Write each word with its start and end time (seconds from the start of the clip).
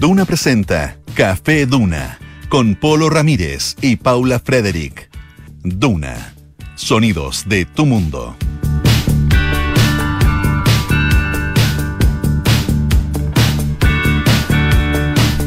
Duna 0.00 0.24
presenta 0.24 0.96
Café 1.14 1.66
Duna 1.66 2.18
con 2.48 2.74
Polo 2.74 3.10
Ramírez 3.10 3.76
y 3.82 3.96
Paula 3.96 4.40
Frederick. 4.40 5.10
Duna. 5.62 6.34
Sonidos 6.74 7.44
de 7.46 7.66
tu 7.66 7.84
mundo. 7.84 8.34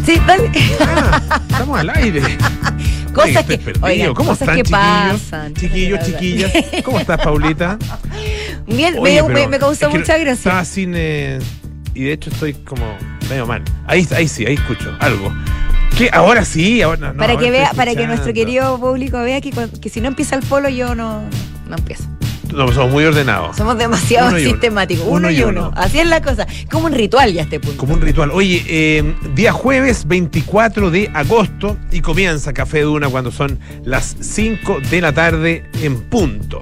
Sí, 0.05 0.19
dale. 0.27 0.51
Ah, 0.81 1.21
estamos 1.49 1.79
al 1.79 1.89
aire. 1.91 2.21
Cosas 3.13 3.45
que- 3.45 3.59
oigan, 3.81 4.13
¿Cómo 4.15 4.29
cosas 4.31 4.41
están, 4.41 4.55
que 4.57 4.63
chiquillos? 4.63 5.21
pasan. 5.21 5.53
Chiquillos, 5.53 5.99
chiquillas. 6.05 6.51
¿Cómo 6.83 6.99
estás, 6.99 7.21
Paulita? 7.21 7.77
Bien, 8.65 8.95
me, 8.95 8.99
Oye, 9.21 9.23
me, 9.23 9.47
me 9.47 9.59
causó 9.59 9.85
es 9.85 9.91
que 9.93 9.99
mucha 9.99 10.17
gracia. 10.17 10.33
Estaba 10.33 10.65
sin. 10.65 10.93
eh, 10.95 11.39
y 11.93 12.03
de 12.05 12.13
hecho 12.13 12.31
estoy 12.31 12.53
como 12.55 12.97
medio 13.33 13.47
mal. 13.47 13.63
Ahí, 13.87 14.07
ahí 14.15 14.27
sí, 14.27 14.45
ahí 14.45 14.53
escucho 14.53 14.95
algo. 14.99 15.33
¿Qué? 15.97 16.09
Ahora 16.11 16.45
sí, 16.45 16.81
ahora 16.81 17.13
no. 17.13 17.17
para 17.19 17.33
ahora 17.33 17.43
que 17.43 17.51
vea, 17.51 17.71
para 17.75 17.93
que 17.95 18.07
nuestro 18.07 18.33
querido 18.33 18.79
público 18.79 19.19
vea 19.21 19.41
que, 19.41 19.51
que 19.81 19.89
si 19.89 20.01
no 20.01 20.07
empieza 20.07 20.35
el 20.35 20.41
polo, 20.43 20.69
yo 20.69 20.95
no, 20.95 21.23
no 21.67 21.75
empiezo. 21.75 22.03
No, 22.53 22.71
somos 22.71 22.91
muy 22.91 23.03
ordenados. 23.03 23.57
Somos 23.57 23.77
demasiado 23.79 24.29
Uno 24.29 24.37
sistemáticos. 24.37 25.05
Uno, 25.07 25.15
Uno 25.15 25.31
y 25.31 25.41
uno. 25.41 25.69
uno. 25.69 25.71
Así 25.75 25.99
es 25.99 26.07
la 26.07 26.21
cosa. 26.21 26.45
Como 26.69 26.85
un 26.85 26.93
ritual 26.93 27.33
ya 27.33 27.41
a 27.41 27.43
este 27.45 27.59
punto. 27.59 27.77
Como 27.77 27.95
un 27.95 28.01
ritual. 28.01 28.29
Oye, 28.31 28.63
eh, 28.67 29.15
día 29.33 29.51
jueves 29.51 30.07
24 30.07 30.91
de 30.91 31.09
agosto 31.15 31.77
y 31.91 32.01
comienza 32.01 32.53
Café 32.53 32.81
Duna 32.81 33.09
cuando 33.09 33.31
son 33.31 33.57
las 33.83 34.15
5 34.19 34.81
de 34.89 35.01
la 35.01 35.13
tarde 35.13 35.65
en 35.81 35.99
punto. 36.01 36.61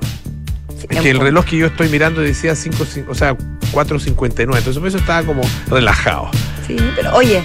Sí, 0.77 0.87
Es 0.89 0.97
en 0.97 1.03
que 1.03 1.09
el 1.11 1.19
reloj 1.19 1.43
que 1.45 1.57
yo 1.57 1.67
estoy 1.67 1.89
mirando 1.89 2.21
decía 2.21 2.55
5, 2.55 2.85
o 3.09 3.15
sea, 3.15 3.35
4.59. 3.73 4.39
Entonces 4.39 4.77
por 4.77 4.87
eso 4.87 4.97
estaba 4.97 5.23
como 5.23 5.41
relajado. 5.67 6.29
Sí, 6.77 6.83
pero 6.95 7.15
oye, 7.15 7.43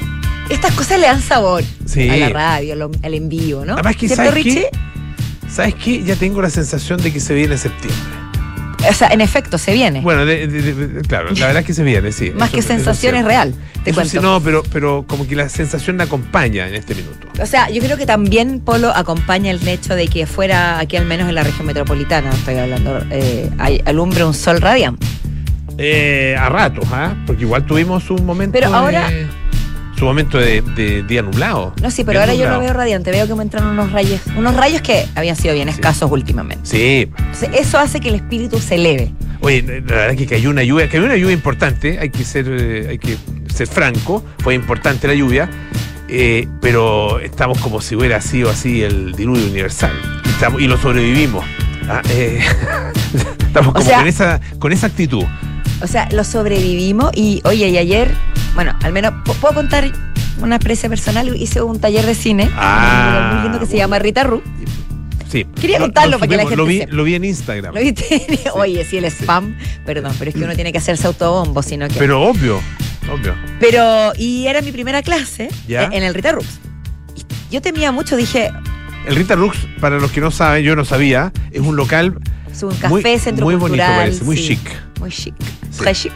estas 0.50 0.72
cosas 0.74 1.00
le 1.00 1.06
dan 1.06 1.20
sabor 1.22 1.62
Sí. 1.84 2.08
a 2.08 2.16
la 2.16 2.28
radio, 2.28 2.74
lo- 2.76 2.90
al 3.02 3.14
en 3.14 3.28
vivo, 3.28 3.64
¿no? 3.64 3.74
Además 3.74 3.96
que, 3.96 4.06
¿Cierto, 4.08 4.24
¿sabes 4.24 4.44
qué? 4.44 4.50
Richie? 4.50 4.66
¿Sabes 5.48 5.74
qué? 5.76 6.02
Ya 6.04 6.16
tengo 6.16 6.42
la 6.42 6.50
sensación 6.50 7.00
de 7.02 7.12
que 7.12 7.20
se 7.20 7.34
viene 7.34 7.56
septiembre. 7.56 8.00
O 8.88 8.92
sea, 8.92 9.08
en 9.08 9.20
efecto, 9.20 9.58
se 9.58 9.72
viene. 9.72 10.00
Bueno, 10.00 10.24
de- 10.26 10.46
de- 10.46 10.72
de- 10.74 11.02
claro, 11.02 11.30
la 11.30 11.46
verdad 11.46 11.60
es 11.62 11.66
que 11.66 11.74
se 11.74 11.82
viene, 11.82 12.12
sí. 12.12 12.30
Más 12.36 12.48
Eso- 12.50 12.56
que 12.56 12.62
sensación 12.62 13.16
es 13.16 13.24
real, 13.24 13.52
te 13.82 13.90
Eso 13.90 13.96
cuento. 13.96 14.10
sí, 14.12 14.18
no, 14.20 14.40
pero, 14.40 14.62
pero 14.70 15.04
como 15.08 15.26
que 15.26 15.34
la 15.34 15.48
sensación 15.48 15.96
me 15.96 16.04
acompaña 16.04 16.68
en 16.68 16.74
este 16.74 16.94
minuto. 16.94 17.26
O 17.40 17.46
sea, 17.46 17.68
yo 17.70 17.82
creo 17.82 17.96
que 17.96 18.06
también 18.06 18.60
Polo 18.60 18.94
acompaña 18.94 19.50
el 19.50 19.66
hecho 19.66 19.94
de 19.96 20.06
que 20.06 20.26
fuera, 20.26 20.78
aquí 20.78 20.96
al 20.96 21.06
menos 21.06 21.28
en 21.28 21.34
la 21.34 21.42
región 21.42 21.66
metropolitana, 21.66 22.30
estoy 22.30 22.56
hablando, 22.56 23.02
eh, 23.10 23.50
hay, 23.58 23.82
alumbre 23.86 24.24
un 24.24 24.34
sol 24.34 24.60
radiante. 24.60 25.04
Eh, 25.78 26.34
a 26.38 26.48
ratos, 26.48 26.86
¿ah? 26.92 27.14
Porque 27.26 27.42
igual 27.42 27.64
tuvimos 27.66 28.08
un 28.10 28.24
momento 28.24 28.52
Pero 28.58 28.70
de- 28.70 28.76
ahora- 28.76 29.08
Su 29.98 30.04
momento 30.04 30.36
de, 30.38 30.60
de 30.60 31.02
día 31.04 31.22
nublado. 31.22 31.72
No, 31.80 31.90
sí, 31.90 32.04
pero 32.04 32.20
ahora 32.20 32.34
yo 32.34 32.46
lo 32.50 32.60
veo 32.60 32.72
radiante, 32.74 33.10
veo 33.10 33.26
que 33.26 33.34
me 33.34 33.42
entran 33.42 33.66
unos 33.66 33.92
rayos, 33.92 34.20
unos 34.36 34.54
rayos 34.54 34.82
que 34.82 35.06
habían 35.14 35.36
sido 35.36 35.54
bien 35.54 35.68
Sí. 35.68 35.74
escasos 35.76 36.10
últimamente. 36.10 36.66
Sí. 36.68 37.10
Entonces, 37.16 37.48
eso 37.54 37.78
hace 37.78 37.98
que 37.98 38.10
el 38.10 38.16
espíritu 38.16 38.58
se 38.58 38.74
eleve. 38.74 39.12
Oye, 39.40 39.62
la 39.62 39.80
verdad 39.80 40.10
es 40.10 40.16
que 40.18 40.26
cayó 40.26 40.50
una 40.50 40.62
lluvia, 40.64 40.86
cayó 40.90 41.04
una 41.04 41.16
lluvia 41.16 41.32
importante, 41.32 41.98
hay 41.98 42.10
que 42.10 42.24
ser, 42.24 42.46
eh, 42.46 42.86
hay 42.90 42.98
que 42.98 43.16
ser 43.54 43.66
franco, 43.68 44.22
fue 44.40 44.54
importante 44.54 45.06
la 45.08 45.14
lluvia, 45.14 45.48
eh, 46.08 46.46
pero 46.60 47.18
estamos 47.20 47.56
como 47.58 47.80
si 47.80 47.96
hubiera 47.96 48.20
sido 48.20 48.50
así 48.50 48.82
el 48.82 49.12
diluvio 49.14 49.46
universal. 49.46 49.92
Estamos- 50.26 50.60
y 50.60 50.66
lo 50.66 50.76
sobrevivimos. 50.76 51.42
Ah, 51.88 52.02
eh, 52.10 52.40
estamos 53.46 53.72
como 53.72 53.86
sea- 53.86 53.98
con, 54.00 54.06
esa, 54.08 54.40
con 54.58 54.72
esa 54.72 54.88
actitud. 54.88 55.24
O 55.82 55.86
sea, 55.86 56.08
lo 56.12 56.24
sobrevivimos 56.24 57.10
y, 57.14 57.40
oye, 57.44 57.68
y 57.68 57.78
ayer, 57.78 58.10
bueno, 58.54 58.74
al 58.82 58.92
menos 58.92 59.12
¿pu- 59.24 59.34
puedo 59.34 59.54
contar 59.54 59.90
una 60.40 60.56
experiencia 60.56 60.88
personal. 60.88 61.34
Hice 61.36 61.60
un 61.62 61.80
taller 61.80 62.04
de 62.06 62.14
cine 62.14 62.50
Ah, 62.56 63.32
muy 63.34 63.42
lindo 63.44 63.58
que 63.60 63.66
se 63.66 63.76
llama 63.76 63.98
Rita 63.98 64.24
Ru. 64.24 64.42
Sí. 65.30 65.44
Quería 65.60 65.78
Lo- 65.78 65.86
contarlo 65.86 66.12
lo 66.12 66.18
para 66.20 66.30
que 66.30 66.36
la 66.36 66.42
subimos, 66.44 66.56
lo 66.58 66.64
gente 66.66 66.72
vi, 66.74 66.80
sepa. 66.84 66.94
lo 66.96 67.04
vi 67.04 67.14
en 67.14 67.24
Instagram. 67.24 67.74
¿Lo 67.74 67.80
viste? 67.80 68.26
Oye, 68.54 68.84
sí, 68.84 68.96
el 68.96 69.04
spam. 69.06 69.56
Perdón, 69.84 70.14
pero 70.18 70.30
es 70.30 70.36
que 70.36 70.44
uno 70.44 70.54
tiene 70.54 70.72
que 70.72 70.78
hacerse 70.78 71.06
autobombo, 71.06 71.62
sino 71.62 71.88
que. 71.88 71.94
Pero 71.98 72.22
obvio, 72.22 72.60
obvio. 73.12 73.34
Pero, 73.60 74.12
y 74.16 74.46
era 74.46 74.62
mi 74.62 74.72
primera 74.72 75.02
clase 75.02 75.48
¿Ya? 75.68 75.84
eh, 75.84 75.88
en 75.92 76.02
el 76.04 76.14
Rita 76.14 76.32
Rux. 76.32 76.46
Yo 77.50 77.60
temía 77.60 77.92
mucho, 77.92 78.16
dije, 78.16 78.50
El 79.06 79.16
Rita 79.16 79.34
Rux, 79.36 79.56
para 79.80 79.98
los 79.98 80.10
que 80.10 80.20
no 80.20 80.30
saben, 80.30 80.64
yo 80.64 80.74
no 80.76 80.84
sabía, 80.84 81.32
es 81.50 81.60
un 81.60 81.76
local 81.76 82.18
es 82.56 82.62
un 82.62 82.70
café, 82.74 82.88
muy, 82.88 83.02
centro 83.18 83.44
muy 83.44 83.54
bonito, 83.54 83.68
cultural. 83.84 83.96
parece, 83.98 84.24
muy 84.24 84.36
sí, 84.36 84.48
chic. 84.48 84.98
Muy 85.00 85.10
chic, 85.10 85.34
Sí. 85.70 85.78
très 85.78 86.00
chic. 86.02 86.12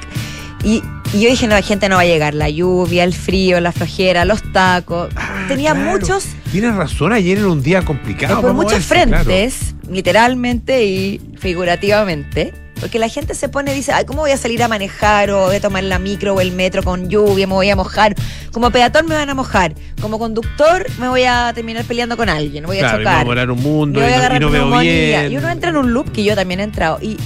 Y, 0.62 0.82
y 1.14 1.20
yo 1.22 1.30
dije, 1.30 1.46
no, 1.46 1.54
la 1.54 1.62
gente 1.62 1.88
no 1.88 1.96
va 1.96 2.02
a 2.02 2.06
llegar. 2.06 2.34
La 2.34 2.50
lluvia, 2.50 3.04
el 3.04 3.14
frío, 3.14 3.60
la 3.60 3.72
flojera, 3.72 4.24
los 4.26 4.42
tacos. 4.52 5.10
Ah, 5.16 5.46
Tenía 5.48 5.72
claro. 5.72 5.90
muchos, 5.98 6.26
Tienes 6.52 6.74
razón, 6.74 7.12
ayer 7.12 7.38
era 7.38 7.48
un 7.48 7.62
día 7.62 7.82
complicado. 7.82 8.40
por 8.42 8.52
muchos 8.52 8.84
claro. 8.86 9.22
frentes, 9.24 9.74
literalmente 9.90 10.84
y 10.84 11.20
figurativamente. 11.38 12.52
Porque 12.80 12.98
la 12.98 13.08
gente 13.08 13.34
se 13.34 13.48
pone 13.48 13.72
y 13.72 13.74
dice, 13.76 13.92
ay, 13.92 14.04
¿cómo 14.06 14.20
voy 14.22 14.30
a 14.30 14.36
salir 14.36 14.62
a 14.62 14.68
manejar 14.68 15.30
o 15.30 15.46
voy 15.46 15.56
a 15.56 15.60
tomar 15.60 15.84
la 15.84 15.98
micro 15.98 16.34
o 16.34 16.40
el 16.40 16.52
metro 16.52 16.82
con 16.82 17.08
lluvia? 17.08 17.46
Me 17.46 17.52
voy 17.54 17.68
a 17.70 17.76
mojar. 17.76 18.14
Como 18.52 18.70
peatón 18.70 19.06
me 19.06 19.14
van 19.14 19.28
a 19.30 19.34
mojar. 19.34 19.74
Como 20.00 20.18
conductor 20.18 20.86
me 20.98 21.08
voy 21.08 21.24
a 21.24 21.52
terminar 21.54 21.84
peleando 21.84 22.16
con 22.16 22.28
alguien. 22.28 22.64
Voy 22.64 22.78
a 22.78 22.80
y 22.80 22.82
me 22.82 22.88
voy 22.88 23.06
a 23.06 23.20
chocar. 23.24 23.50
un 23.50 23.62
mundo 23.62 24.00
Me 24.00 24.06
voy 24.06 24.10
y 24.12 24.14
a 24.14 24.18
agarrar 24.18 24.40
y 24.42 24.44
no 24.44 24.50
veo 24.50 24.62
neumonía. 24.62 25.20
bien. 25.20 25.32
Y 25.32 25.36
uno 25.36 25.48
entra 25.50 25.70
en 25.70 25.76
un 25.76 25.92
loop 25.92 26.10
que 26.10 26.24
yo 26.24 26.34
también 26.34 26.60
he 26.60 26.64
entrado. 26.64 26.98
Y 27.02 27.16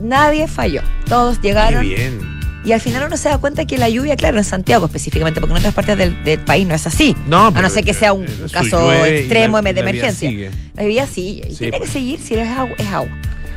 nadie 0.00 0.48
falló. 0.48 0.82
Todos 1.08 1.38
Qué 1.38 1.48
llegaron. 1.48 1.82
bien. 1.82 2.38
Y 2.64 2.72
al 2.72 2.80
final 2.80 3.04
uno 3.06 3.16
se 3.16 3.28
da 3.28 3.38
cuenta 3.38 3.64
que 3.66 3.78
la 3.78 3.88
lluvia, 3.88 4.16
claro, 4.16 4.36
en 4.36 4.44
Santiago 4.44 4.86
específicamente, 4.86 5.40
porque 5.40 5.52
en 5.52 5.58
otras 5.58 5.72
partes 5.74 5.96
del, 5.96 6.22
del 6.24 6.40
país 6.40 6.66
no 6.66 6.74
es 6.74 6.86
así. 6.86 7.16
No, 7.26 7.46
a 7.46 7.50
no 7.50 7.54
pero 7.54 7.70
ser 7.70 7.84
que 7.84 7.92
en- 7.92 7.96
sea 7.96 8.12
un 8.12 8.26
caso 8.52 8.92
y 9.06 9.10
extremo 9.10 9.58
la- 9.58 9.62
de 9.62 9.70
y 9.70 9.74
la 9.74 9.80
vida 9.82 9.90
emergencia. 9.90 10.28
sigue. 10.28 10.50
La 10.74 10.82
lluvia 10.82 11.06
sí, 11.06 11.40
y 11.46 11.50
Sí, 11.52 11.56
tiene 11.58 11.78
pues. 11.78 11.88
que 11.90 11.92
seguir, 11.98 12.20
si 12.20 12.34
es 12.34 12.48
agua, 12.48 12.74
es 12.76 12.86
agua. 12.88 13.08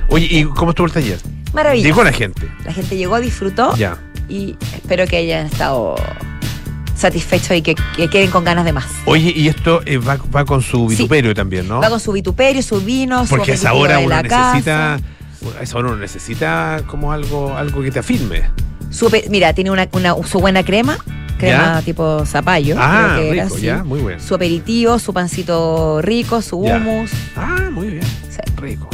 Oye, 0.10 0.28
¿y 0.30 0.44
cómo 0.46 0.72
estuvo 0.72 0.88
el 0.88 0.94
taller? 0.94 1.20
Maravilloso. 1.54 1.88
Llegó 1.88 2.04
la 2.04 2.12
gente. 2.14 2.48
La 2.66 2.74
gente 2.74 2.96
llegó, 2.98 3.20
disfrutó 3.20 3.76
Ya. 3.76 3.98
y 4.30 4.56
espero 4.76 5.06
que 5.08 5.18
hayan 5.18 5.46
estado 5.48 5.96
satisfechos 6.96 7.58
y 7.58 7.62
que, 7.62 7.76
que 7.96 8.10
queden 8.10 8.30
con 8.30 8.44
ganas 8.44 8.64
de 8.66 8.74
más. 8.74 8.86
Oye, 9.06 9.34
y 9.36 9.48
esto 9.48 9.82
eh, 9.86 9.98
va, 9.98 10.18
va 10.36 10.46
con 10.46 10.62
su 10.62 10.88
Sí. 10.90 10.96
vituperio 10.96 11.34
también, 11.34 11.68
¿no? 11.68 11.80
Va 11.82 11.90
con 11.90 12.00
su 12.00 12.12
vituperio, 12.12 12.62
su 12.62 12.80
vino, 12.82 13.24
su 13.26 13.30
Porque 13.36 13.52
a 13.52 13.56
esa 13.56 13.74
hora 13.74 13.98
de 13.98 14.06
uno 14.06 14.16
la 14.16 14.22
necesita. 14.24 15.00
A 15.60 15.64
esa 15.64 15.78
hora 15.78 15.88
uno 15.90 15.98
necesita 15.98 16.84
como 16.88 17.12
algo, 17.12 17.56
algo 17.58 17.82
que 17.82 17.90
te 17.92 18.00
afirme. 18.00 18.44
Su 18.92 19.10
mira, 19.30 19.54
tiene 19.54 19.72
una, 19.72 19.88
una- 19.94 20.16
su 20.28 20.40
buena 20.40 20.64
crema, 20.64 20.98
crema 21.40 21.80
Ya. 21.80 21.82
tipo 21.82 22.24
zapallo. 22.26 22.76
ah, 22.78 23.14
creo 23.16 23.22
que 23.32 23.34
era 23.36 23.44
rico, 23.46 23.56
así. 23.56 23.66
ya, 23.66 23.84
muy 23.84 24.00
bueno. 24.02 24.22
Su 24.22 24.36
aperitivo, 24.36 25.00
su 25.00 25.12
pancito 25.14 26.02
rico, 26.04 26.42
su 26.44 26.64
Ya. 26.64 26.76
hummus. 26.78 27.10
Ah, 27.36 27.70
muy 27.72 27.88
bien. 27.88 28.04
Sí. 28.30 28.38
Rico. 28.58 28.88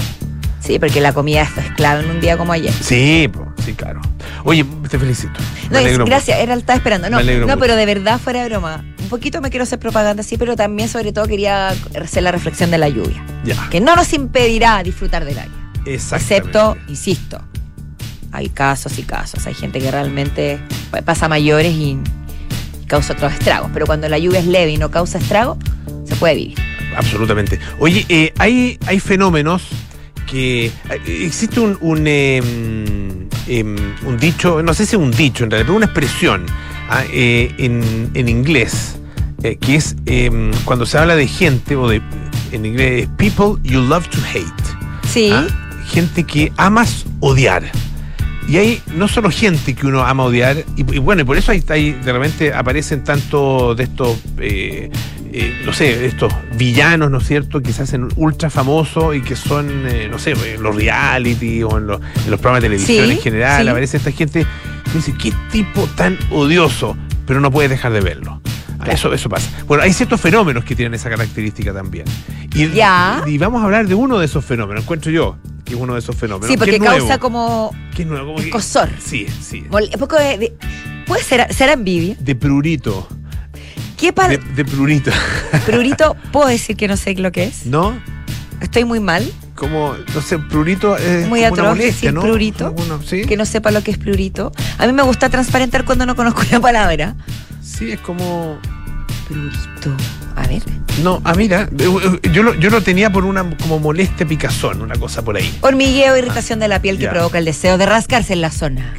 Sí, 0.68 0.80
porque 0.80 1.00
la 1.02 1.14
comida 1.14 1.44
es 1.44 1.50
clave 1.78 2.04
en 2.04 2.10
un 2.12 2.20
día 2.20 2.38
como 2.38 2.52
ayer. 2.54 2.74
Sí, 2.74 3.30
sí, 3.66 3.74
claro. 3.74 4.02
Oye, 4.44 4.66
te 4.90 5.00
felicito. 5.00 5.40
Me 5.72 5.82
No, 5.82 5.88
es- 5.88 5.98
gracias, 6.00 6.40
era, 6.40 6.54
estaba 6.56 6.76
esperando. 6.78 7.10
No, 7.10 7.24
no 7.24 7.48
mucho. 7.48 7.58
pero 7.60 7.76
de 7.78 7.86
verdad, 7.86 8.20
fuera 8.20 8.44
de 8.44 8.50
broma. 8.50 8.84
Un 9.02 9.08
poquito 9.10 9.40
me 9.42 9.50
quiero 9.50 9.64
hacer 9.64 9.80
propaganda, 9.80 10.24
sí, 10.24 10.38
pero 10.38 10.56
también, 10.58 10.90
sobre 10.90 11.14
todo, 11.14 11.26
quería 11.26 11.70
hacer 12.02 12.22
la 12.24 12.32
reflexión 12.34 12.70
de 12.70 12.78
la 12.78 12.90
lluvia. 12.90 13.24
Ya. 13.46 13.70
Que 13.70 13.80
no 13.80 13.96
nos 13.96 14.12
impedirá 14.14 14.84
disfrutar 14.84 15.24
del 15.24 15.38
aire. 15.40 15.52
Exactamente. 15.86 16.36
Excepto, 16.36 16.78
insisto, 16.90 17.40
hay 18.34 18.50
casos 18.50 19.00
y 19.00 19.04
casos. 19.04 19.48
Hay 19.48 19.54
gente 19.54 19.80
que 19.80 19.90
realmente 19.90 20.60
pa- 20.92 21.02
pasa 21.02 21.30
mayores 21.30 21.72
y 21.74 21.98
causa 22.88 23.14
otros 23.14 23.32
estragos. 23.32 23.72
Pero 23.74 23.86
cuando 23.86 24.10
la 24.10 24.18
lluvia 24.18 24.40
es 24.40 24.48
leve 24.48 24.72
y 24.72 24.78
no 24.78 24.92
causa 24.92 25.18
estrago, 25.18 25.58
se 26.06 26.16
puede 26.18 26.36
vivir. 26.36 26.58
Absolutamente. 26.98 27.58
Oye, 27.80 28.06
eh, 28.10 28.34
hay, 28.38 28.78
hay 28.86 29.00
fenómenos 29.00 29.64
que. 30.28 30.68
eh, 30.68 30.72
Existe 31.26 31.60
un, 31.60 31.78
un, 31.82 32.06
em, 32.06 33.28
em, 33.48 33.76
un 34.06 34.18
dicho, 34.18 34.62
no 34.62 34.74
sé 34.74 34.86
si 34.86 34.96
es 34.96 35.02
un 35.02 35.10
dicho 35.12 35.44
en 35.44 35.50
realidad, 35.52 35.68
pero 35.68 35.78
una 35.78 35.86
expresión 35.88 36.46
ah, 36.90 37.04
eh, 37.12 37.52
en, 37.58 38.12
en 38.14 38.30
inglés, 38.30 38.98
eh, 39.44 39.56
que 39.56 39.76
es 39.76 39.96
em, 40.06 40.52
cuando 40.66 40.86
se 40.86 40.98
habla 41.00 41.16
de 41.16 41.28
gente, 41.28 41.76
o 41.76 41.88
de. 41.88 42.02
En 42.52 42.66
inglés, 42.66 43.04
es 43.04 43.10
people 43.18 43.62
you 43.64 43.82
love 43.82 44.08
to 44.10 44.20
hate. 44.34 44.64
Sí, 45.12 45.32
¿ah? 45.34 45.48
Gente 45.88 46.24
que 46.24 46.52
amas 46.58 47.06
odiar. 47.20 47.64
Y 48.48 48.58
hay 48.58 48.82
no 48.96 49.08
solo 49.10 49.30
gente 49.30 49.74
que 49.74 49.86
uno 49.88 50.04
ama 50.06 50.24
odiar, 50.24 50.64
y, 50.78 50.82
y 50.96 51.00
bueno, 51.00 51.22
y 51.22 51.26
por 51.26 51.38
eso 51.38 51.52
hay, 51.52 51.62
hay- 51.70 51.92
de 51.92 52.14
repente 52.14 52.54
aparecen 52.54 53.04
tanto 53.04 53.76
de 53.76 53.84
estos, 53.84 54.18
eh, 54.40 54.90
eh, 55.34 55.62
no 55.66 55.74
sé, 55.74 56.06
estos 56.06 56.32
villanos, 56.58 57.12
¿no 57.12 57.18
es 57.18 57.28
cierto?, 57.28 57.62
que 57.62 57.74
se 57.74 57.84
hacen 57.84 58.08
ultra 58.16 58.50
famosos 58.50 59.16
y 59.16 59.22
que 59.22 59.36
son, 59.36 59.86
eh, 59.88 60.08
no 60.10 60.18
sé, 60.18 60.32
en 60.54 60.64
los 60.64 60.74
reality 60.76 61.62
o 61.64 61.78
en 61.78 61.88
los, 61.88 62.00
en 62.24 62.32
los 62.32 62.40
programas 62.40 62.62
de 62.62 62.70
televisión 62.70 63.06
Sí, 63.06 63.12
en 63.12 63.20
general, 63.20 63.64
sí. 63.64 63.68
aparece 63.70 63.98
esta 63.98 64.12
gente 64.12 64.46
que 64.86 64.92
dice, 64.94 65.14
qué 65.22 65.34
tipo 65.52 65.86
tan 65.98 66.18
odioso, 66.32 66.96
pero 67.26 67.42
no 67.42 67.52
puedes 67.52 67.70
dejar 67.70 67.92
de 67.92 68.00
verlo. 68.00 68.42
Claro. 68.78 68.92
Eso, 68.92 69.14
eso 69.14 69.30
pasa. 69.30 69.50
Bueno, 69.68 69.84
hay 69.84 69.92
ciertos 69.94 70.20
fenómenos 70.22 70.64
que 70.64 70.76
tienen 70.76 70.94
esa 70.94 71.10
característica 71.10 71.74
también. 71.74 72.06
Y, 72.54 72.70
Ya. 72.70 73.24
y 73.26 73.38
vamos 73.38 73.62
a 73.62 73.66
hablar 73.66 73.88
de 73.88 73.96
uno 73.96 74.20
de 74.20 74.26
esos 74.26 74.44
fenómenos, 74.46 74.84
encuentro 74.84 75.12
yo, 75.12 75.38
que 75.66 75.74
es 75.74 75.80
uno 75.80 75.94
de 75.94 76.00
esos 76.00 76.16
fenómenos. 76.16 76.48
sí, 76.48 76.54
que 76.54 76.58
porque 76.60 76.80
nuevo, 76.80 76.98
causa 76.98 77.18
como 77.18 77.76
que 77.96 78.04
es 78.04 78.08
nuevo, 78.08 78.28
como 78.28 78.38
que- 78.40 78.46
escosor. 78.46 78.90
Sí, 79.00 79.28
sí. 79.42 79.66
mol- 79.70 79.90
poco 79.98 80.16
de, 80.18 80.38
de- 80.38 80.58
puede 81.06 81.24
ser, 81.24 81.52
será 81.54 81.74
envidia. 81.74 82.16
De 82.20 82.36
prurito. 82.36 83.08
¿Qué 83.98 84.14
para 84.14 84.30
De, 84.30 84.38
de 84.38 84.64
prurito. 84.66 85.12
Prurito? 85.66 86.16
¿Puedo 86.32 86.48
decir 86.48 86.76
que 86.76 86.88
no 86.88 86.98
sé 86.98 87.16
lo 87.16 87.32
que 87.32 87.46
es? 87.46 87.66
¿No? 87.66 88.00
Estoy 88.62 88.86
muy 88.86 89.00
mal. 89.00 89.28
Como, 89.56 89.96
no 90.14 90.22
sé, 90.22 90.38
prurito 90.38 90.96
es 90.98 91.28
Muy 91.28 91.40
una 91.40 91.48
atroz 91.50 91.70
molestia, 91.70 92.12
decir 92.12 92.14
¿no? 92.14 92.22
prurito. 92.22 92.68
Alguno- 92.68 93.02
¿sí? 93.04 93.24
Que 93.26 93.36
no 93.38 93.46
sepa 93.46 93.72
lo 93.72 93.82
que 93.82 93.90
es 93.90 93.98
prurito. 93.98 94.52
A 94.78 94.86
mí 94.86 94.94
me 94.94 95.02
gusta 95.02 95.30
transparentar 95.30 95.84
cuando 95.84 96.06
no 96.06 96.16
conozco 96.16 96.44
la 96.52 96.60
palabra. 96.60 97.16
Sí, 97.68 97.92
es 97.92 98.00
como... 98.00 98.60
Prurito. 99.28 99.96
A 100.38 100.48
ver. 100.48 100.62
No, 101.04 101.22
ah, 101.26 101.34
mira, 101.36 101.64
eh, 101.78 102.20
eh, 102.24 102.30
yo 102.32 102.44
lo, 102.44 102.54
yo 102.56 102.70
lo 102.70 102.82
tenía 102.82 103.12
por 103.12 103.26
una 103.26 103.44
como 103.58 103.78
molestia 103.78 104.26
picazón, 104.26 104.82
una 104.82 104.96
cosa 104.96 105.22
por 105.24 105.36
ahí. 105.36 105.54
Hormigueo, 105.62 106.16
irritación 106.18 106.60
de 106.60 106.70
la 106.70 106.82
piel 106.82 106.98
que 106.98 107.04
ya. 107.04 107.12
provoca 107.12 107.38
el 107.38 107.44
deseo 107.46 107.78
de 107.78 107.86
rascarse 107.86 108.32
en 108.34 108.42
la 108.42 108.52
zona. 108.52 108.94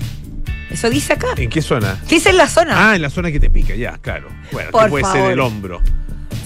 Eso 0.70 0.90
dice 0.90 1.14
acá. 1.14 1.28
¿En 1.36 1.48
qué 1.48 1.62
zona? 1.62 1.98
Dice 2.10 2.28
en 2.28 2.36
la 2.36 2.46
zona. 2.46 2.90
Ah, 2.90 2.96
en 2.96 3.00
la 3.02 3.08
zona 3.08 3.32
que 3.32 3.40
te 3.40 3.48
pica, 3.48 3.74
ya, 3.74 3.96
claro. 4.02 4.28
Bueno, 4.52 4.70
Por 4.70 4.84
que 4.84 4.90
puede 4.90 5.04
ser 5.06 5.30
el 5.30 5.40
hombro. 5.40 5.80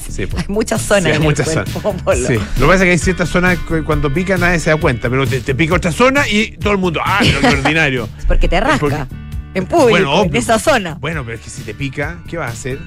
Sí, 0.08 0.26
pues. 0.26 0.44
Hay 0.46 0.54
muchas 0.54 0.80
zonas. 0.80 1.04
Sí, 1.04 1.08
hay 1.10 1.16
en 1.16 1.22
el 1.22 1.28
muchas 1.28 1.48
cuerpo, 1.48 1.80
zonas. 1.80 2.02
Polo. 2.04 2.26
Sí. 2.28 2.34
Lo 2.34 2.40
que 2.40 2.66
pasa 2.66 2.74
es 2.74 2.82
que 2.82 2.90
hay 2.90 2.98
ciertas 2.98 3.28
zonas 3.30 3.58
que 3.66 3.82
cuando 3.82 4.12
pica 4.14 4.36
nadie 4.36 4.60
se 4.60 4.70
da 4.70 4.76
cuenta, 4.76 5.10
pero 5.10 5.26
te, 5.26 5.40
te 5.40 5.54
pica 5.56 5.74
otra 5.74 5.90
zona 5.90 6.28
y 6.28 6.52
todo 6.58 6.72
el 6.74 6.78
mundo, 6.78 7.00
¡ah, 7.04 7.18
pero 7.20 7.40
qué 7.40 7.46
ordinario! 7.58 8.08
Es 8.16 8.26
porque 8.26 8.46
te 8.46 8.60
rasca. 8.60 8.78
Porque- 8.78 9.21
En 9.54 9.66
público, 9.66 9.90
Bueno, 9.90 10.22
en 10.24 10.36
esa 10.36 10.58
zona. 10.58 10.94
Bueno, 10.94 11.24
pero 11.24 11.36
es 11.36 11.42
que 11.44 11.50
si 11.50 11.62
te 11.62 11.74
pica, 11.74 12.18
¿qué 12.28 12.36
vas 12.38 12.50
a 12.50 12.52
hacer? 12.52 12.78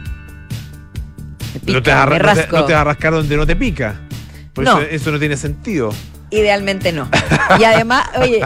Pica, 1.66 1.74
no, 1.74 1.82
te 1.84 1.92
vas 1.92 2.02
a, 2.02 2.06
no 2.06 2.34
te- 2.36 2.48
no 2.52 2.66
te 2.66 2.74
vas 2.74 2.82
a 2.82 2.84
rascar 2.84 3.14
donde 3.14 3.38
no 3.38 3.46
te 3.48 3.56
pica. 3.56 3.96
Por 4.54 4.64
No. 4.66 4.80
eso, 4.80 4.90
eso 4.90 5.12
no 5.12 5.20
tiene 5.20 5.38
sentido. 5.38 5.94
Idealmente 6.32 6.92
no. 6.92 7.10
Y 7.60 7.64
además, 7.64 8.08
oye, 8.20 8.42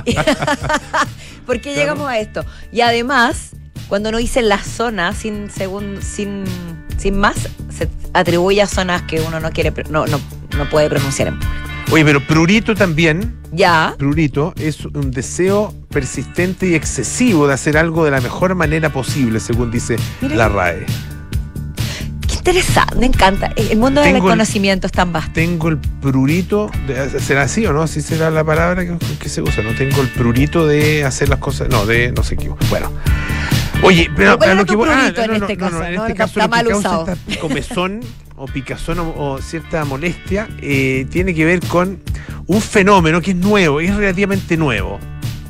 ¿por 1.45 1.59
qué 1.61 1.73
llegamos 1.75 2.07
a 2.09 2.19
esto? 2.19 2.45
Y 2.71 2.81
además, 2.81 3.51
cuando 3.87 4.11
no 4.11 4.17
dice 4.17 4.41
la 4.41 4.57
zona 4.61 5.13
sin 5.13 5.49
segun- 5.49 6.01
sin, 6.01 6.43
sin 6.97 7.17
más, 7.17 7.35
se 7.75 7.89
atribuye 8.13 8.61
a 8.61 8.67
zonas 8.67 9.01
que 9.03 9.21
uno 9.21 9.39
no 9.39 9.49
quiere, 9.51 9.71
no, 9.89 10.05
no, 10.05 10.19
no 10.57 10.69
puede 10.69 10.89
pronunciar 10.89 11.29
en 11.29 11.39
público. 11.39 11.59
Oye, 11.91 12.05
pero 12.05 12.19
prurito 12.25 12.75
también, 12.75 13.35
Ya. 13.51 13.95
prurito 13.97 14.53
es 14.59 14.85
un 14.85 15.09
deseo 15.11 15.73
persistente 15.89 16.67
y 16.67 16.75
excesivo 16.75 17.47
de 17.47 17.53
hacer 17.55 17.77
algo 17.77 18.05
de 18.05 18.11
la 18.11 18.21
mejor 18.21 18.53
manera 18.55 18.89
posible, 18.91 19.39
según 19.39 19.71
dice 19.71 19.95
Mira. 20.21 20.35
la 20.35 20.49
RAE. 20.49 20.85
Qué 22.27 22.35
interesante, 22.35 22.95
me 22.95 23.07
encanta. 23.07 23.51
El 23.55 23.79
mundo 23.79 24.01
del 24.01 24.19
conocimiento 24.19 24.85
es 24.85 24.93
tan 24.93 25.11
vasto. 25.11 25.31
Tengo 25.33 25.69
el 25.69 25.77
prurito, 25.79 26.69
de, 26.87 27.19
¿será 27.19 27.43
así 27.43 27.65
o 27.65 27.73
no? 27.73 27.81
¿Así 27.81 28.01
será 28.01 28.29
la 28.29 28.43
palabra 28.43 28.85
que, 28.85 28.95
que 29.19 29.27
se 29.29 29.41
usa? 29.41 29.63
No 29.63 29.73
tengo 29.73 30.01
el 30.01 30.09
prurito 30.09 30.67
de 30.67 31.03
hacer 31.03 31.27
las 31.29 31.39
cosas, 31.39 31.69
no, 31.69 31.87
de 31.87 32.11
no 32.11 32.23
sé 32.23 32.37
qué. 32.37 32.49
Bueno. 32.69 32.91
Oye, 33.81 34.11
pero 34.15 34.37
¿Cuál 34.37 34.49
a 34.49 34.51
era 34.51 34.61
lo 34.61 34.65
que 34.67 34.75
voy- 34.75 34.89
ah, 34.91 35.11
prurito 35.13 35.23
en 35.23 35.41
este 35.41 35.57
caso, 35.57 35.83
en 35.83 35.95
no? 35.95 36.01
este 36.05 36.11
Está- 36.11 36.23
caso 36.25 36.39
está 36.39 36.41
lo 36.41 36.45
que 36.45 36.49
mal 36.49 36.67
causa 36.67 36.89
usado. 37.01 37.17
esta 37.27 37.39
comezón 37.41 37.99
o 38.39 38.45
picazón 38.45 38.99
o, 38.99 39.13
o 39.15 39.41
cierta 39.41 39.83
molestia 39.85 40.47
eh, 40.61 41.05
tiene 41.11 41.33
que 41.33 41.45
ver 41.45 41.59
con 41.67 41.99
un 42.47 42.61
fenómeno 42.61 43.21
que 43.21 43.31
es 43.31 43.37
nuevo, 43.37 43.79
es 43.81 43.95
relativamente 43.95 44.57
nuevo. 44.57 44.97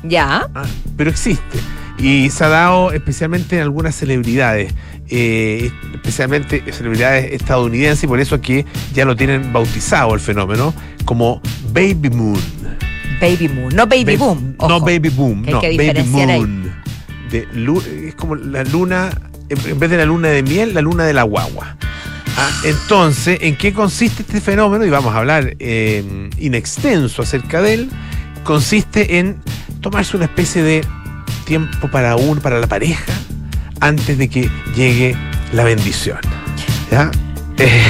Ya. 0.02 0.48
Ah, 0.54 0.64
pero 0.96 1.10
existe. 1.10 1.58
Y 1.98 2.30
se 2.30 2.44
ha 2.44 2.48
dado 2.48 2.92
especialmente 2.92 3.56
en 3.56 3.62
algunas 3.62 3.94
celebridades, 3.94 4.72
eh, 5.08 5.70
especialmente 5.94 6.62
celebridades 6.72 7.32
estadounidenses, 7.32 8.04
y 8.04 8.06
por 8.06 8.20
eso 8.20 8.36
es 8.36 8.40
que 8.40 8.64
ya 8.94 9.04
lo 9.04 9.14
tienen 9.16 9.52
bautizado 9.52 10.14
el 10.14 10.20
fenómeno 10.20 10.74
como 11.04 11.40
Baby 11.72 12.10
Moon. 12.10 12.40
Baby 13.20 13.48
Moon. 13.48 13.74
No 13.74 13.86
Baby 13.86 14.16
Ba- 14.16 14.24
Boom. 14.26 14.56
No. 14.58 14.80
Baby 14.80 15.10
Boom, 15.10 15.42
no, 15.42 15.60
que 15.60 15.76
Baby. 15.76 16.02
Moon. 16.08 16.72
De 17.30 17.46
es 18.08 18.14
como 18.14 18.34
la 18.34 18.64
luna, 18.64 19.10
en 19.48 19.78
vez 19.78 19.90
de 19.90 19.96
la 19.98 20.06
luna 20.06 20.28
de 20.28 20.42
miel, 20.42 20.72
la 20.74 20.80
luna 20.80 21.04
de 21.04 21.12
la 21.12 21.22
guagua. 21.24 21.76
Ah, 22.42 22.50
entonces, 22.64 23.38
¿en 23.42 23.54
qué 23.56 23.72
consiste 23.74 24.22
este 24.22 24.40
fenómeno? 24.40 24.84
Y 24.86 24.90
vamos 24.90 25.14
a 25.14 25.18
hablar 25.18 25.56
eh, 25.58 26.30
in 26.38 26.54
extenso 26.54 27.20
acerca 27.22 27.60
de 27.60 27.74
él. 27.74 27.90
Consiste 28.44 29.18
en 29.18 29.36
tomarse 29.82 30.16
una 30.16 30.24
especie 30.24 30.62
de 30.62 30.82
tiempo 31.44 31.88
para 31.90 32.16
uno, 32.16 32.40
para 32.40 32.58
la 32.58 32.66
pareja, 32.66 33.12
antes 33.80 34.16
de 34.16 34.28
que 34.28 34.48
llegue 34.74 35.14
la 35.52 35.64
bendición. 35.64 36.18
¿Ya? 36.90 37.10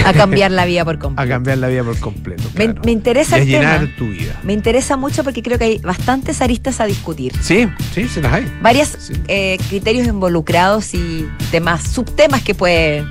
A 0.05 0.13
cambiar 0.13 0.51
la 0.51 0.65
vida 0.65 0.85
por 0.85 0.97
a 0.97 0.99
completo. 0.99 1.29
cambiar 1.29 1.59
la 1.59 1.69
vida 1.69 1.85
por 1.85 1.97
completo. 2.01 2.43
Me, 2.57 2.91
interesa 2.91 3.37
Y 3.37 3.41
a 3.41 3.43
el 3.45 3.49
llenar 3.49 3.81
tema. 3.83 3.97
tu 3.97 4.09
vida. 4.09 4.41
Me 4.43 4.53
interesa 4.53 4.97
mucho 4.97 5.23
porque 5.23 5.45
creo 5.45 5.59
que 5.59 5.65
hay 5.65 5.79
bastantes 5.79 6.41
aristas 6.43 6.81
a 6.81 6.87
discutir. 6.87 7.33
Sí, 7.41 7.69
sí, 7.95 8.09
se 8.09 8.21
las 8.21 8.33
hay. 8.33 8.53
Varios 8.61 8.89
Sí. 8.99 9.13
eh, 9.29 9.59
criterios 9.69 10.09
involucrados 10.09 10.93
y 10.95 11.25
temas, 11.53 11.85
subtemas 11.85 12.43
que 12.43 12.57
pueden 12.57 13.07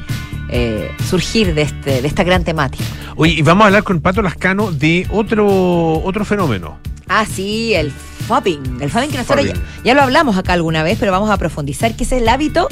eh, 0.50 0.92
surgir 1.10 1.54
de, 1.54 1.64
este, 1.64 2.02
de 2.02 2.08
esta 2.08 2.24
gran 2.24 2.44
temática. 2.44 2.84
Oye, 3.16 3.34
y 3.34 3.42
vamos 3.42 3.64
a 3.64 3.68
hablar 3.68 3.84
con 3.84 4.02
Pato 4.02 4.22
Lascano 4.22 4.72
de 4.72 5.08
otro, 5.12 6.02
otro 6.04 6.26
fenómeno. 6.26 6.80
Ah, 7.08 7.26
sí, 7.26 7.74
el 7.74 7.92
fopping. 7.92 8.82
El 8.82 8.90
fopping 8.90 9.10
que 9.10 9.18
nosotros 9.18 9.46
ya, 9.46 9.54
ya 9.84 9.94
lo 9.94 10.02
hablamos 10.02 10.38
acá 10.38 10.54
alguna 10.54 10.84
vez, 10.84 10.98
pero 11.00 11.12
vamos 11.12 11.30
a 11.30 11.38
profundizar, 11.38 11.96
que 11.96 12.04
es 12.04 12.12
el 12.12 12.28
hábito 12.30 12.68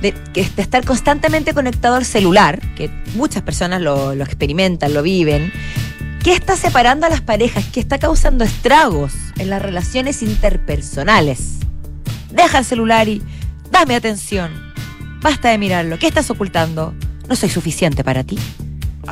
de, 0.00 0.14
estar 0.34 0.84
constantemente 0.84 1.54
conectado 1.54 1.96
al 1.96 2.04
celular, 2.04 2.60
que 2.74 2.90
muchas 3.14 3.42
personas 3.42 3.80
lo, 3.80 4.14
lo 4.14 4.24
experimentan, 4.24 4.94
lo 4.94 5.02
viven. 5.02 5.52
¿Qué 6.22 6.32
está 6.32 6.56
separando 6.56 7.06
a 7.06 7.08
las 7.08 7.20
parejas? 7.20 7.64
¿Qué 7.72 7.80
está 7.80 7.98
causando 7.98 8.44
estragos 8.44 9.12
en 9.38 9.50
las 9.50 9.62
relaciones 9.62 10.22
interpersonales? 10.22 11.58
Deja 12.30 12.58
el 12.58 12.64
celular 12.64 13.08
y 13.08 13.22
dame 13.70 13.94
atención. 13.94 14.50
Basta 15.22 15.50
de 15.50 15.58
mirarlo. 15.58 15.98
¿Qué 15.98 16.06
estás 16.06 16.30
ocultando? 16.30 16.94
No 17.28 17.36
soy 17.36 17.48
suficiente 17.48 18.04
para 18.04 18.24
ti. 18.24 18.38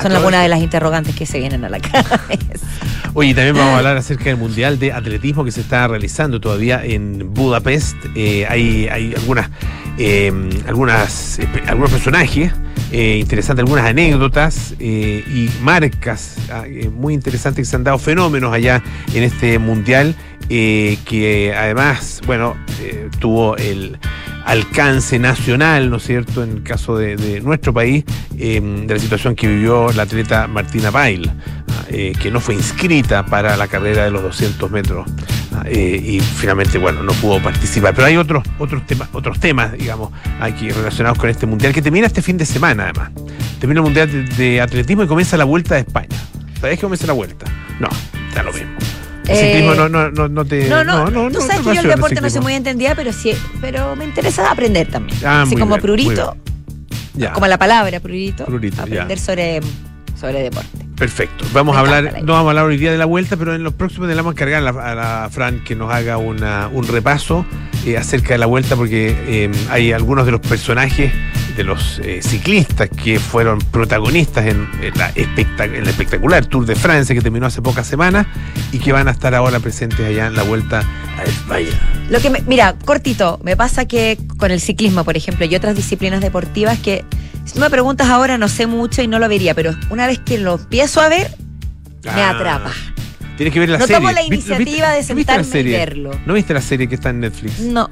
Son 0.01 0.13
algunas 0.13 0.43
de 0.43 0.49
las 0.49 0.61
interrogantes 0.61 1.15
que 1.15 1.27
se 1.27 1.39
vienen 1.39 1.65
a 1.65 1.69
la 1.69 1.79
cabeza. 1.81 2.67
Oye, 3.15 3.33
también 3.33 3.57
vamos 3.57 3.75
a 3.75 3.79
hablar 3.79 3.97
acerca 3.97 4.25
del 4.25 4.37
Mundial 4.37 4.79
de 4.79 4.93
Atletismo 4.93 5.45
que 5.45 5.53
se 5.53 5.61
está 5.61 5.87
realizando 5.87 6.41
todavía 6.41 6.85
en 6.85 7.33
Budapest. 7.33 7.97
Eh, 8.17 8.45
hay, 8.49 8.89
hay 8.89 9.15
algunas, 9.15 9.51
eh, 9.99 10.33
algunas, 10.67 11.39
eh, 11.39 11.49
algunos 11.67 11.93
personajes 11.93 12.53
eh, 12.91 13.19
interesantes, 13.21 13.63
algunas 13.63 13.87
anécdotas 13.87 14.75
y 14.81 15.49
marcas 15.61 16.37
ah, 16.51 16.65
muy 16.93 17.15
interesantes 17.15 17.67
que 17.67 17.71
se 17.71 17.77
han 17.77 17.85
dado 17.85 17.99
fenómenos 17.99 18.53
allá 18.53 18.83
en 19.15 19.23
este 19.23 19.59
Mundial 19.59 20.15
que 20.49 21.55
además, 21.57 22.21
bueno, 22.27 22.55
tuvo 23.19 23.57
el 23.57 23.99
alcance 24.45 25.19
nacional, 25.19 25.91
¿no 25.91 25.97
es 25.97 26.05
cierto?, 26.05 26.43
en 26.43 26.51
el 26.51 26.63
caso 26.63 26.97
de, 26.97 27.41
nuestro 27.43 27.73
país, 27.73 28.05
eh, 28.39 28.61
de 28.61 28.95
la 28.95 29.01
situación 29.01 29.35
que 29.35 29.49
vivió 29.49 29.91
la 29.93 30.03
atleta 30.03 30.47
Martina 30.47 30.91
Bail, 30.91 31.31
ah, 31.31 31.85
eh, 31.89 32.13
que 32.21 32.31
no 32.31 32.41
fue 32.41 32.55
inscrita 32.55 33.25
para 33.25 33.57
la 33.57 33.69
carrera 33.69 34.05
de 34.05 34.11
los 34.11 34.23
200 34.23 34.71
metros 34.71 35.07
ah, 35.53 35.65
eh, 35.67 36.01
y 36.03 36.21
finalmente, 36.21 36.79
bueno, 36.79 37.03
no 37.03 37.13
pudo 37.15 37.43
participar. 37.43 37.95
Pero 37.95 38.07
hay 38.07 38.17
otros, 38.17 38.45
otros, 38.59 38.87
temas, 38.87 39.09
otros 39.13 39.41
temas, 39.41 39.73
digamos, 39.73 40.11
aquí 40.41 40.71
relacionados 40.71 41.19
con 41.19 41.31
este 41.31 41.47
mundial, 41.47 41.73
que 41.73 41.83
termina 41.83 42.07
este 42.07 42.23
fin 42.23 42.37
de 42.37 42.47
semana, 42.47 42.85
además. 42.85 43.11
Termina 43.59 43.81
el 43.81 43.85
mundial 43.85 44.29
de, 44.37 44.61
atletismo 44.61 45.05
y 45.05 45.07
comienza 45.07 45.37
la 45.37 45.45
vuelta 45.45 45.75
de 45.77 45.83
España. 45.83 46.17
¿Sabés 46.61 46.77
que 46.77 46.83
comienza 46.83 47.07
la 47.07 47.15
vuelta? 47.15 47.47
No, 47.81 47.89
da 48.35 48.43
lo 48.43 48.53
mismo. 48.53 49.04
El 49.27 49.31
Eh, 49.31 49.41
ciclismo 49.41 49.75
no, 49.75 49.89
no, 49.89 50.11
no, 50.11 50.29
no 50.29 50.45
te. 50.45 50.69
No, 50.69 50.85
no, 50.85 51.11
tú 51.31 51.39
te 51.39 51.47
sabes 51.47 51.67
que 51.67 51.75
yo 51.75 51.81
el 51.81 51.89
deporte 51.89 52.21
no 52.21 52.29
soy 52.31 52.41
muy 52.43 52.53
entendida, 52.55 52.95
pero 52.95 53.13
sí, 53.13 53.33
pero 53.61 53.97
me 53.97 54.05
interesa 54.05 54.51
aprender 54.51 54.89
también. 54.89 55.19
Ah, 55.25 55.43
Así 55.43 55.57
como 55.57 55.79
prurito, 55.79 56.37
como 57.33 57.47
la 57.47 57.59
palabra 57.59 58.01
prurito, 58.01 58.45
aprender 58.45 59.19
sobre, 59.19 59.61
sobre 60.21 60.43
deporte. 60.43 60.84
Perfecto. 60.97 61.45
Vamos 61.53 61.77
a 61.77 61.81
hablar, 61.81 62.05
la 62.05 62.21
no 62.21 62.33
vamos 62.35 62.47
a 62.47 62.51
hablar 62.51 62.65
hoy 62.67 62.77
día 62.77 62.93
de 62.93 62.99
la 62.99 63.05
vuelta, 63.05 63.37
pero 63.37 63.55
en 63.55 63.63
los 63.65 63.75
próximos 63.75 64.09
le 64.09 64.15
vamos 64.15 64.31
a 64.31 64.35
encargar 64.35 64.67
a 64.67 64.73
la, 64.73 64.93
a 64.93 64.95
la 64.95 65.29
Fran 65.31 65.63
que 65.65 65.75
nos 65.75 65.93
haga 65.93 66.19
una- 66.19 66.69
un 66.73 66.87
repaso 66.87 67.45
eh, 67.85 67.97
acerca 67.97 68.35
de 68.35 68.39
la 68.39 68.47
vuelta, 68.47 68.77
porque 68.77 69.17
eh, 69.27 69.51
hay 69.71 69.93
algunos 69.93 70.25
de 70.25 70.33
los 70.33 70.41
personajes 70.41 71.13
de 71.57 71.63
los 71.65 72.01
eh, 72.03 72.21
ciclistas 72.23 72.89
que 72.89 73.19
fueron 73.21 73.59
protagonistas 73.61 74.47
en, 74.47 74.69
en 74.83 74.93
la 74.99 75.13
espectac- 75.15 75.73
el 75.73 75.87
espectacular 75.87 76.47
Tour 76.47 76.67
de 76.67 76.75
Francia 76.75 77.15
que 77.15 77.21
terminó 77.21 77.47
hace 77.47 77.63
pocas 77.63 77.87
semanas 77.87 78.27
y 78.73 78.79
que 78.79 78.93
van 78.93 79.07
a 79.09 79.13
estar 79.13 79.35
ahora 79.35 79.61
presentes 79.61 80.01
allá 80.05 80.27
en 80.27 80.35
la 80.35 80.43
vuelta 80.43 80.83
a 81.19 81.23
España. 81.25 81.71
Lo 82.11 82.21
que 82.21 82.31
me- 82.31 82.43
mira, 82.47 82.75
cortito, 82.85 83.41
me 83.45 83.57
pasa 83.57 83.85
que 83.87 84.19
con 84.37 84.51
el 84.51 84.61
ciclismo, 84.61 85.05
por 85.05 85.17
ejemplo, 85.17 85.45
y 85.45 85.55
otras 85.55 85.77
disciplinas 85.77 86.21
deportivas 86.21 86.79
que 86.79 87.05
si 87.45 87.55
tú 87.55 87.61
me 87.61 87.71
preguntas 87.71 88.09
ahora 88.09 88.39
no 88.39 88.49
sé 88.49 88.67
mucho 88.67 89.03
y 89.03 89.09
no 89.09 89.19
lo 89.19 89.29
vería, 89.29 89.55
pero 89.55 89.75
una 89.91 90.07
vez 90.07 90.19
que 90.19 90.39
lo 90.39 90.55
empiezo 90.55 91.01
a 91.01 91.09
ver, 91.09 91.37
me 92.05 92.11
Ah, 92.23 92.31
atrapa. 92.31 92.71
Tienes 93.37 93.53
que 93.53 93.61
ver 93.61 93.69
la 93.71 93.79
No 93.79 93.87
serie. 93.87 93.97
tomo 93.97 94.13
la 94.13 94.21
¿Viste- 94.21 94.35
iniciativa 94.35 94.91
de 94.93 95.03
sentarme 95.03 95.61
y 95.61 95.63
verlo. 95.65 96.11
¿No 96.27 96.35
viste 96.35 96.55
la 96.55 96.61
serie 96.61 96.89
que 96.89 96.95
está 96.95 97.11
en 97.11 97.21
Netflix? 97.21 97.59
No, 97.61 97.89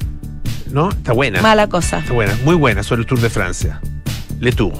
¿No? 0.71 0.90
Está 0.90 1.12
buena. 1.12 1.42
mala 1.42 1.66
cosa. 1.68 1.99
Está 1.99 2.12
buena, 2.12 2.37
muy 2.44 2.54
buena 2.54 2.82
sobre 2.82 3.00
el 3.02 3.06
Tour 3.06 3.21
de 3.21 3.28
Francia. 3.30 3.80
Le 4.40 4.52
Tour. 4.52 4.73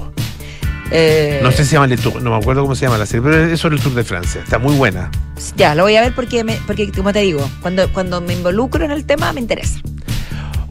Eh, 0.91 1.39
No 1.43 1.51
sé 1.51 1.57
si 1.63 1.65
se 1.69 1.73
llama 1.75 1.87
Le 1.87 1.97
Tour, 1.97 2.21
no 2.21 2.29
me 2.31 2.37
acuerdo 2.37 2.61
cómo 2.61 2.75
se 2.75 2.85
llama 2.85 2.97
la 2.97 3.05
serie, 3.05 3.23
pero 3.23 3.45
es 3.45 3.59
sobre 3.59 3.75
el 3.77 3.81
Tour 3.81 3.93
de 3.95 4.03
Francia. 4.03 4.41
Está 4.43 4.59
muy 4.59 4.75
buena. 4.75 5.09
Ya, 5.57 5.73
lo 5.75 5.83
voy 5.83 5.95
a 5.95 6.01
ver 6.01 6.13
porque, 6.13 6.43
me, 6.43 6.57
porque 6.67 6.91
como 6.91 7.11
te 7.11 7.19
digo, 7.19 7.49
cuando, 7.61 7.91
cuando 7.91 8.21
me 8.21 8.33
involucro 8.33 8.85
en 8.85 8.91
el 8.91 9.05
tema 9.05 9.33
me 9.33 9.39
interesa. 9.41 9.79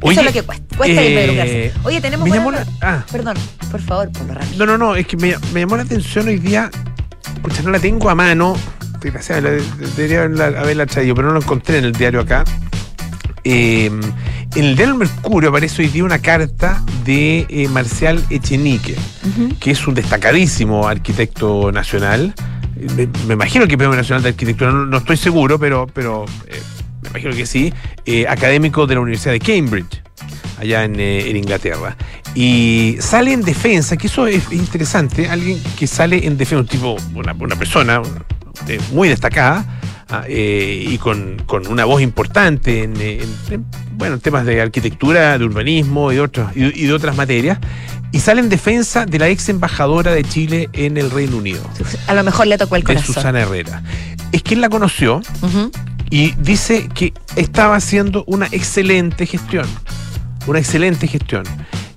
Oye, 0.03 0.13
Eso 0.13 0.21
es 0.21 0.27
lo 0.27 0.33
que 0.33 0.43
cuesta. 0.43 0.77
cuesta 0.77 1.01
Eh, 1.03 1.11
involucrarse. 1.15 1.73
Oye, 1.85 2.01
tenemos. 2.01 2.29
me 2.29 2.35
llamó 2.35 2.51
la- 2.51 2.67
ah. 2.81 3.05
Perdón, 3.11 3.37
por 3.71 3.81
favor, 3.81 4.11
por 4.13 4.27
lo 4.27 4.35
rápido. 4.35 4.59
No, 4.59 4.67
no, 4.67 4.79
no, 4.79 4.97
es 4.97 5.07
que 5.07 5.17
me, 5.17 5.35
me 5.55 5.61
llamó 5.61 5.77
la 5.77 5.83
atención 5.85 6.27
hoy 6.29 6.39
día. 6.39 6.71
Escucha, 7.37 7.63
no 7.63 7.71
la 7.71 7.79
tengo 7.79 8.11
a 8.11 8.15
mano. 8.15 8.57
Desgraciadamente, 9.01 9.65
la- 9.81 9.89
debería 9.97 10.19
haberla, 10.25 10.47
haberla 10.61 10.87
traído, 10.87 11.15
pero 11.15 11.29
no 11.29 11.35
lo 11.35 11.41
encontré 11.41 11.79
en 11.79 11.85
el 11.85 11.93
diario 11.93 12.21
acá. 12.21 12.45
Eh, 13.45 13.87
en 14.55 14.65
el 14.65 14.77
diario 14.77 14.95
Mercurio 14.97 15.49
aparece 15.49 15.83
hoy 15.83 15.89
día 15.89 16.05
una 16.05 16.19
carta 16.21 16.83
de 17.05 17.47
eh, 17.49 17.69
Marcial 17.69 18.23
Echenique, 18.31 18.95
que 19.59 19.71
es 19.73 19.87
un 19.87 19.95
destacadísimo 19.95 20.87
arquitecto 20.87 21.73
nacional. 21.73 22.35
Me, 22.97 23.09
me 23.27 23.35
imagino 23.35 23.67
que 23.67 23.77
Premio 23.79 23.97
Nacional 23.97 24.23
de 24.23 24.31
Arquitectura, 24.31 24.71
no, 24.73 24.87
no 24.87 24.99
estoy 24.99 25.17
seguro, 25.17 25.59
pero, 25.59 25.87
pero 25.93 26.25
eh, 26.49 26.61
me 27.03 27.09
imagino 27.11 27.35
que 27.35 27.47
sí. 27.47 27.73
eh, 28.07 28.27
académico 28.29 28.87
de 28.87 28.95
la 28.95 29.01
Universidad 29.01 29.33
de 29.33 29.41
Cambridge, 29.41 30.03
allá 30.59 30.85
en, 30.85 30.99
eh, 31.01 31.29
en 31.31 31.37
Inglaterra. 31.37 31.97
Y 32.35 32.97
sale 33.01 33.33
en 33.33 33.43
defensa, 33.43 33.97
que 33.97 34.07
eso 34.07 34.27
es 34.27 34.51
interesante, 34.53 35.29
alguien 35.29 35.61
que 35.79 35.87
sale 35.87 36.27
en 36.27 36.37
defensa, 36.39 36.61
un 36.63 36.67
tipo, 36.69 36.97
una, 37.15 37.33
una 37.35 37.57
persona 37.57 38.01
eh, 38.69 38.81
muy 38.93 39.09
destacada, 39.09 39.67
ah, 40.09 40.25
y 40.29 40.97
con, 40.99 41.43
con 41.47 41.67
una 41.67 41.85
voz 41.85 42.01
importante 42.01 42.85
en, 42.85 42.99
en- 43.01 43.21
en, 43.51 43.67
bueno, 43.97 44.15
en 44.15 44.21
temas 44.21 44.47
de 44.47 44.61
arquitectura, 44.63 45.37
de 45.39 45.45
urbanismo 45.45 46.11
y 46.13 46.15
de, 46.17 46.21
otros, 46.23 46.51
y, 46.57 46.65
y 46.83 46.87
de 46.87 46.93
otras 46.93 47.17
materias, 47.17 47.59
y 48.13 48.21
sale 48.21 48.41
en 48.41 48.49
defensa 48.49 49.05
de 49.07 49.19
la 49.19 49.29
ex 49.29 49.49
embajadora 49.49 50.13
de 50.13 50.23
Chile 50.25 50.69
en 50.75 50.97
el 50.99 51.11
Reino 51.11 51.37
Unido, 51.39 51.63
A 52.07 52.15
lo 52.15 52.23
mejor 52.25 52.47
le 52.47 52.57
tocó 52.59 52.77
el 52.77 52.83
de 52.83 52.87
corazón. 52.95 53.15
Susana 53.15 53.41
Herrera. 53.41 53.83
Es 54.33 54.43
que 54.43 54.55
él 54.55 54.61
la 54.63 54.69
conoció. 54.71 55.21
Y 56.13 56.33
dice 56.33 56.91
que 56.95 57.15
estaba 57.37 57.75
haciendo 57.75 58.23
una 58.27 58.45
excelente 58.53 59.25
gestión, 59.25 59.67
una 60.47 60.59
excelente 60.59 61.09
gestión 61.09 61.43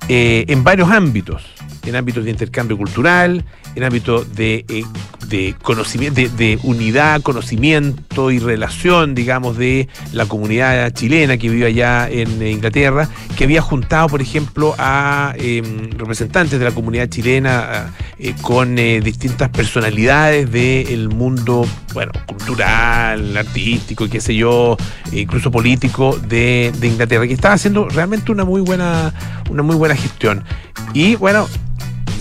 eh, 0.07 0.45
en 0.48 0.63
varios 0.63 0.89
ámbitos, 0.89 1.43
en 1.84 1.98
ámbitos 1.98 2.24
de 2.24 2.31
intercambio 2.31 2.77
cultural, 2.77 3.43
en 3.75 3.84
ámbitos 3.84 4.34
de, 4.34 4.63
eh, 4.69 4.86
de 5.27 5.55
conocimiento, 5.62 6.22
de, 6.22 6.29
de 6.29 6.60
unidad, 6.63 7.22
conocimiento 7.22 8.32
y 8.32 8.39
relación, 8.39 9.15
digamos, 9.15 9.58
de 9.58 9.88
la 10.13 10.25
comunidad 10.25 10.91
chilena 10.91 11.38
que 11.38 11.50
vive 11.50 11.67
allá 11.67 12.10
en 12.10 12.41
Inglaterra, 12.41 13.10
que 13.38 13.44
había 13.44 13.62
juntado, 13.62 14.08
por 14.08 14.22
ejemplo, 14.22 14.75
a 14.77 15.34
eh, 15.38 15.62
representantes 15.98 16.60
de 16.60 16.65
la 16.65 16.72
comunidad 16.72 17.08
chilena 17.10 17.94
eh, 18.17 18.34
con 18.41 18.79
eh, 18.79 19.01
distintas 19.01 19.50
personalidades 19.50 20.51
del 20.51 21.10
mundo, 21.10 21.65
bueno, 21.94 22.12
cultural, 22.25 23.36
artístico, 23.36 24.08
qué 24.10 24.22
sé 24.22 24.36
yo, 24.36 24.77
eh, 25.12 25.22
incluso 25.22 25.51
político 25.51 26.17
de, 26.17 26.72
de 26.79 26.88
Inglaterra, 26.88 27.27
que 27.27 27.34
estaba 27.34 27.55
haciendo 27.55 27.89
realmente 27.89 28.32
una 28.32 28.46
muy 28.46 28.62
buena, 28.62 29.13
una 29.50 29.63
muy 29.63 29.75
buena 29.75 29.96
gestión. 29.96 30.44
Y 30.94 31.15
bueno, 31.15 31.48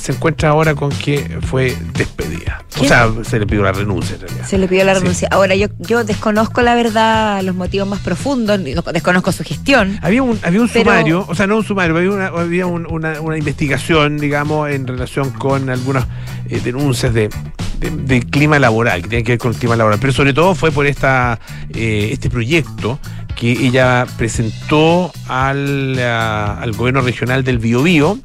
se 0.05 0.13
encuentra 0.13 0.51
ahora 0.51 0.75
con 0.75 0.91
que 0.91 1.39
fue 1.49 1.75
despedida. 1.95 2.63
O 2.79 2.85
sea, 2.85 3.09
se 3.23 3.39
le 3.39 3.47
pidió 3.47 3.63
la 3.63 3.73
renuncia 3.73 4.17
en 4.17 4.21
realidad. 4.21 4.47
Se 4.47 4.59
le 4.59 4.69
pidió 4.69 4.85
la 4.85 4.95
Sí. 4.95 5.01
renuncia. 5.01 5.29
Ahora, 5.31 5.55
yo, 5.55 5.69
yo 5.79 6.05
desconozco 6.05 6.61
la 6.61 6.75
verdad, 6.75 7.41
los 7.43 7.55
motivos 7.55 7.89
más 7.89 8.01
profundos, 8.01 8.61
desconozco 8.93 9.33
su 9.33 9.45
gestión. 9.45 9.99
Había 10.03 10.23
un, 10.23 10.39
había 10.43 10.61
un 10.61 10.69
Pero- 10.69 10.91
sumario, 10.91 11.25
o 11.27 11.35
sea, 11.35 11.47
no 11.47 11.57
un 11.57 11.65
sumario, 11.65 11.97
había 11.97 12.11
una, 12.11 12.27
había 12.27 12.67
un- 12.67 12.87
una, 12.91 13.19
una 13.23 13.39
investigación, 13.39 14.19
digamos, 14.19 14.69
en 14.71 14.87
relación 14.87 15.31
con 15.31 15.71
algunas 15.71 16.05
eh, 16.51 16.61
denuncias 16.63 17.15
de, 17.15 17.31
de- 17.81 17.91
de 17.91 18.21
clima 18.25 18.59
laboral, 18.59 19.01
que 19.01 19.09
tienen 19.09 19.25
que 19.25 19.33
ver 19.33 19.39
con 19.39 19.53
el 19.53 19.59
clima 19.59 19.77
laboral. 19.77 19.99
Pero 20.01 20.13
sobre 20.13 20.35
todo 20.35 20.55
fue 20.55 20.71
por 20.71 20.85
esta, 20.87 21.39
eh, 21.73 22.11
este 22.13 22.29
proyecto 22.29 22.99
que 23.37 23.53
ella 23.53 24.07
presentó 24.19 25.13
al, 25.29 25.99
ah, 25.99 26.59
al 26.61 26.73
gobierno 26.73 27.01
regional 27.01 27.43
del 27.45 27.59
Biobío 27.59 28.19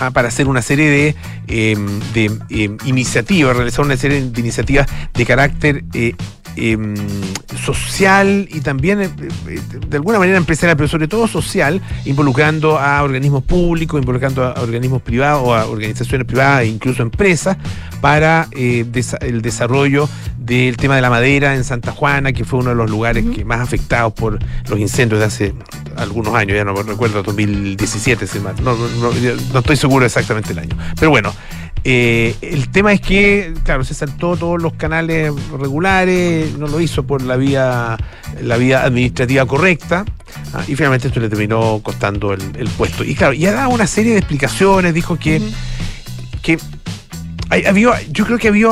ah, 0.00 0.10
para 0.10 0.28
hacer 0.28 0.48
una 0.48 0.62
serie 0.62 0.90
de, 0.90 1.16
eh, 1.48 1.76
de 2.14 2.30
eh, 2.50 2.76
iniciativas, 2.84 3.56
realizar 3.56 3.84
una 3.84 3.96
serie 3.96 4.22
de 4.22 4.40
iniciativas 4.40 4.86
de 5.14 5.26
carácter 5.26 5.84
eh, 6.56 6.76
social 7.64 8.48
y 8.50 8.60
también 8.60 9.00
eh, 9.02 9.10
eh, 9.48 9.60
de 9.88 9.96
alguna 9.96 10.18
manera 10.18 10.36
empresarial, 10.38 10.76
pero 10.76 10.88
sobre 10.88 11.08
todo 11.08 11.26
social, 11.28 11.80
involucrando 12.04 12.78
a 12.78 13.02
organismos 13.02 13.42
públicos, 13.44 14.00
involucrando 14.00 14.44
a 14.44 14.60
organismos 14.60 15.02
privados 15.02 15.42
o 15.44 15.54
a 15.54 15.66
organizaciones 15.66 16.26
privadas 16.26 16.62
e 16.62 16.66
incluso 16.66 17.02
empresas 17.02 17.56
para 18.00 18.48
eh, 18.52 18.84
desa- 18.90 19.18
el 19.20 19.42
desarrollo 19.42 20.08
del 20.38 20.76
tema 20.76 20.96
de 20.96 21.02
la 21.02 21.10
madera 21.10 21.54
en 21.54 21.62
Santa 21.64 21.92
Juana, 21.92 22.32
que 22.32 22.44
fue 22.44 22.58
uno 22.60 22.70
de 22.70 22.76
los 22.76 22.90
lugares 22.90 23.24
que 23.34 23.44
más 23.44 23.60
afectados 23.60 24.12
por 24.12 24.38
los 24.68 24.78
incendios 24.78 25.20
de 25.20 25.26
hace 25.26 25.54
algunos 25.96 26.34
años, 26.34 26.56
ya 26.56 26.64
no 26.64 26.74
recuerdo, 26.74 27.22
2017, 27.22 28.26
si 28.26 28.40
mal- 28.40 28.56
no, 28.62 28.74
no, 28.74 28.88
no- 29.12 29.40
no 29.52 29.58
estoy 29.60 29.76
seguro 29.76 30.04
exactamente 30.04 30.52
el 30.52 30.58
año. 30.58 30.76
Pero 30.98 31.10
bueno, 31.10 31.32
eh, 31.84 32.36
el 32.42 32.68
tema 32.70 32.92
es 32.92 33.00
que, 33.00 33.54
claro, 33.64 33.84
se 33.84 33.94
saltó 33.94 34.36
todos 34.36 34.60
los 34.62 34.74
canales 34.74 35.32
regulares, 35.58 36.56
no 36.58 36.66
lo 36.68 36.80
hizo 36.80 37.02
por 37.04 37.22
la 37.22 37.36
vía, 37.36 37.96
la 38.40 38.56
vía 38.56 38.84
administrativa 38.84 39.44
correcta, 39.46 40.04
ah, 40.54 40.62
y 40.68 40.76
finalmente 40.76 41.08
esto 41.08 41.18
le 41.20 41.28
terminó 41.28 41.80
costando 41.82 42.32
el, 42.32 42.42
el 42.56 42.68
puesto. 42.68 43.02
Y 43.04 43.14
claro, 43.14 43.32
y 43.32 43.46
ha 43.46 43.52
dado 43.52 43.70
una 43.70 43.86
serie 43.86 44.12
de 44.12 44.18
explicaciones, 44.18 44.94
dijo 44.94 45.16
que, 45.18 45.40
que 46.42 46.58
hay- 47.50 47.64
había, 47.64 48.00
yo 48.10 48.24
creo 48.26 48.38
que 48.38 48.48
había, 48.48 48.70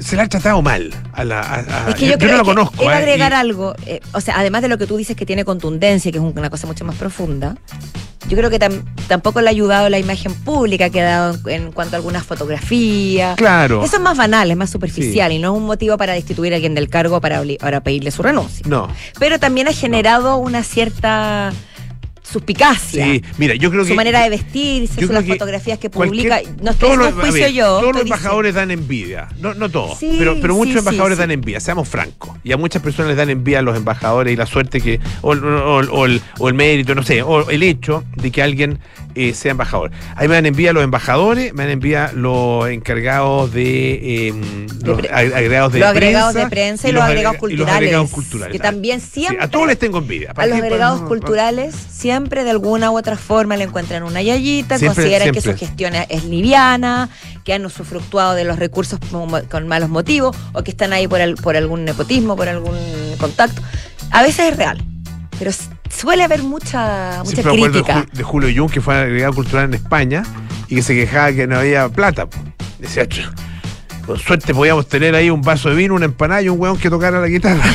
se 0.00 0.16
la 0.16 0.22
ha 0.24 0.28
tratado 0.28 0.62
mal 0.62 0.90
a 1.12 1.24
la. 1.24 1.40
a- 1.40 1.86
a- 1.86 1.90
Es 1.90 1.94
que 1.96 2.06
yo, 2.06 2.12
no 2.12 2.18
creo 2.18 2.32
la 2.32 2.38
que 2.38 2.44
conozco. 2.44 2.82
Iba 2.84 2.92
a 2.92 2.94
eh, 3.00 3.02
agregar 3.02 3.32
algo, 3.34 3.74
eh, 3.86 4.00
o 4.12 4.20
sea, 4.20 4.38
además 4.38 4.62
de 4.62 4.68
lo 4.68 4.78
que 4.78 4.86
tú 4.86 4.96
dices 4.96 5.16
que 5.16 5.26
tiene 5.26 5.44
contundencia, 5.44 6.10
que 6.12 6.18
es 6.18 6.24
un- 6.24 6.32
una 6.38 6.50
cosa 6.50 6.66
mucho 6.66 6.84
más 6.84 6.96
profunda, 6.96 7.56
yo 8.28 8.36
creo 8.36 8.50
que 8.50 8.60
tam- 8.60 8.84
tampoco 9.08 9.40
le 9.40 9.48
ha 9.48 9.50
ayudado 9.50 9.88
la 9.88 9.98
imagen 9.98 10.32
pública 10.34 10.90
que 10.90 11.00
ha 11.00 11.04
dado 11.04 11.38
en, 11.48 11.62
en 11.64 11.72
cuanto 11.72 11.96
a 11.96 11.98
algunas 11.98 12.22
fotografías. 12.24 13.36
Claro. 13.36 13.82
Eso 13.84 13.96
es 13.96 14.02
más 14.02 14.16
banal, 14.16 14.50
es 14.50 14.56
más 14.56 14.70
superficial 14.70 15.32
y 15.32 15.38
no 15.38 15.52
es 15.52 15.58
un 15.58 15.66
motivo 15.66 15.96
para 15.96 16.12
destituir 16.12 16.52
a 16.52 16.56
alguien 16.56 16.74
del 16.74 16.88
cargo 16.88 17.20
para, 17.20 17.42
para 17.58 17.80
pedirle 17.80 18.10
su 18.10 18.22
renuncia. 18.22 18.64
No. 18.68 18.88
Pero 19.18 19.38
también 19.40 19.66
ha 19.68 19.72
generado 19.72 20.36
una 20.36 20.62
cierta 20.62 21.52
suspicacia. 22.30 23.04
Sí, 23.04 23.22
mira, 23.38 23.54
yo 23.54 23.70
creo 23.70 23.82
Su 23.84 23.90
que. 23.90 23.94
manera 23.94 24.22
de 24.22 24.30
vestirse, 24.30 25.06
su- 25.06 25.12
las 25.12 25.24
fotografías 25.26 25.78
que 25.78 25.90
publica. 25.90 26.40
No 26.62 26.70
estoy 26.70 26.90
a 26.90 27.12
juicio 27.12 27.32
ver, 27.32 27.52
yo. 27.52 27.64
Todos 27.66 27.82
los 27.82 27.92
diciendo- 27.92 28.00
embajadores 28.14 28.54
dan 28.54 28.70
envidia. 28.70 29.28
No, 29.40 29.54
no 29.54 29.68
todos, 29.68 29.98
Sí, 29.98 30.16
pero, 30.18 30.36
pero 30.40 30.54
muchos 30.54 30.72
sí, 30.74 30.78
embajadores 30.78 31.18
dan 31.18 31.30
envidia, 31.30 31.60
seamos 31.60 31.88
francos. 31.88 32.30
Y 32.44 32.52
a 32.52 32.56
muchas 32.56 32.82
personas 32.82 33.08
les 33.08 33.16
dan 33.16 33.30
envidia 33.30 33.58
a 33.58 33.62
los 33.62 33.76
embajadores 33.76 34.32
y 34.32 34.36
la 34.36 34.46
suerte 34.46 34.80
que. 34.80 35.00
O, 35.22 35.32
o- 35.32 35.80
o 35.90 36.06
el, 36.06 36.20
o 36.38 36.48
el 36.48 36.54
mérito, 36.54 36.94
no 36.94 37.02
sé, 37.02 37.22
o 37.22 37.48
el 37.50 37.62
hecho 37.62 38.04
de 38.16 38.30
que 38.30 38.42
alguien 38.42 38.78
eh, 39.14 39.34
sea 39.34 39.52
embajador. 39.52 39.90
Ahí 40.16 40.28
me 40.28 40.34
dan 40.34 40.46
envidia 40.46 40.72
los 40.72 40.84
embajadores, 40.84 41.52
me 41.54 41.64
dan 41.64 41.72
envidia 41.72 42.12
los 42.14 42.68
encargados 42.68 43.52
de. 43.52 44.28
eh, 44.28 44.34
los 44.84 44.98
agregados 45.10 45.72
de 45.72 45.78
los 45.80 45.88
prensa. 45.88 45.88
agregados 45.88 46.34
de 46.34 46.46
prensa 46.48 46.88
y, 46.88 46.92
los 46.92 47.02
agregados 47.02 47.36
y 47.36 47.40
culturales. 47.40 47.66
los 47.68 47.76
agregados 47.76 48.10
culturales. 48.10 48.52
Que 48.52 48.58
también 48.58 49.00
Sí, 49.00 49.20
siempre. 49.20 49.44
a 49.44 49.48
todos 49.48 49.66
les 49.66 49.78
tengo 49.78 49.98
envidia. 49.98 50.30
A 50.30 50.34
¿Para 50.34 50.48
los 50.48 50.58
agregados 50.58 51.02
culturales 51.02 51.74
siempre 51.74 52.44
de 52.44 52.50
alguna 52.50 52.90
u 52.90 52.98
otra 52.98 53.16
forma 53.16 53.56
le 53.56 53.64
encuentran 53.64 54.02
una 54.02 54.22
yayita, 54.22 54.78
Siempre, 54.78 55.02
consideran 55.02 55.32
que 55.32 55.40
su 55.40 55.54
gestión 55.56 55.94
es 56.08 56.24
liviana, 56.24 57.08
que 57.44 57.52
han 57.52 57.64
usufructuado 57.66 58.34
de 58.34 58.44
los 58.44 58.58
recursos 58.58 58.98
con, 59.50 59.68
malos 59.68 59.88
motivos 59.88 60.36
o 60.52 60.62
que 60.62 60.70
están 60.70 60.92
ahí 60.92 61.06
por, 61.08 61.20
por 61.42 61.56
algún 61.56 61.84
nepotismo, 61.84 62.36
por 62.36 62.48
algún 62.48 62.76
contacto. 63.18 63.60
A 64.10 64.22
veces 64.22 64.52
es 64.52 64.56
real, 64.56 64.82
pero 65.38 65.50
suele 65.90 66.22
haber 66.24 66.42
mucha, 66.42 67.22
mucha 67.24 67.42
Siempre 67.42 67.52
me 67.54 67.68
de, 67.68 67.70
crítica. 67.70 68.06
De 68.12 68.22
Julio 68.22 68.48
Jung, 68.54 68.70
que 68.70 68.80
fue 68.80 68.96
agregado 68.96 69.34
cultural 69.34 69.66
en 69.66 69.74
España 69.74 70.22
y 70.68 70.76
que 70.76 70.82
se 70.82 70.94
quejaba 70.94 71.32
que 71.32 71.46
no 71.46 71.58
había 71.58 71.88
plata. 71.88 72.26
Decía, 72.78 73.06
"Ch, 73.06 73.30
con 74.06 74.18
suerte 74.18 74.54
podíamos 74.54 74.86
tener 74.88 75.14
ahí 75.14 75.30
un 75.30 75.42
vaso 75.42 75.68
de 75.70 75.74
vino, 75.76 75.94
una 75.94 76.06
empanada 76.06 76.42
y 76.42 76.48
un 76.48 76.60
hueón 76.60 76.78
que 76.78 76.90
tocara 76.90 77.20
la 77.20 77.28
guitarra. 77.28 77.62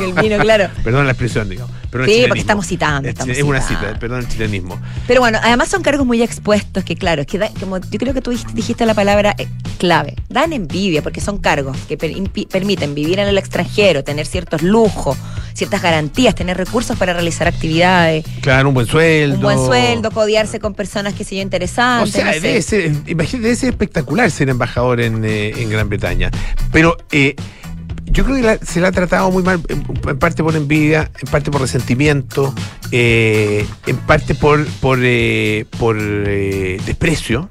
Y 0.00 0.04
el 0.04 0.14
vino, 0.14 0.38
claro. 0.38 0.70
perdón 0.82 1.04
la 1.04 1.12
expresión, 1.12 1.50
digamos. 1.50 1.70
Pero 1.90 2.06
Sí, 2.06 2.24
porque 2.26 2.40
estamos 2.40 2.66
citando, 2.66 3.06
Es, 3.08 3.12
estamos 3.12 3.36
es 3.36 3.42
una 3.42 3.60
cita, 3.60 3.94
perdón 4.00 4.20
el 4.20 4.28
chilenismo. 4.28 4.80
Pero 5.06 5.20
bueno, 5.20 5.38
además 5.42 5.68
son 5.68 5.82
cargos 5.82 6.06
muy 6.06 6.22
expuestos 6.22 6.82
que, 6.82 6.96
claro, 6.96 7.20
es 7.20 7.26
que 7.26 7.36
da- 7.38 7.50
como 7.60 7.76
yo 7.78 7.98
creo 7.98 8.14
que 8.14 8.22
tú 8.22 8.32
dijiste, 8.54 8.86
la 8.86 8.94
palabra 8.94 9.34
eh, 9.36 9.46
clave. 9.76 10.14
Dan 10.30 10.54
envidia 10.54 11.02
porque 11.02 11.20
son 11.20 11.36
cargos 11.38 11.76
que 11.88 11.98
per- 11.98 12.10
impi- 12.10 12.48
permiten 12.48 12.94
vivir 12.94 13.18
en 13.18 13.28
el 13.28 13.36
extranjero, 13.36 14.02
tener 14.02 14.24
ciertos 14.24 14.62
lujos, 14.62 15.18
ciertas 15.52 15.82
garantías, 15.82 16.34
tener 16.34 16.56
recursos 16.56 16.96
para 16.96 17.12
realizar 17.12 17.46
actividades, 17.46 18.24
Claro, 18.40 18.68
un 18.68 18.74
buen 18.74 18.86
sueldo. 18.86 19.36
un 19.36 19.42
buen 19.42 19.58
sueldo, 19.58 20.10
codearse 20.10 20.58
con 20.58 20.72
personas 20.72 21.12
que 21.12 21.24
se 21.24 21.34
yo 21.34 21.40
O 21.40 21.44
interesantes. 21.44 22.12
sea, 22.14 22.24
no 22.24 22.32
sé. 22.32 22.40
debe 22.40 22.62
ser, 22.62 22.92
imagínate, 23.08 23.42
debe 23.42 23.56
ser 23.56 23.68
espectacular 23.68 24.30
ser 24.30 24.48
embajador 24.48 25.02
en, 25.02 25.22
eh, 25.32 25.54
en 25.62 25.70
Gran 25.70 25.88
Bretaña. 25.88 26.30
Pero 26.70 26.96
eh, 27.10 27.34
yo 28.06 28.24
creo 28.24 28.36
que 28.36 28.42
la- 28.42 28.58
se 28.58 28.80
la 28.80 28.88
ha 28.88 28.92
tratado 28.92 29.30
muy 29.30 29.42
mal, 29.42 29.60
en, 29.68 29.84
en 30.08 30.18
parte 30.18 30.42
por 30.42 30.54
envidia, 30.54 31.10
en 31.20 31.30
parte 31.30 31.50
por 31.50 31.60
resentimiento, 31.62 32.54
eh, 32.90 33.66
en 33.86 33.96
parte 33.96 34.34
por, 34.34 34.64
por, 34.80 34.98
eh, 35.02 35.64
por 35.78 35.96
desprecio. 35.98 37.50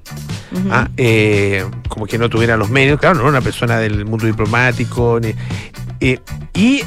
Ah, 0.69 0.89
eh, 0.97 1.65
como 1.88 2.05
que 2.05 2.17
no 2.17 2.29
tuviera 2.29 2.57
los 2.57 2.69
medios, 2.69 3.00
claro, 3.00 3.15
no 3.15 3.21
era 3.21 3.29
una 3.29 3.41
persona 3.41 3.77
del 3.79 4.05
mundo 4.05 4.25
diplomático. 4.25 5.19
ni- 5.21 5.33
eh, 6.01 6.19
y, 6.53 6.81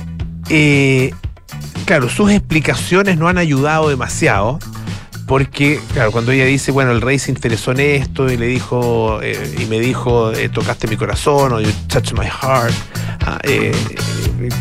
eh, 0.51 1.13
claro, 1.87 2.09
sus 2.11 2.31
explicaciones 2.31 3.17
no 3.17 3.27
han 3.29 3.39
ayudado 3.39 3.89
demasiado 3.89 4.59
porque, 5.27 5.81
claro, 5.93 6.13
cuando 6.13 6.33
ella 6.33 6.45
dice, 6.45 6.71
bueno, 6.73 6.91
el 6.93 7.01
rey 7.01 7.19
se 7.19 7.31
interesó 7.31 7.73
en 7.73 7.81
esto 7.81 8.31
y 8.31 8.37
le 8.37 8.47
dijo, 8.47 9.21
eh, 9.23 9.57
y 9.59 9.65
me 9.67 9.81
dijo, 9.81 10.33
eh, 10.33 10.49
tocaste 10.49 10.87
mi 10.87 10.97
corazón 10.97 11.53
o 11.53 11.61
you 11.61 11.71
touched 11.89 12.13
my 12.19 12.27
heart. 12.27 12.75
ah, 13.27 13.39
eh, 13.43 13.73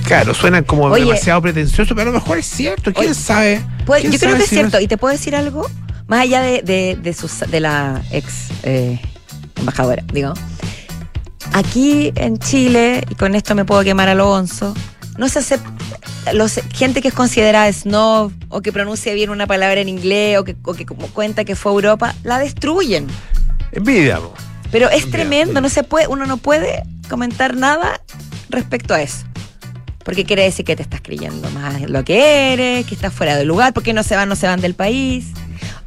claro, 0.05 0.33
suena 0.33 0.61
como 0.61 0.83
Oye. 0.85 1.03
demasiado 1.05 1.41
pretencioso, 1.41 1.93
pero 1.95 2.09
a 2.09 2.13
lo 2.13 2.19
mejor 2.19 2.37
es 2.37 2.45
cierto, 2.45 2.93
quién 2.93 3.07
Oye, 3.11 3.13
sabe. 3.13 3.61
Pues, 3.85 4.01
¿Quién 4.01 4.13
yo 4.13 4.19
creo 4.19 4.31
que 4.37 4.43
es 4.43 4.51
no 4.51 4.57
cierto. 4.57 4.79
¿Y 4.79 4.87
te 4.87 4.97
puedo 4.97 5.11
decir 5.11 5.35
algo? 5.35 5.69
Más 6.07 6.21
allá 6.21 6.41
de, 6.41 6.61
de, 6.61 6.97
de, 7.01 7.13
sus- 7.13 7.39
de 7.49 7.59
la 7.59 8.01
ex 8.11 8.49
eh, 8.63 8.99
embajadora, 9.57 10.03
digo. 10.13 10.33
Aquí 11.51 12.11
en 12.15 12.39
Chile, 12.39 13.03
y 13.09 13.15
con 13.15 13.35
esto 13.35 13.53
me 13.53 13.65
puedo 13.65 13.83
quemar 13.83 14.07
a 14.09 14.15
lo 14.15 14.31
onzo, 14.31 14.73
no 15.17 15.27
se 15.27 15.39
acepta. 15.39 15.72
Los, 16.31 16.61
gente 16.73 17.01
que 17.01 17.09
es 17.09 17.13
considerada 17.13 17.71
snob 17.71 18.31
o 18.49 18.61
que 18.61 18.71
pronuncia 18.71 19.13
bien 19.13 19.29
una 19.29 19.45
palabra 19.45 19.81
en 19.81 19.89
inglés 19.89 20.37
o 20.37 20.43
que, 20.43 20.55
o 20.63 20.73
que 20.73 20.85
como 20.85 21.07
cuenta 21.07 21.43
que 21.43 21.55
fue 21.55 21.71
a 21.71 21.75
Europa, 21.75 22.15
la 22.23 22.39
destruyen. 22.39 23.07
Envidia. 23.71 24.19
Pero 24.71 24.89
es 24.89 25.09
tremendo, 25.11 25.61
no 25.61 25.69
se 25.69 25.83
puede, 25.83 26.07
uno 26.07 26.25
no 26.25 26.37
puede 26.37 26.83
comentar 27.09 27.55
nada 27.55 28.01
respecto 28.49 28.93
a 28.93 29.01
eso. 29.01 29.25
Porque 30.03 30.25
quiere 30.25 30.43
decir 30.43 30.65
que 30.65 30.75
te 30.75 30.81
estás 30.81 31.01
creyendo 31.01 31.49
más 31.51 31.81
lo 31.81 32.03
que 32.03 32.53
eres, 32.53 32.85
que 32.85 32.95
estás 32.95 33.13
fuera 33.13 33.37
del 33.37 33.47
lugar, 33.47 33.73
porque 33.73 33.93
no 33.93 34.03
se 34.03 34.15
van, 34.15 34.27
no 34.27 34.35
se 34.35 34.47
van 34.47 34.61
del 34.61 34.73
país. 34.73 35.27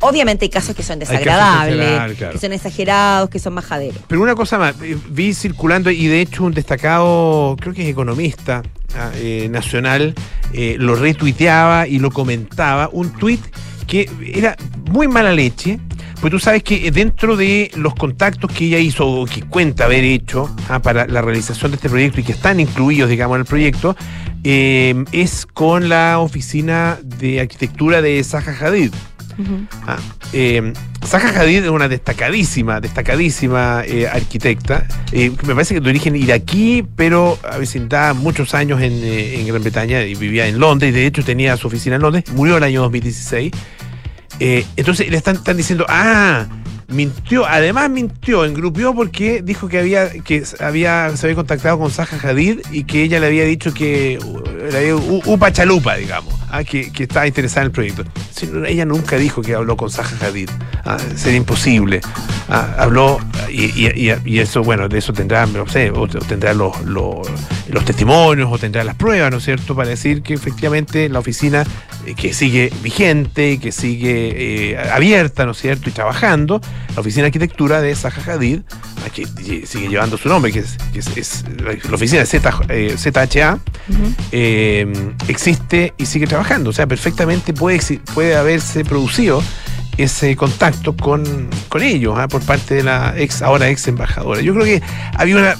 Obviamente 0.00 0.44
hay 0.44 0.50
casos 0.50 0.74
que 0.76 0.82
son 0.82 0.98
desagradables, 0.98 2.16
claro. 2.16 2.32
que 2.32 2.38
son 2.38 2.52
exagerados, 2.52 3.28
que 3.28 3.38
son 3.38 3.54
majaderos. 3.54 3.98
Pero 4.06 4.22
una 4.22 4.34
cosa 4.34 4.58
más, 4.58 4.74
eh, 4.82 4.96
vi 5.10 5.34
circulando 5.34 5.90
y 5.90 6.06
de 6.06 6.20
hecho 6.20 6.44
un 6.44 6.52
destacado, 6.52 7.56
creo 7.58 7.74
que 7.74 7.82
es 7.82 7.88
economista 7.88 8.62
eh, 9.14 9.48
nacional, 9.50 10.14
eh, 10.52 10.76
lo 10.78 10.94
retuiteaba 10.94 11.86
y 11.86 11.98
lo 11.98 12.10
comentaba, 12.10 12.88
un 12.92 13.12
tuit 13.12 13.40
que 13.86 14.10
era 14.34 14.56
muy 14.90 15.08
mala 15.08 15.32
leche, 15.32 15.78
pues 16.20 16.30
tú 16.30 16.38
sabes 16.38 16.62
que 16.62 16.90
dentro 16.90 17.36
de 17.36 17.70
los 17.76 17.94
contactos 17.94 18.50
que 18.50 18.66
ella 18.66 18.78
hizo 18.78 19.06
o 19.06 19.26
que 19.26 19.42
cuenta 19.42 19.84
haber 19.84 20.04
hecho 20.04 20.54
ah, 20.68 20.80
para 20.80 21.06
la 21.06 21.22
realización 21.22 21.70
de 21.70 21.76
este 21.76 21.88
proyecto 21.88 22.20
y 22.20 22.24
que 22.24 22.32
están 22.32 22.58
incluidos, 22.58 23.10
digamos, 23.10 23.36
en 23.36 23.40
el 23.42 23.46
proyecto, 23.46 23.96
eh, 24.42 25.04
es 25.12 25.46
con 25.46 25.88
la 25.88 26.18
oficina 26.18 26.98
de 27.02 27.40
arquitectura 27.40 28.00
de 28.02 28.22
Zaha 28.24 28.56
Hadid. 28.58 28.92
Ah, 29.86 29.98
eh, 30.32 30.72
Zaha 31.04 31.28
Hadid 31.40 31.64
es 31.64 31.70
una 31.70 31.88
destacadísima, 31.88 32.80
destacadísima 32.80 33.82
eh, 33.86 34.08
arquitecta. 34.08 34.86
eh, 35.12 35.30
me 35.46 35.54
parece 35.54 35.74
que 35.74 35.80
de 35.80 35.90
origen 35.90 36.16
iraquí, 36.16 36.84
pero 36.96 37.38
avecintada 37.50 38.14
muchos 38.14 38.54
años 38.54 38.80
en, 38.80 39.46
Gran 39.46 39.62
Bretaña 39.62 40.02
y 40.02 40.14
vivía 40.14 40.46
en 40.46 40.58
Londres. 40.58 40.90
Y 40.90 40.94
de 40.94 41.06
hecho 41.06 41.22
tenía 41.24 41.56
su 41.56 41.66
oficina 41.68 41.96
en 41.96 42.02
Londres. 42.02 42.24
Murió 42.34 42.56
el 42.56 42.62
año 42.62 42.82
2016. 42.82 43.52
Eh, 44.40 44.64
entonces 44.76 45.08
le 45.10 45.16
están, 45.16 45.38
diciendo, 45.56 45.86
ah, 45.88 46.46
mintió, 46.88 47.46
además 47.46 47.88
mintió, 47.90 48.44
engrupió 48.44 48.94
porque 48.94 49.42
dijo 49.42 49.66
que 49.68 49.78
había, 49.78 50.10
que 50.10 50.44
había, 50.60 51.16
se 51.16 51.26
había 51.26 51.36
contactado 51.36 51.78
con 51.78 51.90
Zaha 51.90 52.18
Hadid 52.22 52.60
y 52.70 52.84
que 52.84 53.02
ella 53.02 53.18
le 53.20 53.26
había 53.26 53.44
dicho 53.44 53.72
que 53.74 54.18
uh, 54.24 54.40
le 54.70 54.78
había- 54.78 54.96
u- 54.96 55.22
upa 55.24 55.52
chalupa, 55.52 55.96
digamos, 55.96 56.34
ah, 56.50 56.64
que, 56.64 56.92
que 56.92 57.04
estaba 57.04 57.26
interesada 57.26 57.62
en 57.62 57.66
el 57.66 57.72
proyecto. 57.72 58.04
Ella 58.66 58.84
nunca 58.84 59.16
dijo 59.16 59.42
que 59.42 59.54
habló 59.54 59.76
con 59.76 59.90
Zaha 59.90 60.26
Hadid, 60.26 60.50
ah, 60.84 60.98
sería 61.14 61.38
imposible. 61.38 62.00
Ah, 62.48 62.74
habló, 62.78 63.18
y, 63.50 64.38
eso, 64.38 64.62
bueno, 64.62 64.88
de 64.88 64.98
eso 64.98 65.12
tendrá, 65.12 65.46
o, 65.46 66.08
tendrá 66.08 66.54
los, 66.54 66.80
los, 66.82 67.26
los 67.68 67.84
testimonios 67.84 68.48
o 68.52 68.58
tendrá 68.58 68.84
las 68.84 68.94
pruebas, 68.94 69.30
¿no 69.30 69.38
es 69.38 69.44
cierto?, 69.44 69.74
para 69.74 69.88
decir 69.88 70.22
que 70.22 70.34
efectivamente 70.34 71.08
la 71.08 71.18
oficina 71.18 71.64
eh, 72.06 72.14
que 72.14 72.32
sigue 72.32 72.72
vigente, 72.82 73.58
que 73.58 73.72
sigue 73.72 74.72
eh, 74.72 74.78
abierta, 74.90 75.44
¿no 75.44 75.52
es 75.52 75.58
cierto?, 75.58 75.88
y 75.88 75.92
trabajando, 75.92 76.60
la 76.94 77.00
oficina 77.00 77.22
de 77.22 77.28
arquitectura 77.28 77.80
de 77.80 77.94
Zaha 77.94 78.34
Hadid, 78.34 78.60
que 79.24 79.66
sigue 79.66 79.88
llevando 79.88 80.18
su 80.18 80.28
nombre, 80.28 80.52
que 80.52 80.58
es, 80.60 80.76
que 80.92 80.98
es- 81.00 81.16
es 81.16 81.44
la 81.88 81.94
oficina 81.94 82.20
de 82.20 82.26
Z, 82.26 82.52
eh, 82.68 82.94
ZHA, 82.98 83.58
eh, 84.32 84.86
existe 85.28 85.94
y 85.96 86.06
sigue 86.06 86.26
trabajando. 86.26 86.70
O 86.70 86.72
sea, 86.72 86.86
perfectamente 86.86 87.52
puede, 87.54 87.80
puede 88.14 88.36
haberse 88.36 88.84
producido 88.84 89.42
ese 89.96 90.36
contacto 90.36 90.94
con, 90.96 91.48
con 91.68 91.82
ellos 91.82 92.14
ah, 92.18 92.28
por 92.28 92.42
parte 92.42 92.74
de 92.74 92.82
la 92.82 93.14
ex, 93.16 93.40
ahora 93.42 93.68
ex 93.70 93.88
embajadora. 93.88 94.40
Yo 94.42 94.52
creo 94.52 94.64
que 94.66 94.82
había 95.16 95.36
una 95.36 95.56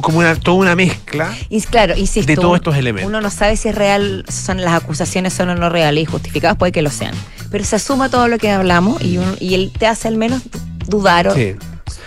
como 0.00 0.18
una, 0.18 0.34
toda 0.34 0.56
una 0.56 0.74
mezcla 0.74 1.32
Y 1.48 1.60
claro, 1.62 1.96
insisto, 1.96 2.26
de 2.26 2.34
todos 2.36 2.56
estos 2.56 2.76
elementos. 2.76 3.08
uno 3.08 3.20
no 3.20 3.30
sabe 3.30 3.56
si 3.56 3.68
es 3.68 3.74
real, 3.74 4.24
son 4.28 4.60
las 4.60 4.74
acusaciones 4.74 5.32
son 5.32 5.48
o 5.50 5.54
no 5.54 5.68
reales 5.68 6.02
y 6.02 6.06
justificadas, 6.06 6.56
puede 6.56 6.72
que 6.72 6.82
lo 6.82 6.90
sean. 6.90 7.14
Pero 7.52 7.64
se 7.64 7.76
asuma 7.76 8.08
todo 8.08 8.26
lo 8.26 8.38
que 8.38 8.50
hablamos 8.50 9.00
y, 9.02 9.18
uno- 9.18 9.36
y 9.38 9.54
él 9.54 9.70
te 9.78 9.86
hace 9.86 10.08
al 10.08 10.16
menos 10.16 10.42
dudar 10.88 11.28
o, 11.28 11.34
Sí. 11.36 11.54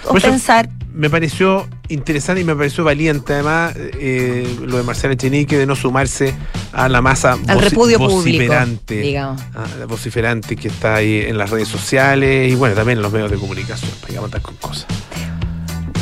O 0.06 0.14
pensar. 0.16 0.70
me 0.94 1.10
pareció 1.10 1.68
interesante 1.90 2.42
y 2.42 2.44
me 2.44 2.56
pareció 2.56 2.84
valiente 2.84 3.34
además 3.34 3.74
eh, 3.78 4.58
lo 4.66 4.78
de 4.78 4.84
Marcela 4.84 5.14
Echenique 5.14 5.58
de 5.58 5.66
no 5.66 5.76
sumarse 5.76 6.34
a 6.72 6.88
la 6.90 7.02
masa 7.02 7.38
Al 7.48 7.60
repudio 7.62 7.98
público, 7.98 8.16
vociferante, 8.18 9.12
la 9.14 9.86
vociferante 9.88 10.56
que 10.56 10.68
está 10.68 10.96
ahí 10.96 11.22
en 11.28 11.38
las 11.38 11.50
redes 11.50 11.68
sociales 11.68 12.52
y 12.52 12.56
bueno, 12.56 12.76
también 12.76 12.98
en 13.00 13.02
los 13.04 13.12
medios 13.12 13.32
de 13.32 13.38
comunicación, 13.38 13.92
para 14.02 14.14
aguantar 14.16 14.42
con 14.42 14.56
cosas. 14.56 14.86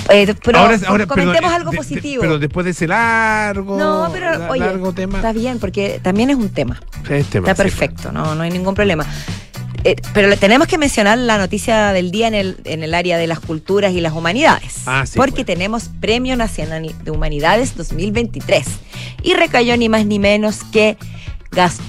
Eh, 0.10 0.26
pero 0.44 0.68
perdón, 0.68 1.06
comentemos 1.08 1.54
algo 1.54 1.72
de- 1.72 1.78
de- 1.78 1.78
positivo. 1.78 2.22
pero 2.22 2.38
después 2.40 2.66
de 2.66 2.72
ese 2.72 2.86
largo, 2.88 3.78
no, 3.78 4.10
pero 4.12 4.38
la- 4.38 4.50
oye, 4.50 4.60
largo 4.60 4.92
tema, 4.94 5.18
está 5.20 5.32
bien, 5.32 5.58
porque 5.60 6.02
también 6.04 6.30
es 6.30 6.36
un 6.36 6.50
tema. 6.50 6.82
es 7.10 7.28
tema, 7.28 7.50
Está 7.50 7.64
sí, 7.64 7.70
perfecto, 7.70 8.12
no, 8.12 8.36
no 8.36 8.44
hay 8.44 8.50
ningún 8.52 8.76
problema. 8.76 9.06
Eh, 9.84 9.96
pero 10.14 10.28
le- 10.28 10.38
tenemos 10.38 10.68
que 10.68 10.78
mencionar 10.78 11.18
la 11.18 11.38
noticia 11.38 11.92
del 11.92 12.12
día 12.12 12.28
en 12.28 12.36
el, 12.36 12.58
en 12.66 12.84
el 12.84 12.94
área 12.94 13.18
de 13.18 13.26
las 13.28 13.40
culturas 13.40 13.94
y 13.94 14.02
las 14.02 14.14
humanidades. 14.14 14.76
Ah, 14.86 15.06
sí, 15.06 15.14
porque 15.18 15.32
bueno. 15.44 15.46
tenemos 15.48 15.90
Premio 16.00 16.36
Nacional 16.36 16.94
de 17.04 17.12
Humanidades 17.12 17.76
2023. 17.76 18.66
Y 19.24 19.34
recayó 19.34 19.76
ni 19.78 19.90
más 19.90 20.06
ni 20.06 20.20
menos 20.20 20.60
que 20.72 20.98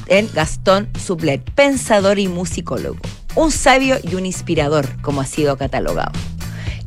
en 0.09 0.28
Gastón 0.33 0.88
Sublet, 0.98 1.42
pensador 1.52 2.18
y 2.18 2.28
musicólogo. 2.28 2.98
Un 3.35 3.50
sabio 3.52 3.96
y 4.02 4.14
un 4.16 4.26
inspirador, 4.26 4.87
como 5.02 5.20
ha 5.20 5.26
sido 5.26 5.57
catalogado. 5.57 6.12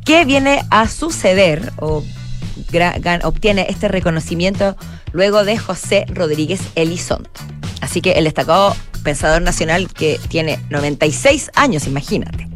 Que 0.04 0.24
viene 0.24 0.62
a 0.70 0.88
suceder 0.88 1.72
o 1.78 2.04
obtiene 3.24 3.66
este 3.68 3.88
reconocimiento 3.88 4.76
luego 5.12 5.44
de 5.44 5.56
José 5.56 6.04
Rodríguez 6.08 6.60
Elizondo. 6.74 7.30
Así 7.80 8.00
que 8.00 8.12
el 8.12 8.24
destacado 8.24 8.74
pensador 9.02 9.42
nacional 9.42 9.88
que 9.92 10.18
tiene 10.28 10.58
96 10.70 11.50
años, 11.54 11.86
imagínate, 11.86 12.48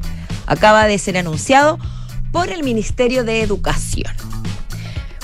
acaba 0.47 0.87
de 0.87 0.99
ser 0.99 1.17
anunciado 1.19 1.79
por 2.33 2.51
el 2.51 2.63
Ministerio 2.63 3.25
de 3.25 3.43
Educación. 3.43 4.13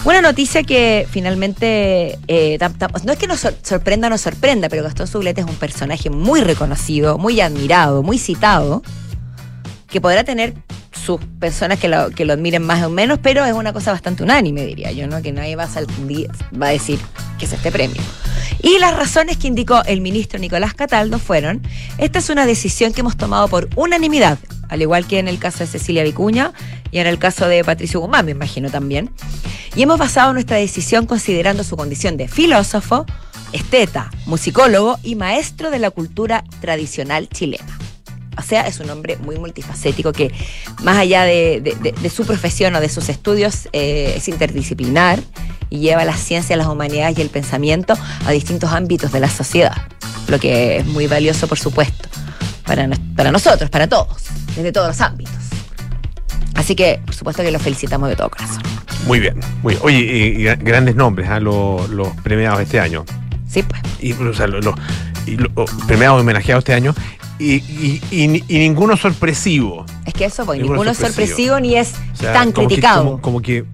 Una 0.05 0.21
noticia 0.23 0.63
que 0.63 1.07
finalmente, 1.11 2.17
eh, 2.29 2.59
no 3.05 3.13
es 3.13 3.19
que 3.19 3.27
nos 3.27 3.41
sor- 3.41 3.57
sorprenda 3.63 4.07
o 4.07 4.11
nos 4.11 4.21
sorprenda, 4.21 4.69
pero 4.69 4.85
Gastón 4.85 5.09
Sublete 5.09 5.41
es 5.41 5.47
un 5.49 5.57
personaje 5.57 6.11
muy 6.11 6.43
reconocido, 6.43 7.19
muy 7.19 7.41
admirado, 7.41 8.05
muy 8.05 8.19
citado, 8.19 8.83
que 9.89 10.01
podrá 10.01 10.23
tener 10.23 10.55
sus 10.97 11.21
personas 11.39 11.79
que 11.79 11.89
lo, 11.89 12.11
que 12.11 12.25
lo 12.25 12.33
admiren 12.33 12.63
más 12.63 12.83
o 12.85 12.91
menos, 12.91 13.19
pero 13.23 13.45
es 13.45 13.53
una 13.53 13.73
cosa 13.73 13.93
bastante 13.93 14.23
unánime, 14.23 14.65
diría 14.65 14.93
yo, 14.93 15.07
¿no? 15.07 15.23
Que 15.23 15.33
nadie 15.33 15.57
va 15.57 15.65
a, 15.65 16.67
a 16.67 16.71
decir 16.71 16.99
que 17.39 17.45
es 17.45 17.53
este 17.53 17.71
premio. 17.71 18.03
Y 18.63 18.79
las 18.79 18.97
razones 18.97 19.37
que 19.37 19.47
indicó 19.47 19.83
el 19.85 20.01
ministro 20.01 20.39
Nicolás 20.39 20.75
Cataldo 20.75 21.19
fueron, 21.19 21.63
esta 21.99 22.19
es 22.19 22.31
una 22.31 22.47
decisión 22.47 22.93
que 22.93 23.01
hemos 23.01 23.17
tomado 23.17 23.49
por 23.49 23.69
unanimidad, 23.77 24.39
al 24.69 24.83
igual 24.83 25.07
que 25.07 25.19
en 25.19 25.29
el 25.29 25.39
caso 25.39 25.59
de 25.59 25.67
Cecilia 25.67 26.03
Vicuña 26.03 26.53
y 26.91 26.99
en 26.99 27.07
el 27.07 27.19
caso 27.19 27.47
de 27.49 27.63
Patricio 27.63 28.01
Guzmán, 28.01 28.25
me 28.25 28.33
imagino 28.33 28.71
también. 28.71 29.11
Y 29.75 29.83
hemos 29.83 29.99
basado 29.99 30.33
nuestra 30.33 30.57
decisión 30.57 31.07
considerando 31.07 31.63
su 31.65 31.77
condición 31.77 32.17
de 32.17 32.29
filósofo, 32.29 33.07
esteta, 33.53 34.11
musicólogo 34.27 34.99
y 35.03 35.15
maestro 35.15 35.71
de 35.71 35.79
la 35.79 35.91
cultura 35.91 36.45
tradicional 36.61 37.29
chilena. 37.29 37.79
O 38.39 38.43
sea, 38.43 38.63
es 38.67 38.81
un 38.81 38.91
hombre 38.91 39.17
muy 39.17 39.39
multifacético 39.39 40.13
que, 40.13 40.31
más 40.83 40.97
allá 40.99 41.23
de, 41.25 41.61
de- 41.63 41.75
de- 41.77 41.93
de 41.93 42.11
su 42.11 42.25
profesión 42.27 42.75
o 42.75 42.81
de 42.81 42.89
sus 42.89 43.09
estudios, 43.09 43.69
eh, 43.73 44.15
es 44.17 44.29
interdisciplinar 44.29 45.19
y 45.71 45.79
lleva 45.81 46.05
la 46.05 46.15
ciencia, 46.17 46.57
las 46.57 46.67
humanidades 46.67 47.19
y 47.19 47.23
el 47.23 47.31
pensamiento 47.31 47.95
a 48.27 48.31
distintos 48.33 48.71
ámbitos 48.73 49.11
de 49.13 49.21
la 49.21 49.29
sociedad. 49.31 49.77
Lo 50.29 50.39
que 50.39 50.79
es 50.79 50.87
muy 50.87 51.07
valioso, 51.07 51.49
por 51.49 51.59
supuesto, 51.59 52.09
para, 52.67 52.87
nos- 52.87 52.99
para 53.17 53.31
nosotros, 53.33 53.71
para 53.71 53.87
todos, 53.89 54.23
desde 54.55 54.71
todos 54.73 54.89
los 54.89 55.01
ámbitos. 55.01 55.33
Así 56.55 56.75
que, 56.75 57.01
por 57.05 57.15
supuesto 57.15 57.43
que 57.43 57.51
lo 57.51 57.59
felicitamos 57.59 58.09
de 58.09 58.17
todo 58.17 58.31
corazón. 58.31 58.63
Muy 59.07 59.21
bien, 59.21 59.39
muy 59.63 59.75
bien. 59.75 59.85
Oye, 59.85 59.99
y- 59.99 60.41
y 60.41 60.45
gra- 60.45 60.59
grandes 60.63 60.95
nombres, 60.97 61.29
¿ah? 61.31 61.39
los, 61.39 61.89
los 61.91 62.09
premiados 62.23 62.61
este 62.61 62.81
año. 62.81 63.05
Sí, 63.49 63.63
pues. 63.63 63.81
y, 64.01 64.13
o 64.13 64.35
sea, 64.35 64.47
lo- 64.47 64.61
lo- 64.61 64.75
y 65.27 65.37
premiados 65.87 66.21
homenajeados 66.21 66.63
este 66.63 66.75
año, 66.75 66.95
y, 67.39 67.55
y- 67.55 68.01
y 68.11 68.45
y 68.49 68.59
ninguno 68.59 68.97
sorpresivo. 68.97 69.85
Es 70.05 70.15
que 70.15 70.25
eso, 70.27 70.45
pues, 70.47 70.59
Ninguno 70.59 70.75
ninguno 70.77 70.91
es 70.93 70.99
sorpresivo. 70.99 71.37
sorpresivo 71.57 71.61
ni 71.61 71.77
es 71.77 71.93
O 72.13 72.17
sea, 72.17 72.33
tan 72.33 72.53
como 72.53 72.69
que- 72.69 72.75
criticado. 72.75 73.05
como, 73.05 73.21
como 73.21 73.41
que 73.43 73.65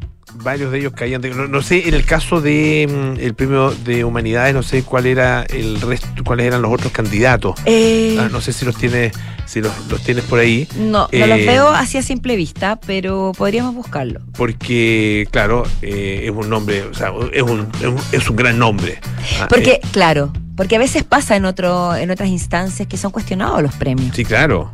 varios 0.43 0.73
de 0.73 0.79
ellos 0.81 0.93
caían. 0.95 1.21
de- 1.21 1.31
no, 1.31 1.47
no 1.49 1.63
sé, 1.63 1.89
en 1.89 1.95
el 1.95 2.05
caso 2.05 2.41
de 2.41 2.89
mm, 3.17 3.21
el 3.21 3.35
premio 3.35 3.71
de 3.71 4.05
humanidades, 4.05 4.55
no 4.55 4.63
sé 4.63 4.83
cuál 4.83 5.07
era 5.07 5.43
el 5.45 5.81
resto, 5.81 6.09
cuáles 6.25 6.47
eran 6.47 6.63
los 6.63 6.73
otros 6.73 6.93
candidatos. 6.93 7.55
Eh, 7.65 8.17
Ah, 8.21 8.29
no 8.31 8.41
sé 8.41 8.53
si 8.53 8.65
los 8.65 8.77
tienes, 8.77 9.13
si 9.47 9.61
los, 9.61 9.73
los 9.89 10.01
tienes 10.03 10.25
por 10.25 10.39
ahí. 10.39 10.67
no, 10.77 11.03
no 11.03 11.09
eh, 11.13 11.27
los 11.27 11.39
veo 11.39 11.69
así 11.69 11.99
a 11.99 12.03
simple 12.03 12.37
vista, 12.37 12.79
pero 12.87 13.33
podríamos 13.37 13.75
buscarlo. 13.75 14.21
Porque, 14.37 15.27
claro, 15.31 15.65
eh, 15.83 16.23
es 16.25 16.31
un 16.31 16.49
nombre, 16.49 16.83
o 16.83 16.95
sea, 16.95 17.13
es 17.33 17.43
un, 17.43 17.69
es 17.81 17.87
un, 17.87 17.97
es 18.13 18.29
un 18.29 18.37
gran 18.37 18.59
nombre. 18.59 18.99
Ah, 19.41 19.47
Porque, 19.49 19.73
eh, 19.73 19.81
claro, 19.93 20.33
porque 20.57 20.77
a 20.77 20.79
veces 20.79 21.03
pasa 21.05 21.37
en 21.37 21.45
otro, 21.45 21.95
en 21.97 22.11
otras 22.11 22.29
instancias 22.29 22.87
que 22.89 22.97
son 22.97 23.11
cuestionados 23.11 23.63
los 23.63 23.75
premios. 23.75 24.15
sí, 24.15 24.25
claro. 24.25 24.71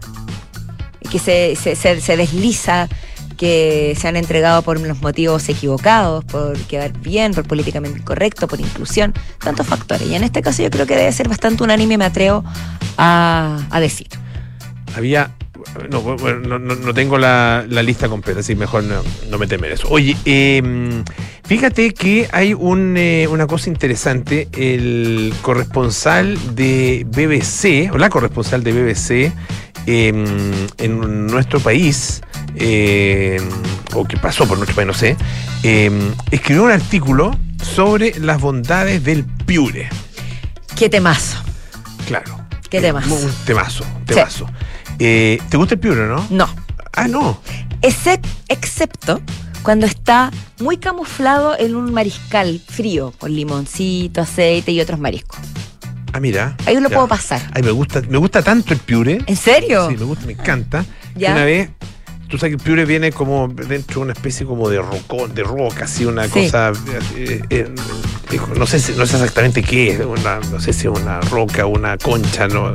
que 1.10 1.18
se, 1.18 1.56
se, 1.56 1.74
se- 1.76 2.00
se 2.02 2.16
desliza 2.16 2.88
que 3.38 3.96
se 3.98 4.08
han 4.08 4.16
entregado 4.16 4.60
por 4.62 4.78
los 4.80 5.00
motivos 5.00 5.48
equivocados, 5.48 6.24
por 6.26 6.58
quedar 6.66 6.92
bien, 6.98 7.32
por 7.32 7.44
políticamente 7.46 7.98
incorrecto, 8.00 8.46
por 8.48 8.60
inclusión, 8.60 9.14
tantos 9.42 9.66
factores. 9.66 10.06
Y 10.08 10.14
en 10.14 10.24
este 10.24 10.42
caso 10.42 10.62
yo 10.62 10.68
creo 10.70 10.86
que 10.86 10.96
debe 10.96 11.12
ser 11.12 11.28
bastante 11.28 11.62
unánime, 11.64 11.96
me 11.96 12.04
atrevo 12.04 12.44
a, 12.98 13.66
a 13.70 13.80
decir. 13.80 14.08
Había. 14.94 15.34
No, 15.90 16.16
no, 16.16 16.58
no- 16.58 16.94
tengo 16.94 17.18
la, 17.18 17.64
lista 17.68 18.08
completa, 18.08 18.40
así 18.40 18.54
mejor 18.54 18.84
no, 18.84 19.02
no 19.28 19.38
meterme 19.38 19.66
en 19.66 19.74
eso. 19.74 19.86
Oye, 19.90 20.16
eh, 20.24 21.02
fíjate 21.44 21.92
que 21.92 22.28
hay 22.32 22.54
un, 22.54 22.96
eh, 22.96 23.26
una 23.28 23.46
cosa 23.46 23.68
interesante. 23.68 24.48
El 24.52 25.32
corresponsal 25.42 26.38
de 26.54 27.04
BBC, 27.08 27.92
o 27.92 27.98
la 27.98 28.08
corresponsal 28.08 28.64
de 28.64 28.72
BBC 28.72 29.32
eh, 29.90 30.66
en 30.78 31.26
nuestro 31.26 31.60
país, 31.60 32.20
eh, 32.56 33.40
o 33.94 34.04
que 34.04 34.16
pasó 34.18 34.46
por 34.46 34.58
nuestro 34.58 34.76
país, 34.76 34.86
no 34.86 34.92
sé, 34.94 35.16
eh, 35.62 35.90
escribió 36.30 36.64
un 36.64 36.70
artículo 36.70 37.34
sobre 37.62 38.18
las 38.20 38.38
bondades 38.40 39.02
del 39.02 39.24
piure. 39.24 39.88
Qué 40.76 40.88
temazo. 40.90 41.38
Claro. 42.06 42.38
Qué 42.68 42.80
temazo. 42.82 43.14
Un 43.14 43.32
temazo, 43.46 43.84
temazo. 44.04 44.46
Eh, 44.98 45.38
¿Te 45.48 45.56
gusta 45.56 45.74
el 45.74 45.80
piure, 45.80 46.06
no? 46.06 46.26
No. 46.30 46.46
Ah, 46.92 47.08
no. 47.08 47.40
Excep- 47.80 48.26
excepto 48.48 49.20
cuando 49.62 49.86
está 49.86 50.30
muy 50.60 50.76
camuflado 50.76 51.58
en 51.58 51.74
un 51.76 51.92
mariscal 51.92 52.60
frío, 52.66 53.12
con 53.18 53.32
limoncito, 53.34 54.20
aceite 54.20 54.72
y 54.72 54.80
otros 54.80 54.98
mariscos. 54.98 55.38
Ah, 56.12 56.20
mira. 56.20 56.56
Ahí 56.66 56.74
lo 56.76 56.88
Ya. 56.88 56.94
puedo 56.96 57.08
pasar. 57.08 57.40
Ay, 57.54 57.62
me 57.62 57.70
gusta, 57.70 58.02
me 58.08 58.18
gusta 58.18 58.42
tanto 58.42 58.72
el 58.74 58.80
piure. 58.80 59.20
¿En 59.26 59.36
serio? 59.36 59.88
Sí, 59.90 59.96
me 59.96 60.04
gusta, 60.04 60.26
me 60.26 60.32
encanta. 60.32 60.84
Ya. 61.14 61.32
Una 61.32 61.44
vez, 61.44 61.70
tú 62.28 62.38
sabes 62.38 62.56
que 62.56 62.58
el 62.58 62.62
piure 62.64 62.84
viene 62.84 63.12
como 63.12 63.48
dentro 63.48 64.00
de 64.00 64.04
una 64.04 64.12
especie 64.12 64.46
como 64.46 64.68
de 64.68 64.78
roco, 64.78 65.28
de 65.28 65.42
roca, 65.42 65.84
así 65.84 66.04
una 66.04 66.24
Sí. 66.24 66.30
cosa. 66.44 66.72
eh, 67.16 67.42
eh, 67.50 67.68
eh, 68.30 68.40
no 68.56 68.66
sé 68.66 68.78
si- 68.80 68.92
no 68.92 69.06
sé 69.06 69.16
exactamente 69.16 69.62
qué 69.62 69.90
es, 69.92 70.00
una, 70.04 70.38
no 70.50 70.60
sé 70.60 70.72
si 70.72 70.86
es 70.88 70.98
una 71.00 71.20
roca, 71.22 71.66
una 71.66 71.96
concha, 71.98 72.46
no, 72.48 72.72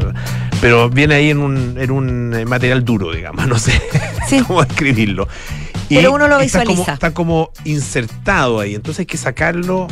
pero 0.62 0.90
viene 0.90 1.16
ahí 1.16 1.30
en 1.30 1.38
un, 1.40 1.76
en 1.80 1.92
un 1.92 2.34
eh, 2.36 2.46
material 2.46 2.84
duro, 2.86 3.12
digamos, 3.14 3.48
no 3.48 3.58
sé 3.60 3.80
Sí. 4.28 4.42
cómo 4.48 4.64
describirlo. 4.64 5.28
Y 5.90 5.96
Pero 5.98 6.14
uno 6.14 6.28
lo 6.28 6.40
está 6.40 6.60
como- 6.64 6.72
visualiza. 6.72 6.94
Está 6.94 7.14
como, 7.14 7.52
insertado 7.66 8.60
ahí, 8.62 8.74
entonces 8.74 9.02
hay 9.02 9.06
que 9.06 9.18
sacarlo. 9.18 9.88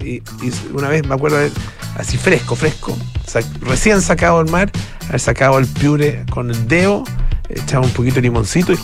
Y, 0.00 0.14
y 0.16 0.52
una 0.72 0.88
vez 0.88 1.06
me 1.06 1.14
acuerdo, 1.14 1.38
de- 1.38 1.50
así 1.96 2.16
fresco, 2.16 2.56
fresco, 2.56 2.96
sac- 3.26 3.46
recién 3.60 4.00
sacado 4.02 4.42
del 4.42 4.50
mar, 4.52 4.70
haber 5.08 5.20
sacado 5.20 5.58
el 5.58 5.66
piure 5.66 6.24
con 6.30 6.50
el 6.50 6.68
dedo, 6.68 7.04
echaba 7.48 7.84
un 7.84 7.92
poquito 7.92 8.16
de 8.16 8.22
limoncito 8.22 8.72
y 8.72 8.76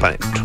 para 0.00 0.08
adentro. 0.16 0.44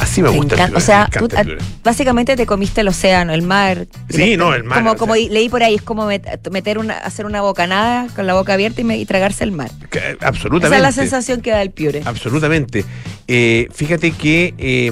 Así 0.00 0.22
me 0.22 0.30
gusta 0.30 0.54
el 0.54 0.60
piure. 0.62 0.76
O 0.76 0.80
sea, 0.80 1.08
tú, 1.12 1.28
el 1.36 1.58
básicamente 1.84 2.34
te 2.34 2.46
comiste 2.46 2.80
el 2.80 2.88
océano, 2.88 3.32
el 3.34 3.42
mar. 3.42 3.86
Sí, 4.08 4.36
no, 4.36 4.54
el 4.54 4.64
mar, 4.64 4.78
Como, 4.78 4.90
o 4.92 4.96
como 4.96 5.14
sea. 5.14 5.28
leí 5.30 5.48
por 5.50 5.62
ahí, 5.62 5.74
es 5.74 5.82
como 5.82 6.10
met- 6.10 6.50
meter 6.50 6.78
una, 6.78 6.94
hacer 6.94 7.26
una 7.26 7.42
bocanada 7.42 8.06
con 8.16 8.26
la 8.26 8.32
boca 8.34 8.54
abierta 8.54 8.80
y, 8.80 8.84
me- 8.84 8.96
y 8.98 9.04
tragarse 9.04 9.44
el 9.44 9.52
mar. 9.52 9.70
Que, 9.90 9.98
Esa 9.98 10.26
absolutamente. 10.26 10.76
es 10.76 10.82
la 10.82 10.92
sensación 10.92 11.42
que 11.42 11.50
da 11.50 11.60
el 11.60 11.70
piure. 11.70 12.02
Absolutamente. 12.06 12.84
Eh, 13.28 13.68
fíjate 13.72 14.12
que, 14.12 14.54
eh, 14.58 14.90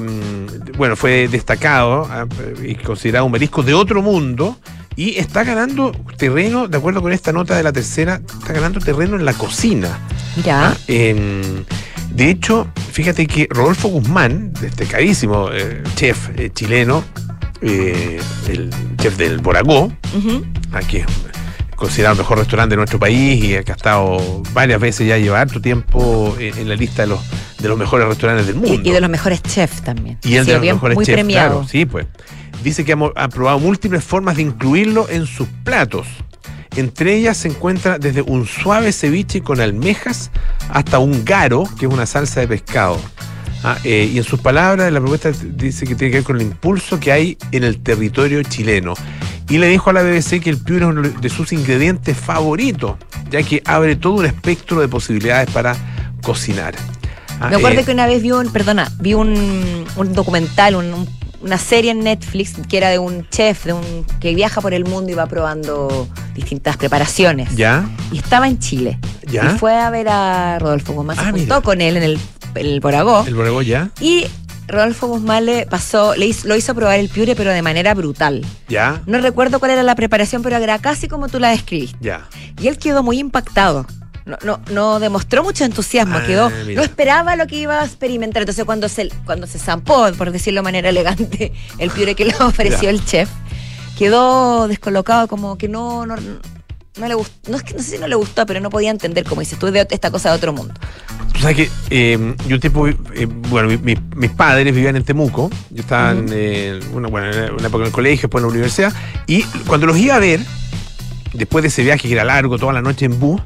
bueno, 0.77 0.95
fue 0.95 1.27
destacado 1.29 2.07
ah, 2.11 2.27
y 2.63 2.75
considerado 2.77 3.25
un 3.27 3.33
marisco 3.33 3.63
de 3.63 3.73
otro 3.75 4.03
mundo 4.03 4.59
y 4.99 5.17
está 5.17 5.45
ganando 5.45 5.93
terreno, 6.17 6.67
de 6.67 6.77
acuerdo 6.77 7.01
con 7.01 7.13
esta 7.13 7.33
nota 7.33 7.57
de 7.57 7.63
la 7.63 7.73
tercera, 7.73 8.21
está 8.41 8.53
ganando 8.53 8.81
terreno 8.81 9.15
en 9.15 9.25
la 9.25 9.33
cocina. 9.33 9.97
Ya. 10.45 10.71
Ah, 10.71 10.77
en- 10.89 11.65
de 12.11 12.31
hecho, 12.31 12.67
fíjate 12.91 13.29
que 13.29 13.47
Rodolfo 13.49 13.87
Guzmán, 13.89 14.53
destacadísimo 14.61 15.51
eh, 15.53 15.85
chef 15.95 16.31
eh, 16.37 16.51
chileno, 16.53 17.05
eh, 17.61 18.19
el 18.49 18.71
chef 18.97 19.17
del 19.17 19.39
Boragó, 19.39 19.93
Ujú. 20.17 20.45
aquí 20.73 20.97
es 20.97 21.07
considerado 21.77 22.15
el 22.15 22.19
mejor 22.19 22.39
restaurante 22.39 22.73
de 22.73 22.79
nuestro 22.79 22.99
país 22.99 23.45
y 23.45 23.49
que 23.63 23.71
ha 23.71 23.75
estado 23.77 24.43
varias 24.53 24.81
veces 24.81 25.07
ya 25.07 25.17
lleva 25.17 25.41
harto 25.41 25.61
tiempo 25.61 26.35
en, 26.41 26.59
en 26.59 26.69
la 26.69 26.75
lista 26.75 27.03
de 27.03 27.09
los, 27.09 27.21
de 27.61 27.69
los 27.69 27.79
mejores 27.79 28.09
restaurantes 28.09 28.47
del 28.49 28.57
mundo. 28.57 28.75
Y, 28.83 28.89
y 28.89 28.93
de 28.93 29.01
los 29.01 29.11
mejores 29.11 29.43
chefs 29.43 29.83
también. 29.83 30.19
Y 30.25 30.35
el 30.35 30.45
Sí, 30.45 30.51
de 30.51 30.57
los 30.59 30.67
mejores 30.75 30.97
Muy 30.97 31.05
chefs, 31.07 31.15
premiado. 31.15 31.51
claro, 31.59 31.69
sí, 31.69 31.85
pues. 31.87 32.07
Dice 32.63 32.85
que 32.85 32.93
ha, 32.93 33.29
probado 33.29 33.59
múltiples 33.61 34.03
formas 34.05 34.37
de 34.37 34.43
incluirlo 34.43 35.09
en 35.09 35.27
sus 35.27 35.49
platos. 35.65 36.07
Entre 36.77 37.15
ellas 37.17 37.37
se 37.37 37.49
encuentra 37.49 37.99
desde 37.99 38.23
un 38.23 38.47
suave 38.47 38.93
ceviche 38.93 39.43
con 39.43 39.61
almejas 39.61 40.31
hasta 40.71 40.99
un 40.99 41.25
garo, 41.25 41.65
que 41.79 41.87
es 41.87 41.93
una 41.93 42.07
salsa 42.07 42.41
de 42.41 42.49
pescado. 42.49 43.01
Ah, 43.65 43.77
eh, 43.83 44.09
y 44.13 44.19
en 44.19 44.25
sus 44.25 44.39
palabras, 44.41 44.93
la 44.93 45.01
propuesta 45.01 45.33
dice 45.33 45.85
que 45.87 45.97
tiene 45.97 46.13
que 46.13 46.19
ver 46.19 46.25
con 46.25 46.37
el 46.37 46.43
impulso 46.43 47.01
que 47.01 47.11
hay 47.11 47.37
en 47.51 47.65
el 47.65 47.79
territorio 47.81 48.43
chileno. 48.45 48.95
Y 49.49 49.59
le 49.59 49.67
dijo 49.69 49.91
a 49.91 49.93
la 49.95 50.03
BBC 50.03 50.41
que 50.41 50.51
el 50.51 50.59
piure 50.59 50.85
es 50.85 50.91
uno 50.91 51.03
de 51.03 51.29
sus 51.29 51.53
ingredientes 51.53 52.17
favoritos, 52.17 52.97
ya 53.31 53.43
que 53.43 53.63
abre 53.65 53.97
todo 53.97 54.15
un 54.15 54.27
espectro 54.27 54.81
de 54.81 54.87
posibilidades 54.89 55.51
para 55.51 55.75
cocinar. 56.23 56.75
Ah, 57.41 57.49
Me 57.49 57.57
acuerdo 57.57 57.81
eh, 57.81 57.85
que 57.85 57.93
una 57.93 58.07
vez 58.07 58.23
vi 58.23 58.31
un, 58.31 58.53
perdona, 58.53 58.93
vi 59.01 59.15
un, 59.15 59.85
un 59.97 60.13
documental, 60.13 60.77
un- 60.77 60.93
un- 60.95 61.18
una 61.41 61.59
serie 61.59 61.91
en 61.93 62.01
Netflix 62.01 62.55
que 62.69 62.77
era 62.77 62.91
de 62.91 62.99
un 62.99 63.29
chef 63.31 63.65
de 63.65 63.73
un 63.73 64.05
que 64.21 64.35
viaja 64.35 64.61
por 64.61 64.75
el 64.75 64.85
mundo 64.85 65.11
y 65.13 65.15
va 65.15 65.27
probando 65.27 66.09
distintas 66.35 66.77
preparaciones. 66.77 67.55
¿Ya? 67.57 67.89
Y 68.13 68.19
estaba 68.19 68.49
en 68.49 68.59
Chile. 68.59 68.99
¿Ya? 69.27 69.53
Y 69.55 69.59
fue 69.59 69.75
a 69.75 69.91
ver 69.91 70.09
a 70.09 70.59
Rodolfo 70.59 70.93
Guzmán, 70.95 71.17
se 71.17 71.23
Ah, 71.23 71.31
juntó 71.31 71.39
mira. 71.39 71.61
con 71.61 71.81
él 71.81 71.97
en 71.97 72.03
el, 72.03 72.19
el 72.55 72.81
Boragó. 72.81 73.25
¿El 73.27 73.35
borrego 73.35 73.63
ya? 73.63 73.91
Y 74.01 74.27
Rodolfo 74.67 75.07
Guzmán 75.07 75.47
le 75.47 75.67
pasó, 75.67 76.15
le 76.15 76.27
hizo, 76.27 76.47
lo 76.49 76.57
hizo 76.57 76.75
probar 76.75 76.99
el 76.99 77.09
piure, 77.09 77.35
pero 77.37 77.51
de 77.53 77.63
manera 77.63 77.95
brutal. 77.95 78.45
¿Ya? 78.69 79.01
No 79.07 79.19
recuerdo 79.19 79.59
cuál 79.61 79.71
era 79.73 79.83
la 79.83 79.95
preparación, 79.95 80.43
pero 80.43 80.57
era 80.57 80.79
casi 80.79 81.09
como 81.09 81.29
tú 81.29 81.39
la 81.41 81.51
describiste. 81.51 81.97
Ya. 82.01 82.29
Y 82.61 82.69
él 82.69 82.79
quedó 82.79 83.03
muy 83.03 83.19
impactado. 83.19 83.87
No, 84.29 84.37
no, 84.45 84.61
no 84.71 85.01
demostró 85.01 85.43
mucho 85.43 85.65
entusiasmo, 85.65 86.19
Ah, 86.19 86.25
quedó, 86.27 86.51
mira. 86.51 86.81
no 86.81 86.83
esperaba 86.83 87.35
lo 87.35 87.47
que 87.47 87.57
iba 87.57 87.81
a 87.81 87.85
experimentar. 87.85 88.43
Entonces 88.43 88.65
cuando 88.65 88.89
se, 88.89 89.09
cuando 89.25 89.47
se 89.47 89.59
zampó, 89.59 90.07
por 90.19 90.31
decirlo 90.31 90.61
de 90.61 90.65
manera 90.65 90.91
elegante, 90.91 91.53
el 91.79 91.91
piure 91.91 92.15
que 92.15 92.27
le 92.27 92.35
ofreció 92.41 92.91
el 92.91 93.05
chef, 93.05 93.29
quedó 93.97 94.69
descolocado, 94.69 95.29
como 95.29 95.57
que 95.59 95.69
no, 95.69 96.05
no, 96.07 96.15
no 96.17 97.09
le 97.09 97.15
gustó, 97.15 97.51
no 97.51 97.57
es 97.57 97.63
que 97.63 97.75
no 97.75 97.83
sé 97.83 97.93
si 97.93 97.99
no 97.99 98.07
le 98.07 98.15
gustó, 98.17 98.45
pero 98.47 98.61
no 98.61 98.71
podía 98.71 98.91
entender, 98.91 99.25
como 99.25 99.41
dices 99.41 99.59
tú, 99.59 99.67
de 99.71 99.87
esta 99.91 100.11
cosa 100.11 100.31
de 100.31 100.37
otro 100.37 100.53
mundo. 100.53 100.75
Tú 101.33 101.41
sabes 101.41 101.57
que 101.57 101.71
eh, 101.91 102.35
yo 102.47 102.57
un 102.57 102.61
tiempo, 102.61 102.87
eh, 102.89 102.97
bueno, 103.27 103.69
mi- 103.69 103.77
mi- 103.79 104.01
mis 104.17 104.31
padres 104.33 104.75
vivían 104.75 104.97
en 104.97 105.05
Temuco, 105.05 105.51
yo 105.71 105.81
estaba 105.83 106.11
en, 106.13 106.27
eh, 106.33 106.81
una, 106.93 107.09
bueno, 107.09 107.31
en 107.33 107.55
una 107.55 107.67
época 107.69 107.83
en 107.85 107.87
el 107.87 107.93
colegio, 107.93 108.23
después 108.23 108.43
en 108.43 108.47
la 108.49 108.53
universidad, 108.53 108.93
y 109.27 109.43
cuando 109.67 109.87
los 109.87 109.97
iba 109.99 110.17
a 110.17 110.19
ver, 110.19 110.41
después 111.33 111.63
de 111.63 111.69
ese 111.69 111.83
viaje 111.83 112.09
que 112.09 112.15
era 112.15 112.25
largo, 112.25 112.59
toda 112.59 112.73
la 112.73 112.83
noche 112.83 113.05
en 113.07 113.19
bus, 113.21 113.41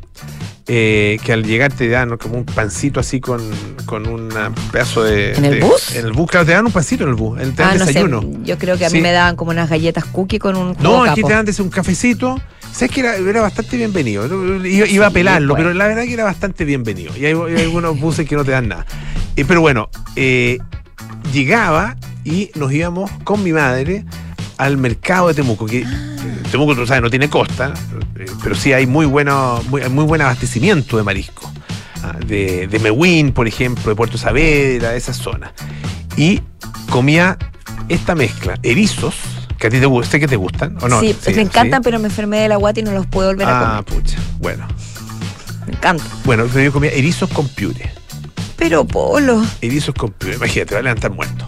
eh, 0.69 1.19
que 1.25 1.33
al 1.33 1.43
llegar 1.45 1.73
te 1.73 1.89
dan 1.89 2.17
como 2.19 2.37
un 2.37 2.45
pancito 2.45 3.01
así 3.01 3.21
con, 3.21 3.41
con 3.87 4.07
un 4.07 4.29
pedazo 4.71 5.03
de... 5.03 5.33
¿En 5.35 5.45
el 5.45 5.55
de- 5.55 5.61
bus? 5.61 5.95
En 5.97 6.07
el 6.07 6.13
bus, 6.13 6.31
claro, 6.31 6.47
te 6.47 6.53
dan 6.53 6.67
un 6.67 6.73
pancito 6.73 7.05
en 7.05 7.11
el 7.11 7.15
bus, 7.17 7.39
te 7.39 7.45
dan 7.63 7.71
Ah, 7.71 7.75
no 7.79 7.87
desayuno. 7.87 8.21
sé, 8.23 8.29
yo 8.45 8.59
creo 8.59 8.79
que 8.79 8.87
a 8.87 8.91
Sí. 8.91 8.97
mí 8.97 9.03
me 9.03 9.13
daban 9.13 9.37
como 9.37 9.51
unas 9.51 9.69
galletas 9.69 10.05
cookie 10.05 10.39
con 10.39 10.57
un 10.57 10.77
No, 10.81 11.03
aquí 11.05 11.21
capo. 11.21 11.29
te 11.29 11.35
dan 11.35 11.45
desde 11.47 11.63
un 11.63 11.69
cafecito. 11.71 12.41
Sabes 12.73 12.91
que 12.91 13.01
era, 13.01 13.17
era 13.17 13.43
bastante 13.43 13.77
bienvenido. 13.77 14.25
Iba, 14.65 14.87
iba 14.89 15.07
a 15.07 15.11
Sí, 15.11 15.15
pelarlo, 15.15 15.55
pero 15.57 15.75
la 15.75 15.87
verdad 15.89 16.05
que 16.05 16.15
era 16.15 16.25
bastante 16.25 16.65
bienvenido. 16.65 17.13
Y 17.17 17.27
hay, 17.27 17.35
hay 17.35 17.63
algunos 17.63 17.99
buses 18.01 18.27
que 18.29 18.35
no 18.35 18.45
te 18.45 18.53
dan 18.53 18.69
nada. 18.69 18.87
Eh, 19.37 19.45
pero 19.47 19.61
bueno, 19.61 19.91
eh, 20.17 20.59
llegaba 21.33 21.97
y 22.25 22.51
nos 22.55 22.73
íbamos 22.73 23.11
con 23.25 23.43
mi 23.43 23.53
madre 23.53 24.05
al 24.59 24.77
mercado 24.77 25.29
de 25.29 25.35
Temuco, 25.35 25.67
que 25.67 25.81
eh, 25.81 25.87
Temuco, 26.51 26.75
tú 26.75 26.87
sabes, 26.87 27.03
no 27.03 27.11
tiene 27.11 27.29
costa, 27.29 27.73
eh, 28.19 28.27
pero 28.43 28.55
sí 28.55 28.73
hay 28.73 28.87
muy, 28.87 29.07
bueno, 29.07 29.63
muy, 29.69 29.83
muy 29.89 30.05
buen 30.05 30.21
abastecimiento 30.23 30.97
de 30.97 31.03
marisco. 31.03 31.51
Ah, 32.03 32.17
De, 32.27 32.67
de 32.67 32.79
Mehuín, 32.81 33.33
por 33.33 33.47
ejemplo, 33.47 33.91
de 33.91 33.95
Puerto 33.97 34.19
Saavedra, 34.19 34.91
de 34.91 34.99
esa 34.99 35.13
zona. 35.15 35.53
Y 36.17 36.41
comía 36.91 37.39
esta 37.89 38.15
mezcla, 38.15 38.59
erizos, 38.63 39.15
que 39.59 39.69
a 39.69 39.71
ti 39.71 39.79
te 39.79 40.05
sé 40.05 40.19
que 40.19 40.27
te 40.27 40.37
gustan, 40.37 40.77
¿o 40.83 40.89
no? 40.89 41.01
sí, 41.01 41.17
me 41.35 41.43
encantan, 41.43 41.81
sí. 41.81 41.85
pero 41.85 41.99
me 42.01 42.09
enfermé 42.09 42.41
de 42.41 42.49
la 42.49 42.57
guata 42.57 42.81
y 42.81 42.83
no 42.83 42.91
los 42.93 43.07
puedo 43.07 43.29
volver 43.29 43.47
a 43.49 43.79
Ah, 43.79 43.83
comer. 43.85 44.03
pucha, 44.03 44.19
bueno. 44.39 44.67
Me 45.67 45.75
encanta. 45.75 46.05
Bueno, 46.25 46.47
yo 46.47 46.73
comía 46.73 46.91
erizos 46.91 47.31
con 47.31 47.47
piure. 47.49 47.93
Pero 48.57 48.85
Polo. 48.85 49.45
Erizos 49.61 49.95
con 49.95 50.11
piure. 50.11 50.35
Imagínate, 50.37 50.67
te 50.71 50.75
va 50.75 50.81
a 50.81 50.83
levantar 50.83 51.13
muerto. 51.13 51.45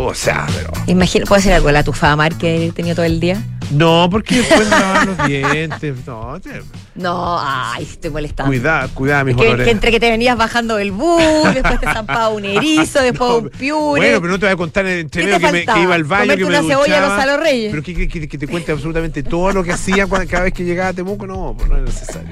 O 0.00 0.14
sea, 0.14 0.46
pero. 0.54 0.70
Imagina, 0.86 1.24
¿puedo 1.26 1.38
decir 1.38 1.52
algo? 1.52 1.70
La 1.70 1.82
tufada 1.84 2.14
mar 2.16 2.34
que 2.36 2.66
he 2.66 2.72
tenido 2.72 2.94
todo 2.96 3.04
el 3.06 3.20
día. 3.20 3.42
No, 3.70 4.08
porque 4.10 4.36
después 4.36 4.60
me 4.64 4.70
lavan 4.70 5.06
los 5.18 5.26
dientes. 5.26 5.94
No, 6.06 6.40
te- 6.40 6.62
No, 6.94 7.36
ay, 7.38 7.82
estoy 7.84 8.10
molestando. 8.10 8.48
cuidado, 8.50 8.88
cuidado, 8.94 9.24
mis 9.26 9.36
Que, 9.36 9.70
entre 9.70 9.90
que 9.90 10.00
te 10.00 10.08
venías 10.10 10.38
bajando 10.38 10.76
del 10.76 10.90
bus, 10.92 11.22
después 11.52 11.78
te 11.78 11.84
zampaba 11.92 12.30
un 12.30 12.46
erizo, 12.46 13.00
después 13.02 13.30
un 13.42 13.50
piure. 13.50 14.00
Bueno, 14.00 14.20
pero 14.22 14.32
no 14.32 14.38
te 14.38 14.46
voy 14.46 14.52
a 14.54 14.56
contar 14.56 14.86
entre 14.86 15.20
¿Qué 15.22 15.26
medio 15.26 15.38
que, 15.40 15.52
me- 15.52 15.60
que 15.60 15.66
faltaba? 15.66 15.82
iba 15.84 15.94
al 15.94 16.04
baño, 16.04 16.20
¿Comerte 16.22 16.44
que 16.44 16.50
me 16.50 16.58
una 16.60 16.68
cebolla 16.68 16.98
a 16.98 17.08
los. 17.08 17.16
Salo 17.20 17.36
Reyes? 17.42 17.70
Pero 17.70 17.82
que, 17.82 18.08
que- 18.08 18.38
te 18.38 18.46
cuente 18.48 18.72
absolutamente 18.72 19.22
todo 19.22 19.52
lo 19.52 19.62
que 19.62 19.72
hacía 19.72 20.06
cuando- 20.06 20.30
cada 20.30 20.44
vez 20.44 20.54
que 20.54 20.64
llegaba 20.64 20.88
a 20.88 20.92
Temuco, 20.94 21.26
no, 21.26 21.54
pues 21.58 21.68
no 21.68 21.76
es 21.76 21.82
necesario. 21.84 22.30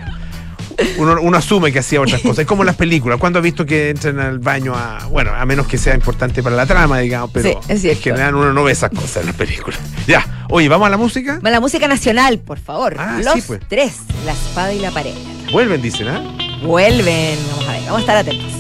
Uno, 0.99 1.17
uno 1.21 1.37
asume 1.39 1.73
que 1.73 1.79
hacía 1.79 2.01
otras 2.01 2.21
cosas. 2.21 2.41
Es 2.41 2.47
como 2.47 2.65
las 2.65 2.77
películas. 2.77 3.19
¿Cuándo 3.19 3.39
has 3.39 3.43
visto 3.43 3.65
que 3.65 3.91
entran 3.91 4.21
al 4.21 4.39
baño 4.39 4.75
a. 4.75 5.07
Bueno, 5.11 5.33
a 5.35 5.45
menos 5.47 5.67
que 5.67 5.79
sea 5.79 5.95
importante 5.95 6.43
para 6.43 6.57
la 6.57 6.67
trama, 6.67 6.99
digamos, 6.99 7.31
pero 7.33 7.61
Sí, 7.63 7.69
es 7.73 7.85
en 7.85 7.97
general 7.99 8.35
uno 8.35 8.53
no 8.53 8.65
ve 8.65 8.73
esas 8.73 8.91
cosas 8.91 9.19
en 9.19 9.27
las 9.27 9.37
películas. 9.37 9.79
Ya, 10.07 10.47
oye, 10.51 10.69
¿vamos 10.69 10.87
a 10.87 10.91
la 10.91 10.97
música? 10.97 11.39
La 11.43 11.61
música 11.61 11.89
nacional, 11.89 12.39
por 12.39 12.59
favor. 12.59 12.97
Ah, 12.99 13.21
Los 13.25 13.35
sí, 13.35 13.43
pues. 13.47 13.61
tres, 13.69 13.95
la 14.25 14.33
espada 14.33 14.73
y 14.73 14.79
la 14.81 14.91
pared. 14.91 15.15
Vuelven, 15.53 15.81
dicen, 15.83 16.09
¿ah? 16.09 16.23
Vuelven. 16.63 17.39
Vamos 17.51 17.69
a 17.69 17.73
ver, 17.73 17.81
vamos 17.83 17.97
a 17.99 18.01
estar 18.01 18.17
atentos. 18.17 18.53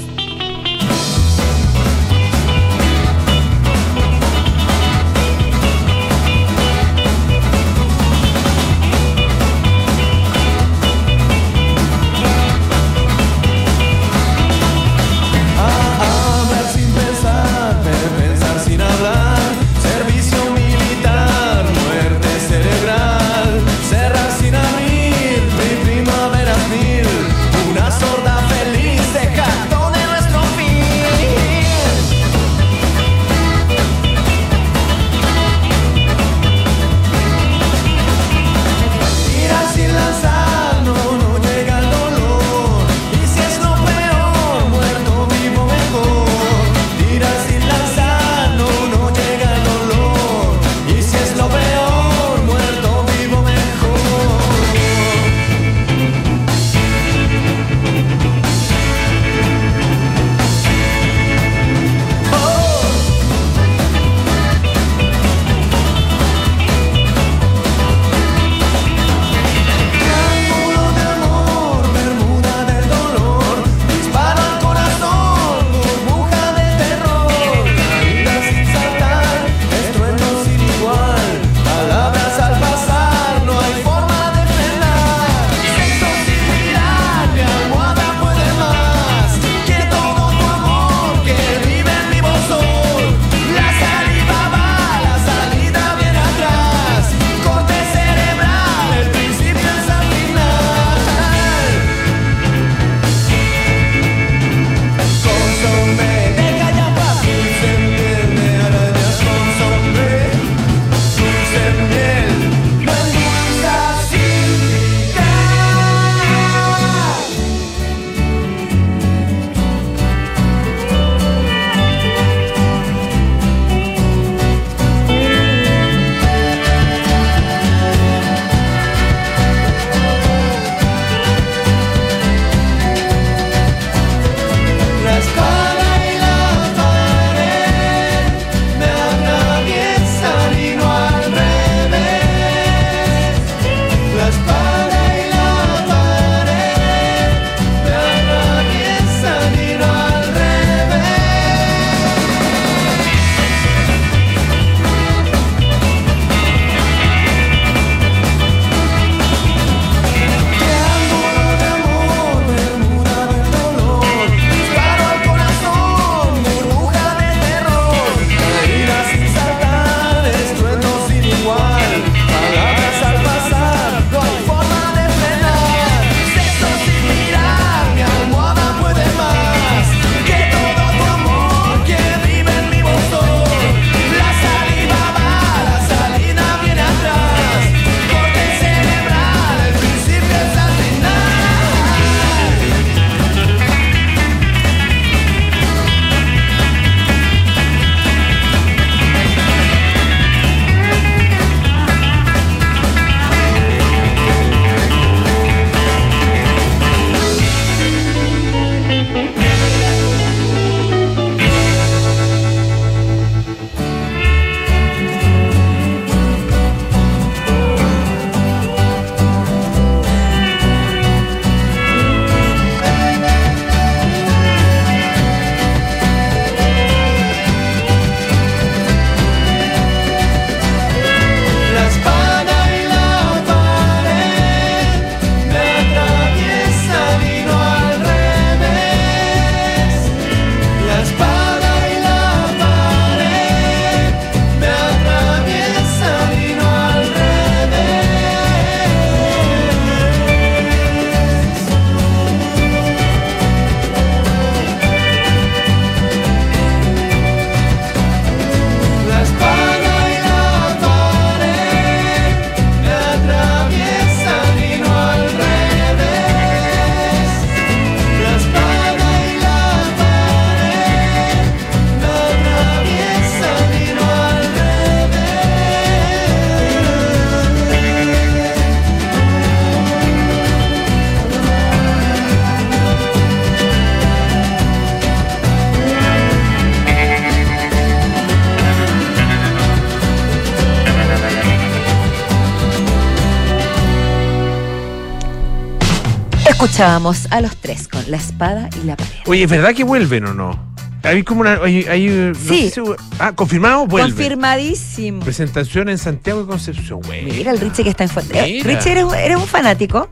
Escuchábamos 296.81 297.27
a 297.31 297.41
los 297.41 297.57
tres 297.57 297.89
con 297.89 298.05
la 298.11 298.19
espada 298.19 298.69
y 298.83 298.85
la 298.87 298.97
pared. 298.99 299.11
Oye, 299.25 299.45
¿es 299.45 299.51
verdad 299.51 299.73
que 299.75 299.83
vuelven 299.83 300.27
o 300.27 300.35
no? 300.35 300.75
Hay 301.05 301.23
como 301.23 301.41
una. 301.41 301.55
Hay, 301.65 301.85
hay, 301.85 302.07
no 302.07 302.35
Sí. 302.35 302.69
sé 302.69 302.71
si- 302.75 302.81
ah, 303.19 303.33
confirmado, 303.33 303.87
vuelven. 303.87 304.11
Confirmadísimo. 304.13 305.21
Presentación 305.21 305.89
en 305.89 305.97
Santiago 305.97 306.43
de 306.43 306.47
Concepción, 306.49 307.01
güey. 307.01 307.25
Mira 307.25 307.53
el 307.53 307.61
Richie 307.61 307.83
que 307.83 307.89
está 307.89 308.05
en 308.05 308.11
fuente. 308.11 308.39
Eh. 308.39 308.63
Richie, 308.63 308.93
eres, 308.93 309.07
eres 309.15 309.39
un 309.39 309.47
fanático. 309.47 310.11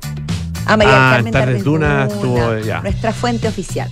A 0.64 0.78
María 0.78 0.94
Ah, 1.10 1.12
Carmen 1.16 1.32
Tardes 1.34 1.64
Duna, 1.64 2.06
estuvo, 2.06 2.56
ya. 2.60 2.80
Nuestra 2.80 3.12
fuente 3.12 3.46
oficial. 3.46 3.90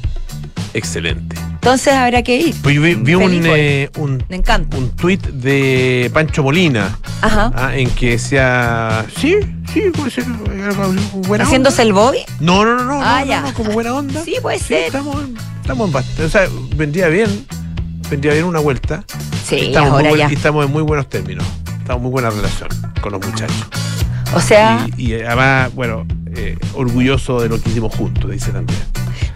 Excelente. 0.72 1.36
Entonces 1.62 1.94
habrá 1.94 2.22
que 2.24 2.36
ir. 2.38 2.56
Pues 2.60 2.74
yo 2.74 2.82
vi, 2.82 2.94
vi 2.96 3.14
un, 3.14 3.30
eh, 3.46 3.88
un, 3.96 4.20
Me 4.28 4.34
encanta. 4.34 4.76
un 4.76 4.90
tuit 4.96 5.22
de 5.24 6.10
Pancho 6.12 6.42
Molina 6.42 6.98
Ajá. 7.20 7.52
ah, 7.54 7.76
en 7.76 7.88
que 7.90 8.10
decía. 8.10 9.06
Sí, 9.16 9.36
sí, 9.72 9.82
puede 9.96 10.10
ser. 10.10 10.24
eh, 10.24 10.70
Buena 11.28 11.44
Haciéndose 11.44 11.82
onda. 11.82 11.88
el 11.88 11.92
Bobby. 11.92 12.18
No, 12.40 12.64
no, 12.64 12.74
no, 12.74 12.82
no, 12.84 13.00
Ah, 13.00 13.20
no, 13.20 13.26
ya. 13.26 13.40
no, 13.42 13.48
no, 13.48 13.54
como 13.54 13.70
buena 13.70 13.94
onda. 13.94 14.24
Sí, 14.24 14.34
puede 14.42 14.58
ser. 14.58 14.86
Estamos, 14.86 15.16
estamos 15.60 15.86
en 15.86 15.92
bastante. 15.92 16.24
O 16.24 16.28
sea, 16.28 16.48
vendría 16.74 17.06
bien. 17.06 17.46
Vendría 18.10 18.32
bien 18.32 18.44
una 18.44 18.58
vuelta. 18.58 19.04
Sí, 19.46 19.56
estamos, 19.66 19.90
muy 19.90 19.98
ahora 19.98 20.08
buen- 20.10 20.20
ya. 20.20 20.30
y 20.30 20.34
estamos 20.34 20.66
en 20.66 20.72
muy 20.72 20.82
buenos 20.82 21.08
términos. 21.08 21.46
Estamos 21.78 21.98
en 21.98 22.02
muy 22.02 22.10
buena 22.10 22.30
relación 22.30 22.70
con 23.00 23.12
los 23.12 23.24
muchachos. 23.24 23.66
O 24.34 24.40
sea, 24.40 24.84
Y, 24.96 25.12
y 25.12 25.22
además, 25.22 25.72
bueno, 25.76 26.06
eh, 26.34 26.56
orgulloso 26.74 27.40
de 27.40 27.48
lo 27.48 27.62
que 27.62 27.70
hicimos 27.70 27.94
juntos, 27.94 28.28
dice 28.32 28.50
también. 28.50 28.80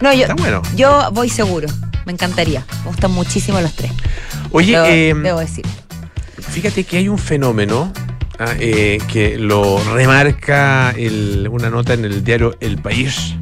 No, 0.01 0.13
yo, 0.13 0.21
Está 0.21 0.35
bueno. 0.35 0.61
yo 0.75 1.09
voy 1.13 1.29
seguro. 1.29 1.67
Me 2.05 2.13
encantaría. 2.13 2.63
Me 2.83 2.91
gustan 2.91 3.11
muchísimo 3.11 3.59
los 3.59 3.73
tres. 3.73 3.91
Oye, 4.51 4.73
Debo, 4.73 4.85
eh, 4.85 5.13
debo 5.23 5.39
decir. 5.39 5.65
fíjate 6.39 6.83
que 6.85 6.97
hay 6.97 7.09
un 7.09 7.17
fenómeno 7.17 7.91
ah, 8.39 8.53
eh, 8.59 8.99
que 9.11 9.37
lo 9.37 9.77
remarca 9.93 10.91
el- 10.95 11.47
una 11.51 11.69
nota 11.69 11.93
en 11.93 12.05
el 12.05 12.23
diario 12.23 12.55
El 12.61 12.77
País 12.77 13.33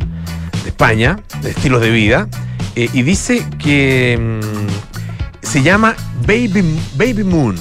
de 0.63 0.69
España, 0.69 1.19
de 1.41 1.51
estilos 1.51 1.79
de 1.81 1.91
vida, 1.91 2.27
eh, 2.75 2.89
y 2.91 3.03
dice 3.03 3.45
que 3.59 4.17
mm, 4.19 5.45
se 5.45 5.61
llama 5.61 5.95
Baby, 6.25 6.63
Baby 6.97 7.23
Moon. 7.23 7.55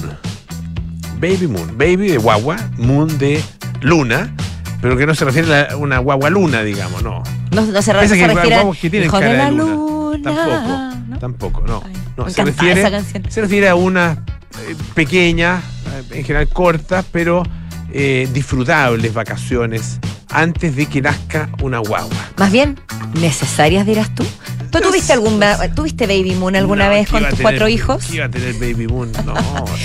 Baby 1.19 1.47
Moon. 1.47 1.77
Baby 1.77 2.07
de 2.09 2.17
guagua, 2.17 2.57
Moon 2.77 3.15
de 3.19 3.41
luna, 3.81 4.33
pero 4.81 4.97
que 4.97 5.05
no 5.05 5.15
se 5.15 5.25
refiere 5.25 5.67
a 5.71 5.77
una 5.77 5.99
guagua 5.99 6.29
luna, 6.29 6.61
digamos, 6.63 7.01
no. 7.03 7.23
No, 7.51 7.61
no 7.65 7.81
se, 7.81 7.93
re- 7.93 8.07
se 8.07 8.17
que 8.17 8.27
refiere 8.27 8.55
guaguas 8.57 8.77
que 8.79 8.89
tienen 8.89 9.09
cara 9.09 9.27
de 9.27 9.37
la 9.37 9.51
luna. 9.51 9.73
luna. 9.75 10.21
Tampoco, 10.23 10.91
¿no? 11.07 11.17
tampoco, 11.19 11.61
no. 11.67 11.83
Ay, 11.85 11.93
no 12.17 12.29
se 12.29 12.43
refiere, 12.43 13.03
se 13.29 13.41
refiere 13.41 13.69
a 13.69 13.75
unas 13.75 14.17
eh, 14.17 14.75
pequeñas, 14.93 15.63
eh, 16.11 16.17
en 16.19 16.23
general 16.25 16.47
cortas, 16.49 17.05
pero 17.11 17.43
eh, 17.91 18.27
disfrutables 18.33 19.13
vacaciones 19.13 19.99
antes 20.29 20.75
de 20.75 20.85
que 20.87 21.01
nazca 21.01 21.49
una 21.61 21.79
guagua. 21.79 22.15
Más 22.37 22.51
bien, 22.51 22.79
necesarias 23.19 23.85
dirás 23.85 24.13
tú. 24.15 24.25
¿Tú 24.71 24.81
tuviste 24.81 25.13
algún 25.13 25.39
tuviste 25.73 26.05
Baby 26.05 26.35
Moon 26.35 26.53
alguna 26.57 26.85
No, 26.85 26.89
vez 26.91 27.05
¿qué 27.05 27.11
con 27.13 27.23
a 27.25 27.29
tus 27.29 27.37
tener- 27.37 27.41
cuatro 27.53 27.67
hijos? 27.69 28.05
¿qué 28.07 28.15
iba 28.15 28.25
a 28.25 28.29
tener 28.29 28.53
Baby 28.55 28.87
Moon? 28.87 29.09
No. 29.25 29.33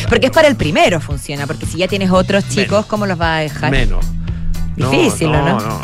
Porque 0.08 0.26
es 0.26 0.32
para 0.32 0.48
el 0.48 0.56
primero 0.56 1.00
funciona, 1.00 1.46
porque 1.46 1.64
si 1.66 1.78
ya 1.78 1.86
tienes 1.86 2.10
otros 2.10 2.48
chicos, 2.48 2.86
¿cómo 2.86 3.06
los 3.06 3.16
vas 3.16 3.38
a 3.38 3.40
dejar? 3.42 3.70
Menos. 3.70 4.04
Difícil, 4.76 5.30
no, 5.32 5.38
¿o 5.38 5.42
no? 5.42 5.58
no? 5.60 5.80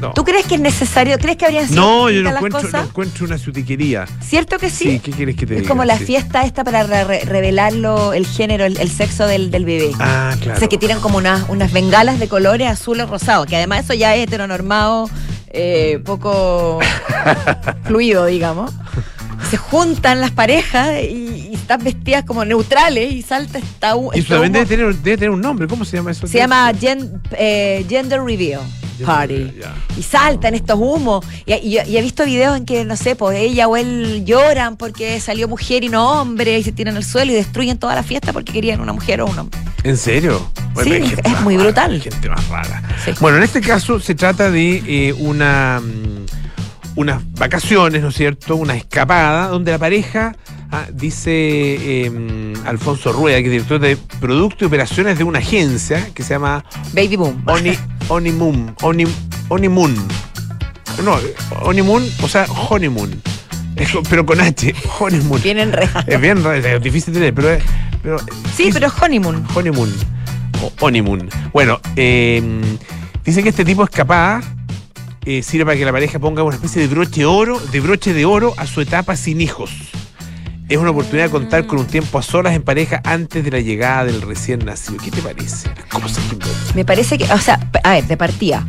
no. 0.00 0.12
¿Tú 0.12 0.22
crees 0.22 0.46
que 0.46 0.54
es 0.54 0.60
necesario? 0.60 1.18
¿Crees 1.18 1.36
que 1.36 1.44
habrían 1.46 1.66
sido 1.68 1.80
No, 1.82 2.08
yo 2.10 2.22
no 2.22 2.30
encuentro, 2.30 2.62
no 2.70 2.82
encuentro 2.84 3.26
una 3.26 3.36
sutiquería. 3.36 4.06
¿Cierto 4.20 4.56
que 4.58 4.70
sí? 4.70 4.84
Sí, 4.84 5.00
¿qué 5.00 5.10
quieres 5.10 5.34
que 5.34 5.44
te 5.44 5.54
es 5.54 5.60
diga? 5.62 5.68
como 5.68 5.84
la 5.84 5.98
Sí. 5.98 6.04
fiesta 6.04 6.44
esta 6.44 6.62
para 6.62 6.84
re- 6.84 7.02
re- 7.04 7.24
revelar 7.24 7.72
lo- 7.72 8.12
el 8.12 8.24
género, 8.26 8.64
el, 8.64 8.78
el 8.78 8.90
sexo 8.90 9.26
del, 9.26 9.50
del 9.50 9.64
bebé. 9.64 9.90
Ah, 9.98 10.36
claro. 10.40 10.56
O 10.56 10.58
sea, 10.60 10.68
que 10.68 10.78
tiran 10.78 11.00
como 11.00 11.18
unas, 11.18 11.48
unas 11.48 11.72
bengalas 11.72 12.20
de 12.20 12.28
colores 12.28 12.68
azul 12.68 13.00
o 13.00 13.06
rosado, 13.06 13.44
que 13.46 13.56
además 13.56 13.84
eso 13.86 13.94
ya 13.94 14.14
es 14.14 14.24
heteronormado, 14.28 15.10
eh, 15.48 16.00
poco 16.04 16.78
fluido, 17.84 18.26
digamos. 18.26 18.70
Se 19.50 19.56
juntan 19.56 20.20
las 20.20 20.30
parejas 20.30 20.90
y, 21.02 21.48
y 21.50 21.54
están 21.54 21.82
vestidas 21.82 22.24
como 22.24 22.44
neutrales 22.44 23.12
y 23.12 23.22
salta 23.22 23.58
esta 23.58 23.94
Y 24.14 24.18
este 24.20 24.34
humo. 24.34 24.42
debe 24.44 24.66
tener, 24.66 24.94
debe 24.96 25.16
tener 25.16 25.30
un 25.30 25.40
nombre. 25.40 25.66
¿Cómo 25.66 25.84
se 25.84 25.96
llama 25.96 26.10
eso? 26.10 26.26
Se 26.26 26.38
llama 26.38 26.70
gen- 26.78 27.20
eh, 27.32 27.84
Gender 27.88 28.20
Reveal 28.22 28.60
Party. 29.04 29.52
Ya. 29.60 29.74
Y 29.96 30.02
saltan 30.02 30.54
estos 30.54 30.78
humos. 30.78 31.24
Y, 31.46 31.54
y- 31.54 31.78
y 31.86 31.96
he 31.96 32.02
visto 32.02 32.24
videos 32.26 32.56
en 32.58 32.66
que, 32.66 32.84
no 32.84 32.96
sé, 32.96 33.16
pues 33.16 33.38
ella 33.38 33.68
o 33.68 33.76
él 33.76 34.24
lloran 34.26 34.76
porque 34.76 35.18
salió 35.20 35.48
mujer 35.48 35.82
y 35.84 35.88
no 35.88 36.20
hombre 36.20 36.58
y 36.58 36.62
se 36.64 36.72
tiran 36.72 36.96
al 36.96 37.04
suelo 37.04 37.32
y 37.32 37.34
destruyen 37.36 37.78
toda 37.78 37.94
la 37.94 38.02
fiesta 38.02 38.32
porque 38.34 38.52
querían 38.52 38.80
una 38.80 38.92
mujer 38.92 39.22
o 39.22 39.26
un 39.26 39.38
hombre. 39.38 39.58
¿En 39.84 39.96
serio? 39.96 40.50
Sí, 40.82 40.92
es 40.92 41.40
muy 41.40 41.56
rara, 41.56 41.64
brutal. 41.68 42.00
Gente 42.02 42.28
más 42.28 42.46
rara. 42.48 42.82
Sí. 43.04 43.12
Bueno, 43.20 43.38
en 43.38 43.44
este 43.44 43.60
caso 43.62 43.98
se 44.00 44.14
trata 44.14 44.50
de 44.50 44.82
eh, 44.86 45.12
una 45.14 45.80
mm, 45.80 46.37
unas 46.98 47.22
vacaciones, 47.34 48.02
¿no 48.02 48.08
es 48.08 48.16
cierto? 48.16 48.56
Una 48.56 48.74
escapada 48.74 49.46
donde 49.48 49.70
la 49.70 49.78
pareja, 49.78 50.34
ah, 50.72 50.86
dice 50.92 51.30
eh, 52.04 52.10
mm, 52.10 52.66
Alfonso 52.66 53.12
Rueda, 53.12 53.38
que 53.38 53.44
es 53.44 53.50
director 53.52 53.78
de 53.78 53.96
Producto 54.20 54.64
y 54.64 54.66
Operaciones 54.66 55.16
de 55.16 55.22
una 55.22 55.38
agencia 55.38 56.08
que 56.12 56.24
se 56.24 56.34
llama 56.34 56.64
Baby 56.94 57.14
Boom. 57.14 57.42
Oni, 57.46 57.78
Onimoon. 58.08 58.74
Oni, 58.82 59.04
Onimoon. 59.48 59.94
No, 61.04 61.16
Onimoon, 61.62 62.04
o 62.20 62.28
sea, 62.28 62.46
Honeymoon. 62.68 63.22
Es 63.76 63.90
pero 64.10 64.26
con 64.26 64.40
H, 64.40 64.74
Honeymoon. 64.98 65.40
Vienen 65.40 65.72
re. 65.72 65.88
Es 66.08 66.20
bien 66.20 66.44
es 66.44 66.82
difícil 66.82 67.14
de 67.14 67.20
leer, 67.20 67.34
pero, 67.34 67.52
es- 67.52 67.62
pero 68.02 68.18
Sí, 68.56 68.70
pero 68.72 68.92
honeymoon. 69.00 69.46
Honeymoon. 69.54 69.92
O 70.60 70.72
honeymoon. 70.80 71.28
Bueno, 71.52 71.80
eh, 71.94 72.42
dicen 73.24 73.44
que 73.44 73.50
este 73.50 73.64
tipo 73.64 73.82
de 73.82 73.90
escapada 73.90 74.40
eh, 75.30 75.42
sirve 75.42 75.66
para 75.66 75.76
que 75.76 75.84
la 75.84 75.92
pareja 75.92 76.18
ponga 76.18 76.42
una 76.42 76.54
especie 76.54 76.80
de 76.80 76.88
broche 76.88 77.26
oro, 77.26 77.60
de 77.60 77.80
broche 77.80 78.14
de 78.14 78.24
oro 78.24 78.54
a 78.56 78.66
su 78.66 78.80
etapa 78.80 79.14
sin 79.14 79.42
hijos. 79.42 79.70
Es 80.70 80.78
una 80.78 80.88
oportunidad 80.88 81.26
de 81.26 81.30
contar 81.30 81.66
con 81.66 81.80
un 81.80 81.86
tiempo 81.86 82.18
a 82.18 82.22
solas 82.22 82.54
en 82.54 82.62
pareja 82.62 83.02
antes 83.04 83.44
de 83.44 83.50
la 83.50 83.60
llegada 83.60 84.06
del 84.06 84.22
recién 84.22 84.64
nacido. 84.64 84.96
¿Qué 85.04 85.10
te 85.10 85.20
parece? 85.20 85.68
Las 85.76 85.84
cosas 85.84 86.24
que 86.24 86.32
inventan. 86.32 86.74
Me 86.74 86.82
parece 86.86 87.18
que, 87.18 87.30
o 87.30 87.38
sea, 87.38 87.60
a 87.84 87.90
ver, 87.90 88.06
de 88.06 88.16
partida. 88.16 88.66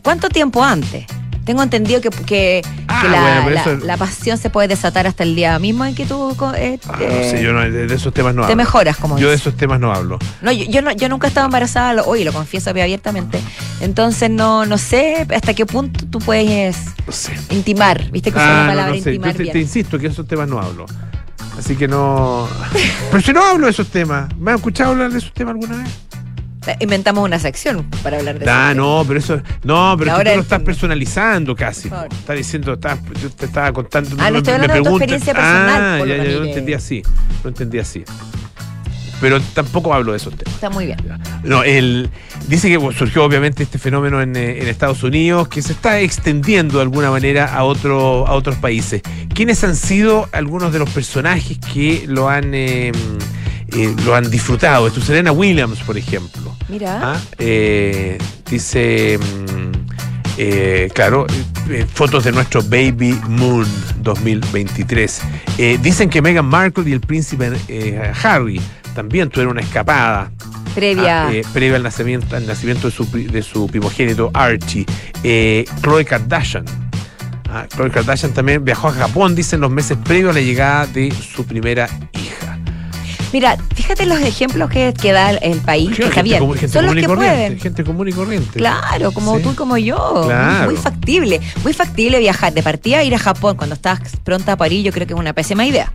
¿Cuánto 0.00 0.30
tiempo 0.30 0.64
antes? 0.64 1.04
Tengo 1.46 1.62
entendido 1.62 2.00
que, 2.02 2.10
que, 2.10 2.62
Ah, 2.88 3.00
que 3.02 3.08
la, 3.08 3.20
bueno, 3.22 3.40
pero 3.44 3.54
la- 3.54 3.60
eso- 3.62 3.86
la 3.86 3.96
pasión 3.96 4.36
se 4.36 4.50
puede 4.50 4.68
desatar 4.68 5.06
hasta 5.06 5.22
el 5.22 5.34
día 5.36 5.58
mismo 5.58 5.84
en 5.86 5.94
que 5.94 6.04
tú 6.04 6.36
eh, 6.56 6.78
Ah, 6.88 6.98
no 7.00 7.22
sé, 7.30 7.40
yo 7.42 7.52
no, 7.52 7.60
de, 7.60 7.86
de 7.86 7.94
esos 7.94 8.12
temas 8.12 8.34
no 8.34 8.42
te 8.42 8.46
hablo. 8.52 8.56
mejoras, 8.56 8.96
como 8.96 9.16
Yo 9.18 9.28
de 9.30 9.36
esos 9.36 9.56
temas 9.56 9.78
no 9.80 9.92
hablo. 9.92 10.18
No, 10.42 10.50
yo, 10.52 10.64
yo 10.64 10.82
no, 10.82 10.90
yo 10.92 11.08
nunca 11.08 11.26
he 11.26 11.28
estado 11.28 11.46
embarazada, 11.46 11.94
lo- 11.94 12.04
hoy 12.04 12.24
lo 12.24 12.32
confieso 12.32 12.68
abiertamente. 12.70 13.40
Entonces 13.80 14.28
no, 14.28 14.66
no 14.66 14.76
sé 14.76 15.26
hasta 15.34 15.54
qué 15.54 15.64
punto 15.66 16.04
tú 16.10 16.18
puedes 16.18 16.76
No 17.06 17.12
sé. 17.12 17.32
intimar. 17.50 18.10
¿Viste 18.10 18.30
que 18.32 18.36
usa 18.38 18.48
Ah, 18.48 18.52
la 18.54 18.62
no, 18.64 18.68
palabra 18.70 18.92
sé. 18.94 19.00
Yo 19.04 19.10
intimar 19.12 19.32
te, 19.36 19.42
bien? 19.44 19.52
te 19.52 19.60
insisto 19.60 19.98
que 19.98 20.08
esos 20.08 20.26
temas 20.26 20.48
no 20.48 20.60
hablo. 20.60 20.86
Así 21.58 21.76
que 21.76 21.86
no. 21.88 22.48
Pero 23.10 23.22
si 23.22 23.32
no 23.32 23.44
hablo 23.44 23.66
de 23.66 23.72
esos 23.72 23.86
temas. 23.88 24.28
¿Me 24.36 24.50
has 24.50 24.56
escuchado 24.56 24.90
hablar 24.90 25.10
de 25.12 25.18
esos 25.18 25.32
temas 25.32 25.54
alguna 25.54 25.76
vez? 25.82 25.88
Inventamos 26.80 27.24
una 27.24 27.38
sección 27.38 27.84
para 28.02 28.18
hablar 28.18 28.38
de 28.38 28.50
Ah, 28.50 28.70
eso. 28.72 28.80
no, 28.80 29.04
pero 29.06 29.18
eso. 29.20 29.40
No, 29.64 29.94
pero 29.98 30.16
tú 30.18 30.24
lo 30.24 30.30
estás 30.30 30.62
personalizando 30.62 31.54
casi. 31.54 31.88
Estás 31.88 32.36
diciendo, 32.36 32.72
estás- 32.74 32.98
yo 33.22 33.30
te 33.30 33.46
estaba 33.46 33.72
contando. 33.72 34.10
Ah, 34.18 34.26
no 34.26 34.32
me- 34.32 34.38
estoy 34.38 34.52
me 34.58 34.60
hablando 34.64 34.74
de 34.74 34.82
tu 34.90 34.96
experiencia 34.96 35.32
personal, 35.34 36.00
Ah, 36.02 36.06
ya, 36.06 36.16
ya, 36.16 36.24
yo 36.24 36.40
lo 36.40 36.46
entendí 36.46 36.74
así. 36.74 37.02
Lo 37.42 37.48
entendí 37.50 37.78
así. 37.78 38.04
Pero 39.18 39.40
tampoco 39.54 39.94
hablo 39.94 40.12
de 40.12 40.18
esos 40.18 40.34
temas. 40.36 40.54
Está 40.54 40.68
muy 40.68 40.84
bien. 40.84 40.98
No, 41.42 41.62
el, 41.62 42.10
dice 42.48 42.68
que 42.68 42.76
bueno, 42.76 42.98
surgió 42.98 43.24
obviamente 43.24 43.62
este 43.62 43.78
fenómeno 43.78 44.20
en, 44.20 44.36
eh, 44.36 44.60
en 44.60 44.68
Estados 44.68 45.02
Unidos 45.02 45.48
que 45.48 45.62
se 45.62 45.72
está 45.72 46.00
extendiendo 46.00 46.76
de 46.76 46.82
alguna 46.82 47.10
manera 47.10 47.46
a, 47.46 47.64
otro, 47.64 48.26
a 48.26 48.32
otros 48.34 48.56
países. 48.56 49.00
¿Quiénes 49.34 49.64
han 49.64 49.74
sido 49.74 50.28
algunos 50.32 50.70
de 50.70 50.80
los 50.80 50.90
personajes 50.90 51.56
que 51.72 52.04
lo 52.06 52.28
han, 52.28 52.52
eh, 52.52 52.92
eh, 53.72 53.94
lo 54.04 54.14
han 54.14 54.30
disfrutado? 54.30 54.86
Esto 54.86 55.00
Serena 55.00 55.32
Williams, 55.32 55.80
por 55.80 55.96
ejemplo. 55.98 56.56
Mira. 56.68 57.14
Ah, 57.14 57.20
eh, 57.38 58.18
dice, 58.48 59.18
mm, 59.18 59.72
eh, 60.38 60.90
claro, 60.94 61.26
eh, 61.70 61.86
fotos 61.92 62.24
de 62.24 62.32
nuestro 62.32 62.62
Baby 62.62 63.18
Moon 63.28 63.66
2023. 64.02 65.20
Eh, 65.58 65.78
dicen 65.82 66.08
que 66.10 66.20
Meghan 66.22 66.46
Markle 66.46 66.88
y 66.88 66.92
el 66.92 67.00
príncipe 67.00 67.52
Harry 68.22 68.60
también 68.94 69.28
tuvieron 69.30 69.52
una 69.52 69.62
escapada 69.62 70.30
previa. 70.74 71.26
ah, 71.26 71.32
eh, 71.32 71.42
previa 71.52 71.76
al 71.76 71.82
nacimiento, 71.82 72.36
al 72.36 72.46
nacimiento 72.46 72.88
de, 72.88 72.94
su, 72.94 73.10
de 73.10 73.42
su 73.42 73.66
primogénito 73.66 74.30
Archie. 74.34 74.84
Eh, 75.22 75.64
Khloe 75.80 76.04
Kardashian. 76.04 76.64
Ah, 77.48 77.66
Khloe 77.74 77.90
Kardashian 77.90 78.32
también 78.32 78.64
viajó 78.64 78.88
a 78.88 78.92
Japón, 78.92 79.34
dicen 79.34 79.60
los 79.60 79.70
meses 79.70 79.96
previos 80.04 80.30
a 80.30 80.34
la 80.34 80.40
llegada 80.44 80.86
de 80.86 81.10
su 81.12 81.44
primera 81.46 81.88
hija. 82.12 82.45
Mira, 83.32 83.56
fíjate 83.74 84.06
los 84.06 84.20
ejemplos 84.20 84.70
que, 84.70 84.94
que 84.94 85.12
da 85.12 85.30
el, 85.32 85.58
país, 85.60 85.94
que 85.96 86.04
está 86.04 86.22
bien. 86.22 86.40
gente 86.54 86.68
Son 86.68 86.86
los 86.86 86.94
común 86.94 87.08
que 87.08 87.14
pueden. 87.14 87.58
Gente 87.60 87.84
común 87.84 88.08
y 88.08 88.12
corriente. 88.12 88.58
Claro, 88.58 89.12
como 89.12 89.36
Sí. 89.36 89.42
tú 89.42 89.50
y 89.52 89.54
como 89.54 89.76
yo. 89.76 90.22
Claro. 90.26 90.66
Muy 90.70 90.76
factible. 90.76 91.40
Muy 91.62 91.72
factible 91.72 92.18
viajar. 92.18 92.52
De 92.54 92.62
partida 92.62 93.02
ir 93.02 93.14
a 93.14 93.18
Japón 93.18 93.56
cuando 93.56 93.74
estás 93.74 94.00
pronta 94.24 94.52
a 94.52 94.56
París, 94.56 94.84
yo 94.84 94.92
creo 94.92 95.06
que 95.06 95.12
es 95.14 95.18
una 95.18 95.32
pésima 95.32 95.66
idea. 95.66 95.92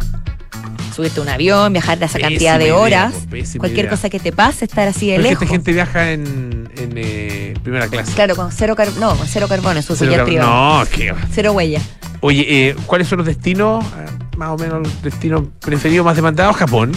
Subirte 0.95 1.21
a 1.21 1.23
un 1.23 1.29
avión, 1.29 1.71
viajar 1.71 1.97
de 1.97 2.05
esa 2.05 2.15
Pésima 2.15 2.29
cantidad 2.29 2.57
de 2.59 2.65
idea, 2.65 2.75
horas. 2.75 3.13
po, 3.13 3.59
cualquier 3.59 3.85
idea. 3.85 3.89
cosa 3.91 4.09
que 4.09 4.19
te 4.19 4.33
pase, 4.33 4.65
estar 4.65 4.87
así 4.89 5.07
de 5.09 5.15
Pero 5.15 5.21
es 5.21 5.25
que 5.25 5.29
lejos. 5.29 5.43
esta 5.43 5.51
gente 5.55 5.71
viaja 5.71 6.11
en, 6.11 6.69
en 6.77 6.91
eh, 6.97 7.53
primera 7.63 7.87
clase. 7.87 8.11
Claro, 8.13 8.35
con 8.35 8.51
cero 8.51 8.75
carbono. 8.75 8.99
No, 9.11 9.15
con 9.15 9.25
cero 9.25 9.47
carbono 9.47 9.77
en 9.77 9.83
su 9.83 9.95
Cero 9.95 10.11
car- 10.17 10.25
privada. 10.25 10.79
no, 10.83 10.85
que 10.89 11.13
Cero 11.33 11.53
huella. 11.53 11.79
Oye, 12.19 12.45
eh, 12.47 12.75
¿cuáles 12.85 13.07
son 13.07 13.19
los 13.19 13.25
destinos, 13.25 13.83
eh, 13.85 14.05
más 14.37 14.49
o 14.49 14.57
menos 14.57 14.81
los 14.83 15.01
destinos 15.01 15.43
preferidos 15.61 16.05
más 16.05 16.15
demandados? 16.17 16.57
Japón. 16.57 16.91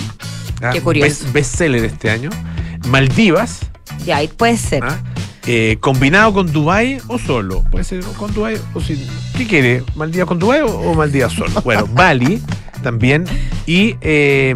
Ah, 0.62 0.70
Qué 0.72 0.80
curioso. 0.80 1.24
best- 1.26 1.32
bestseller 1.32 1.84
este 1.84 2.11
año. 2.11 2.30
Maldivas, 2.88 3.61
Ya, 4.05 4.16
ahí 4.18 4.28
puede 4.28 4.57
ser. 4.57 4.82
¿ah? 4.84 4.98
Eh, 5.46 5.76
combinado 5.80 6.32
con 6.32 6.50
Dubai 6.52 6.98
o 7.09 7.18
solo. 7.18 7.64
Puede 7.70 7.84
ser 7.84 8.02
con 8.18 8.32
Dubai 8.32 8.57
o 8.72 8.80
sin. 8.80 8.98
¿Qué 9.36 9.46
quiere? 9.46 9.82
¿Maldivas 9.94 10.26
con 10.26 10.38
Dubai 10.38 10.61
o, 10.62 10.66
o 10.68 10.94
Maldivas 10.94 11.32
solo? 11.32 11.61
Bueno, 11.62 11.86
Bali 11.86 12.40
también. 12.85 13.24
Y 13.66 13.97
eh, 14.03 14.55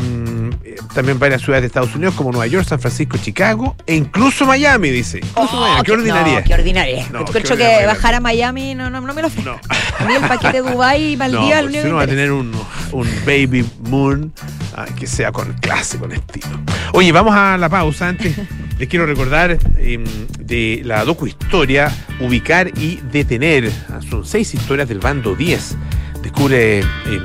también 0.94 1.18
varias 1.18 1.42
ciudades 1.42 1.62
de 1.62 1.66
Estados 1.66 1.94
Unidos 1.94 2.14
como 2.14 2.30
Nueva 2.30 2.46
York, 2.46 2.66
San 2.68 2.78
Francisco, 2.78 3.18
Chicago 3.18 3.74
e 3.86 3.94
incluso 3.96 4.46
Miami, 4.46 4.90
dice. 4.90 5.18
Incluso 5.18 5.56
Oh, 5.56 5.60
Miami. 5.60 5.82
¿Qué 5.82 5.92
ordinaria? 5.92 6.40
No, 6.40 6.44
qué 6.44 6.54
ordinaria. 6.54 7.06
No, 7.10 7.24
qué 7.24 7.32
que 7.32 7.52
ordinaria. 7.52 7.86
bajar 7.86 8.14
a 8.14 8.20
Miami 8.20 8.74
no, 8.74 8.90
no, 8.90 9.00
no 9.00 9.14
me 9.14 9.22
lo 9.22 9.28
ofrezco. 9.28 9.50
No. 9.50 9.60
Mí 10.06 10.14
el 10.14 10.22
paquete 10.22 10.60
Dubai 10.60 11.12
y 11.12 11.16
No, 11.16 11.18
Maldivas, 11.18 11.64
único 11.64 11.82
si 11.82 11.86
uno 11.88 11.96
va 11.96 12.02
a 12.02 12.06
tener 12.06 12.30
un, 12.32 12.52
un 12.92 13.08
baby 13.26 13.64
moon 13.88 14.32
ah, 14.76 14.86
que 14.96 15.06
sea 15.06 15.32
con 15.32 15.52
clase, 15.54 15.98
con 15.98 16.12
estilo. 16.12 16.60
Oye, 16.92 17.10
vamos 17.12 17.34
a 17.34 17.56
la 17.56 17.68
pausa. 17.68 18.08
Antes 18.08 18.36
les 18.78 18.88
quiero 18.88 19.06
recordar 19.06 19.58
em, 19.78 20.04
de 20.38 20.82
la 20.84 21.04
docu-historia 21.04 21.90
Ubicar 22.20 22.70
y 22.78 22.96
Detener. 23.10 23.70
Son 24.08 24.24
seis 24.24 24.54
historias 24.54 24.88
del 24.88 24.98
bando 24.98 25.34
10. 25.34 25.76
Descubre 26.22 26.80
em, 26.80 27.24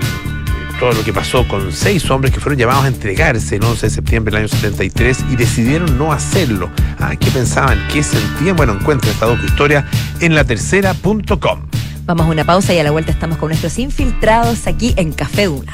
todo 0.84 0.92
lo 0.92 1.04
que 1.06 1.14
pasó 1.14 1.48
con 1.48 1.72
seis 1.72 2.12
hombres 2.12 2.34
que 2.34 2.42
fueron 2.42 2.60
llamados 2.60 2.84
a 2.84 2.90
entregarse 2.90 3.56
el 3.56 3.64
11 3.64 3.86
de 3.86 3.90
septiembre 3.90 4.34
del 4.34 4.42
año 4.42 4.50
73 4.50 5.24
y 5.32 5.38
decidieron 5.38 5.98
no 5.98 6.12
hacerlo. 6.12 6.70
Ah, 7.00 7.16
¿Qué 7.18 7.32
pensaban? 7.32 7.88
¿Qué 7.88 8.04
sentían? 8.04 8.58
Bueno, 8.58 8.74
encuentra 8.74 9.10
esta 9.10 9.28
docu-historia 9.28 9.88
en 10.20 10.36
latercera.com. 10.36 11.62
Vamos 12.04 12.26
a 12.26 12.30
una 12.30 12.44
pausa 12.44 12.74
y 12.74 12.80
a 12.80 12.84
la 12.84 12.92
vuelta 12.92 13.14
estamos 13.14 13.38
con 13.38 13.48
nuestros 13.48 13.80
infiltrados 13.80 14.68
aquí 14.68 14.94
en 14.98 15.14
Café 15.14 15.46
Duna. 15.46 15.74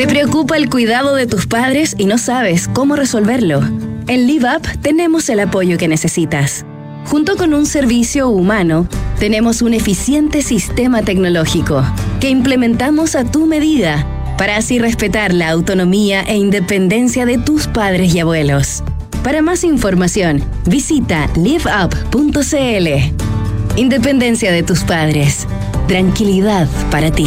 ¿Te 0.00 0.06
preocupa 0.06 0.56
el 0.56 0.70
cuidado 0.70 1.14
de 1.14 1.26
tus 1.26 1.46
padres 1.46 1.94
y 1.98 2.06
no 2.06 2.16
sabes 2.16 2.68
cómo 2.68 2.96
resolverlo? 2.96 3.60
En 4.06 4.26
LiveUp 4.26 4.66
tenemos 4.80 5.28
el 5.28 5.40
apoyo 5.40 5.76
que 5.76 5.88
necesitas. 5.88 6.64
Junto 7.04 7.36
con 7.36 7.52
un 7.52 7.66
servicio 7.66 8.30
humano, 8.30 8.88
tenemos 9.18 9.60
un 9.60 9.74
eficiente 9.74 10.40
sistema 10.40 11.02
tecnológico 11.02 11.84
que 12.18 12.30
implementamos 12.30 13.14
a 13.14 13.30
tu 13.30 13.44
medida 13.44 14.06
para 14.38 14.56
así 14.56 14.78
respetar 14.78 15.34
la 15.34 15.50
autonomía 15.50 16.22
e 16.22 16.34
independencia 16.38 17.26
de 17.26 17.36
tus 17.36 17.66
padres 17.66 18.14
y 18.14 18.20
abuelos. 18.20 18.82
Para 19.22 19.42
más 19.42 19.64
información, 19.64 20.42
visita 20.64 21.28
liveup.cl. 21.36 22.88
Independencia 23.76 24.50
de 24.50 24.62
tus 24.62 24.82
padres. 24.82 25.46
Tranquilidad 25.88 26.68
para 26.90 27.10
ti. 27.10 27.26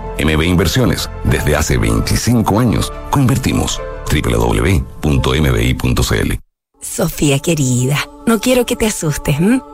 MB 0.25 0.43
Inversiones, 0.43 1.09
desde 1.23 1.55
hace 1.55 1.77
25 1.77 2.59
años, 2.59 2.91
coinvertimos. 3.09 3.81
www.mbi.cl 4.11 4.81
Sofía 6.81 7.39
querida, 7.39 7.97
no 8.25 8.39
quiero 8.39 8.65
que 8.65 8.75
te 8.75 8.87
asustes. 8.87 9.37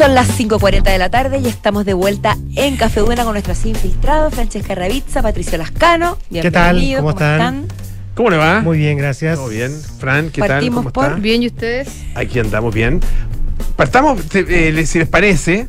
Son 0.00 0.14
las 0.14 0.28
5.40 0.40 0.82
de 0.84 0.96
la 0.96 1.10
tarde 1.10 1.40
y 1.44 1.46
estamos 1.46 1.84
de 1.84 1.92
vuelta 1.92 2.38
en 2.56 2.76
Café 2.78 3.00
Duna 3.00 3.22
con 3.22 3.32
nuestros 3.34 3.66
infiltrados, 3.66 4.32
Francesca 4.32 4.74
Ravizza, 4.74 5.20
Patricio 5.20 5.58
Lascano. 5.58 6.16
¿Qué 6.32 6.50
tal? 6.50 6.76
Bienvenidos, 6.76 7.00
¿Cómo 7.02 7.10
están? 7.10 7.66
¿Cómo 8.14 8.30
le 8.30 8.38
va? 8.38 8.60
Muy 8.62 8.78
bien, 8.78 8.96
gracias. 8.96 9.36
Todo 9.36 9.48
bien. 9.48 9.70
Fran, 9.98 10.30
¿qué 10.30 10.40
Partimos 10.40 10.84
tal? 10.84 10.92
¿Cómo 10.94 11.04
por 11.04 11.04
está? 11.04 11.16
Bien, 11.20 11.42
¿y 11.42 11.48
ustedes? 11.48 11.88
Aquí 12.14 12.38
andamos 12.38 12.72
bien. 12.74 13.00
Partamos, 13.76 14.22
te- 14.26 14.68
eh, 14.70 14.86
si 14.86 15.00
les 15.00 15.08
parece. 15.08 15.68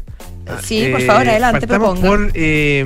Sí, 0.64 0.84
eh, 0.86 0.92
por 0.92 1.02
favor, 1.02 1.28
adelante, 1.28 1.68
partamos 1.68 2.00
proponga. 2.00 2.08
por 2.26 2.32
eh, 2.34 2.80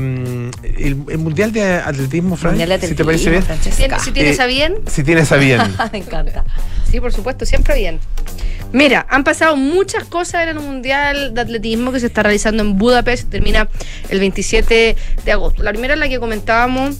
el, 0.64 0.98
el 1.10 1.18
Mundial 1.20 1.52
de 1.52 1.74
Atletismo, 1.76 2.38
Fran. 2.38 2.54
Mundial 2.54 2.80
de 2.82 2.88
si 2.88 2.96
te 2.96 3.06
parece 3.06 3.30
bien. 3.30 3.44
Atletismo, 3.44 4.00
Si 4.00 4.12
tienes, 4.12 4.40
Eh, 4.40 4.42
a 4.42 4.46
bien. 4.48 4.76
Si 4.88 5.04
tienes 5.04 5.32
a 5.32 5.36
bien. 5.38 5.62
Me 5.92 6.00
encanta. 6.00 6.44
Sí, 6.90 7.00
por 7.00 7.14
supuesto, 7.14 7.46
siempre 7.46 7.76
bien. 7.76 8.00
Mira, 8.76 9.06
han 9.10 9.24
pasado 9.24 9.56
muchas 9.56 10.04
cosas 10.04 10.44
en 10.44 10.50
el 10.50 10.60
Mundial 10.60 11.34
de 11.34 11.40
Atletismo 11.40 11.94
que 11.94 12.02
se 12.02 12.08
está 12.08 12.24
realizando 12.24 12.62
en 12.62 12.78
Budapest, 12.78 13.30
termina 13.30 13.70
el 14.10 14.20
27 14.20 14.98
de 15.24 15.32
agosto. 15.32 15.64
La 15.64 15.72
primera 15.72 15.94
es 15.94 16.00
la 16.02 16.10
que 16.10 16.20
comentábamos 16.20 16.98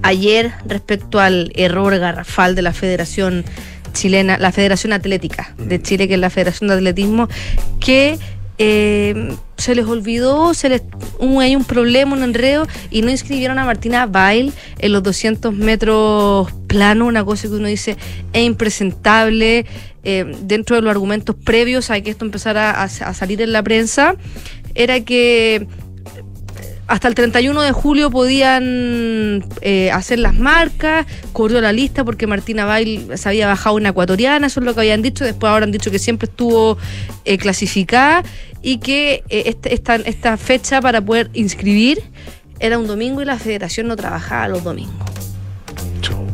ayer 0.00 0.52
respecto 0.64 1.20
al 1.20 1.52
error 1.54 1.98
garrafal 1.98 2.54
de 2.54 2.62
la 2.62 2.72
Federación 2.72 3.44
Chilena, 3.92 4.38
la 4.38 4.52
Federación 4.52 4.94
Atlética 4.94 5.54
de 5.58 5.82
Chile, 5.82 6.08
que 6.08 6.14
es 6.14 6.20
la 6.20 6.30
Federación 6.30 6.68
de 6.68 6.76
Atletismo, 6.76 7.28
que 7.78 8.18
eh, 8.56 9.34
se 9.58 9.74
les 9.74 9.84
olvidó, 9.84 10.54
se 10.54 10.70
les 10.70 10.82
hubo 11.18 11.40
ahí 11.40 11.56
un 11.56 11.64
problema, 11.64 12.14
un 12.14 12.22
enredo, 12.22 12.66
y 12.90 13.02
no 13.02 13.10
inscribieron 13.10 13.58
a 13.58 13.66
Martina 13.66 14.06
Bail 14.06 14.54
en 14.78 14.92
los 14.92 15.02
200 15.02 15.52
metros 15.52 16.50
plano, 16.66 17.06
una 17.06 17.24
cosa 17.24 17.48
que 17.48 17.54
uno 17.54 17.68
dice 17.68 17.96
es 18.32 18.44
impresentable. 18.44 19.66
Eh, 20.04 20.24
dentro 20.42 20.76
de 20.76 20.82
los 20.82 20.90
argumentos 20.90 21.36
previos 21.36 21.90
a 21.90 22.00
que 22.00 22.10
esto 22.10 22.24
empezara 22.24 22.70
a, 22.70 22.84
a 22.84 23.14
salir 23.14 23.40
en 23.42 23.52
la 23.52 23.62
prensa, 23.62 24.16
era 24.74 25.00
que 25.00 25.66
hasta 26.86 27.06
el 27.06 27.14
31 27.14 27.62
de 27.62 27.70
julio 27.70 28.10
podían 28.10 29.44
eh, 29.60 29.90
hacer 29.92 30.18
las 30.18 30.34
marcas, 30.34 31.06
corrió 31.32 31.60
la 31.60 31.72
lista 31.72 32.04
porque 32.04 32.26
Martina 32.26 32.64
Bail 32.64 33.06
se 33.14 33.28
había 33.28 33.46
bajado 33.46 33.76
una 33.76 33.90
ecuatoriana, 33.90 34.48
eso 34.48 34.58
es 34.58 34.66
lo 34.66 34.74
que 34.74 34.80
habían 34.80 35.00
dicho, 35.00 35.24
después 35.24 35.50
ahora 35.52 35.64
han 35.66 35.70
dicho 35.70 35.92
que 35.92 36.00
siempre 36.00 36.26
estuvo 36.28 36.78
eh, 37.24 37.38
clasificada 37.38 38.24
y 38.60 38.78
que 38.78 39.22
eh, 39.28 39.44
este- 39.46 39.72
esta, 39.72 39.94
esta 39.96 40.36
fecha 40.36 40.80
para 40.80 41.00
poder 41.00 41.30
inscribir 41.32 42.02
era 42.58 42.76
un 42.76 42.88
domingo 42.88 43.22
y 43.22 43.24
la 43.24 43.38
federación 43.38 43.86
no 43.86 43.94
trabajaba 43.94 44.48
los 44.48 44.64
domingos. 44.64 44.92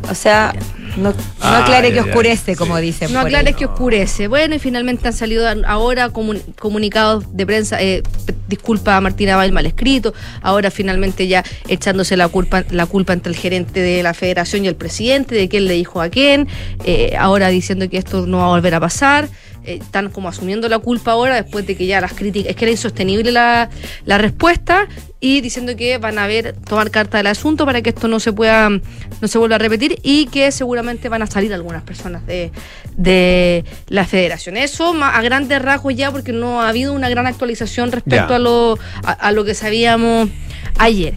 O 0.09 0.15
sea, 0.15 0.55
no, 0.97 1.13
no 1.13 1.47
aclare 1.47 1.93
que 1.93 2.01
oscurece, 2.01 2.55
como 2.55 2.77
dicen. 2.77 3.11
No 3.13 3.21
por 3.21 3.27
ahí. 3.49 3.53
que 3.53 3.65
oscurece. 3.65 4.27
Bueno, 4.27 4.55
y 4.55 4.59
finalmente 4.59 5.07
han 5.07 5.13
salido 5.13 5.45
ahora 5.65 6.09
comun- 6.11 6.41
comunicados 6.59 7.25
de 7.35 7.45
prensa, 7.45 7.81
eh, 7.81 8.03
disculpa 8.47 8.97
a 8.97 9.01
Martina 9.01 9.35
Bail 9.35 9.51
mal 9.51 9.65
escrito, 9.65 10.13
ahora 10.41 10.71
finalmente 10.71 11.27
ya 11.27 11.43
echándose 11.67 12.17
la 12.17 12.27
culpa, 12.27 12.63
la 12.71 12.85
culpa 12.85 13.13
entre 13.13 13.31
el 13.31 13.37
gerente 13.37 13.79
de 13.79 14.03
la 14.03 14.13
federación 14.13 14.65
y 14.65 14.67
el 14.67 14.75
presidente, 14.75 15.35
de 15.35 15.47
quién 15.49 15.65
le 15.65 15.73
dijo 15.73 16.01
a 16.01 16.09
quién, 16.09 16.47
eh, 16.83 17.15
ahora 17.17 17.49
diciendo 17.49 17.89
que 17.89 17.97
esto 17.97 18.25
no 18.25 18.37
va 18.39 18.45
a 18.45 18.49
volver 18.49 18.73
a 18.75 18.79
pasar. 18.79 19.27
Eh, 19.67 19.79
están 19.81 20.09
como 20.09 20.29
asumiendo 20.29 20.67
la 20.69 20.79
culpa 20.79 21.11
ahora 21.11 21.35
después 21.35 21.67
de 21.67 21.75
que 21.75 21.85
ya 21.85 22.01
las 22.01 22.13
críticas, 22.13 22.51
es 22.51 22.55
que 22.55 22.65
era 22.65 22.71
insostenible 22.71 23.31
la, 23.31 23.69
la 24.05 24.17
respuesta 24.17 24.87
y 25.19 25.41
diciendo 25.41 25.75
que 25.75 25.97
van 25.97 26.17
a 26.17 26.25
ver, 26.25 26.55
tomar 26.67 26.89
carta 26.89 27.17
del 27.17 27.27
asunto 27.27 27.65
para 27.65 27.81
que 27.81 27.89
esto 27.89 28.07
no 28.07 28.19
se 28.19 28.31
pueda, 28.33 28.69
no 28.69 29.27
se 29.27 29.37
vuelva 29.37 29.55
a 29.55 29.59
repetir 29.59 29.99
y 30.03 30.27
que 30.27 30.51
seguramente 30.51 31.09
van 31.09 31.21
a 31.21 31.27
salir 31.27 31.53
algunas 31.53 31.83
personas 31.83 32.25
de, 32.25 32.51
de 32.95 33.65
la 33.87 34.05
federación. 34.05 34.57
Eso 34.57 34.93
a 35.03 35.21
grandes 35.21 35.61
rasgos 35.61 35.95
ya 35.95 36.11
porque 36.11 36.31
no 36.31 36.61
ha 36.61 36.69
habido 36.69 36.93
una 36.93 37.09
gran 37.09 37.27
actualización 37.27 37.91
respecto 37.91 38.33
a 38.33 38.39
lo, 38.39 38.79
a, 39.03 39.11
a 39.11 39.31
lo 39.31 39.43
que 39.43 39.53
sabíamos 39.53 40.29
ayer. 40.77 41.15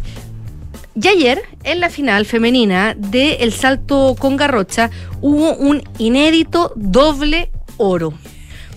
Y 1.01 1.07
ayer, 1.09 1.43
en 1.63 1.81
la 1.81 1.89
final 1.89 2.27
femenina 2.27 2.95
de 2.97 3.35
El 3.35 3.53
Salto 3.53 4.17
con 4.19 4.37
Garrocha, 4.37 4.91
hubo 5.21 5.55
un 5.55 5.83
inédito 5.99 6.73
doble 6.75 7.51
oro. 7.77 8.13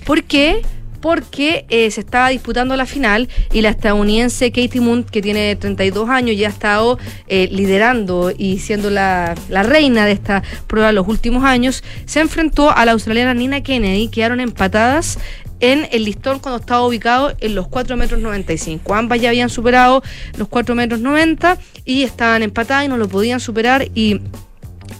¿Por 0.05 0.23
qué? 0.23 0.61
Porque 1.01 1.65
eh, 1.67 1.91
se 1.91 1.99
estaba 1.99 2.29
disputando 2.29 2.77
la 2.77 2.85
final 2.85 3.27
y 3.51 3.61
la 3.61 3.69
estadounidense 3.69 4.51
Katie 4.51 4.79
Moon, 4.79 5.03
que 5.03 5.21
tiene 5.21 5.55
32 5.57 6.09
años, 6.09 6.37
ya 6.37 6.47
ha 6.47 6.51
estado 6.51 6.97
eh, 7.27 7.49
liderando 7.51 8.31
y 8.35 8.59
siendo 8.59 8.89
la, 8.89 9.35
la 9.49 9.63
reina 9.63 10.05
de 10.05 10.13
esta 10.13 10.43
prueba 10.67 10.93
los 10.93 11.07
últimos 11.07 11.43
años, 11.43 11.83
se 12.05 12.21
enfrentó 12.21 12.71
a 12.71 12.85
la 12.85 12.93
australiana 12.93 13.33
Nina 13.33 13.61
Kennedy, 13.61 14.07
quedaron 14.07 14.39
empatadas 14.39 15.19
en 15.63 15.87
el 15.93 16.03
listón 16.03 16.39
cuando 16.39 16.59
estaba 16.59 16.85
ubicado 16.85 17.33
en 17.39 17.55
los 17.55 17.69
4 17.69 17.95
metros 17.95 18.19
95. 18.19 18.93
Ambas 18.93 19.21
ya 19.21 19.29
habían 19.29 19.49
superado 19.49 20.03
los 20.37 20.49
4 20.49 20.75
metros 20.75 20.99
90 20.99 21.57
y 21.85 22.03
estaban 22.03 22.43
empatadas 22.43 22.83
y 22.83 22.89
no 22.89 22.97
lo 22.97 23.07
podían 23.07 23.39
superar 23.39 23.87
y 23.95 24.19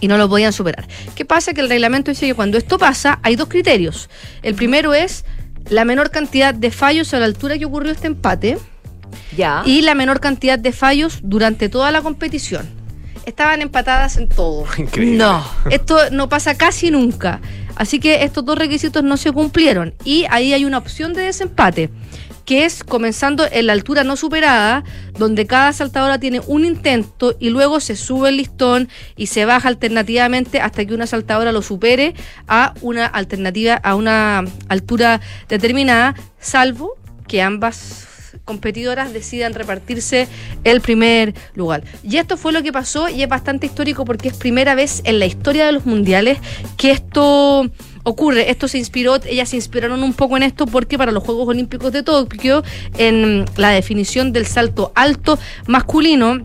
y 0.04 0.08
no 0.08 0.18
lo 0.18 0.28
podían 0.28 0.52
superar. 0.52 0.86
¿Qué 1.14 1.24
pasa? 1.24 1.54
Que 1.54 1.62
el 1.62 1.68
reglamento 1.70 2.10
dice 2.10 2.26
que 2.26 2.34
cuando 2.34 2.58
esto 2.58 2.76
pasa 2.76 3.20
hay 3.22 3.36
dos 3.36 3.48
criterios. 3.48 4.10
El 4.42 4.54
primero 4.54 4.92
es 4.92 5.24
la 5.70 5.86
menor 5.86 6.10
cantidad 6.10 6.52
de 6.52 6.70
fallos 6.70 7.14
a 7.14 7.18
la 7.18 7.24
altura 7.24 7.56
que 7.56 7.64
ocurrió 7.64 7.90
este 7.90 8.06
empate 8.06 8.58
Ya. 9.34 9.62
y 9.64 9.80
la 9.80 9.94
menor 9.94 10.20
cantidad 10.20 10.58
de 10.58 10.72
fallos 10.72 11.20
durante 11.22 11.70
toda 11.70 11.90
la 11.90 12.02
competición. 12.02 12.68
Estaban 13.24 13.62
empatadas 13.62 14.18
en 14.18 14.28
todo. 14.28 14.66
Increíble. 14.76 15.16
No. 15.16 15.42
Esto 15.70 15.96
no 16.12 16.28
pasa 16.28 16.54
casi 16.54 16.90
nunca. 16.90 17.40
Así 17.74 17.98
que 17.98 18.24
estos 18.24 18.44
dos 18.44 18.58
requisitos 18.58 19.02
no 19.02 19.16
se 19.16 19.32
cumplieron. 19.32 19.94
Y 20.04 20.26
ahí 20.28 20.52
hay 20.52 20.66
una 20.66 20.76
opción 20.76 21.14
de 21.14 21.22
desempate, 21.22 21.88
que 22.44 22.64
es 22.64 22.84
comenzando 22.84 23.46
en 23.50 23.66
la 23.66 23.72
altura 23.72 24.04
no 24.04 24.16
superada, 24.16 24.84
donde 25.18 25.46
cada 25.46 25.72
saltadora 25.72 26.18
tiene 26.18 26.40
un 26.46 26.64
intento 26.64 27.36
y 27.38 27.50
luego 27.50 27.80
se 27.80 27.96
sube 27.96 28.28
el 28.28 28.36
listón 28.36 28.88
y 29.16 29.26
se 29.26 29.44
baja 29.44 29.68
alternativamente 29.68 30.60
hasta 30.60 30.84
que 30.84 30.94
una 30.94 31.06
saltadora 31.06 31.52
lo 31.52 31.62
supere 31.62 32.14
a 32.46 32.74
una 32.80 33.06
alternativa, 33.06 33.74
a 33.74 33.94
una 33.94 34.44
altura 34.68 35.20
determinada, 35.48 36.14
salvo 36.38 36.94
que 37.26 37.42
ambas 37.42 38.08
competidoras 38.44 39.12
decidan 39.12 39.54
repartirse 39.54 40.28
el 40.64 40.80
primer 40.80 41.34
lugar. 41.54 41.82
Y 42.02 42.18
esto 42.18 42.36
fue 42.36 42.52
lo 42.52 42.62
que 42.62 42.72
pasó 42.72 43.08
y 43.08 43.22
es 43.22 43.28
bastante 43.28 43.66
histórico 43.66 44.04
porque 44.04 44.28
es 44.28 44.34
primera 44.34 44.74
vez 44.74 45.00
en 45.04 45.18
la 45.18 45.26
historia 45.26 45.66
de 45.66 45.72
los 45.72 45.86
mundiales 45.86 46.38
que 46.76 46.90
esto 46.90 47.70
ocurre. 48.04 48.50
Esto 48.50 48.68
se 48.68 48.78
inspiró, 48.78 49.16
ellas 49.24 49.48
se 49.48 49.56
inspiraron 49.56 50.02
un 50.02 50.14
poco 50.14 50.36
en 50.36 50.44
esto 50.44 50.66
porque 50.66 50.96
para 50.96 51.12
los 51.12 51.24
Juegos 51.24 51.48
Olímpicos 51.48 51.92
de 51.92 52.02
Tokio, 52.02 52.62
en 52.96 53.44
la 53.56 53.70
definición 53.70 54.32
del 54.32 54.46
salto 54.46 54.92
alto 54.94 55.38
masculino, 55.66 56.44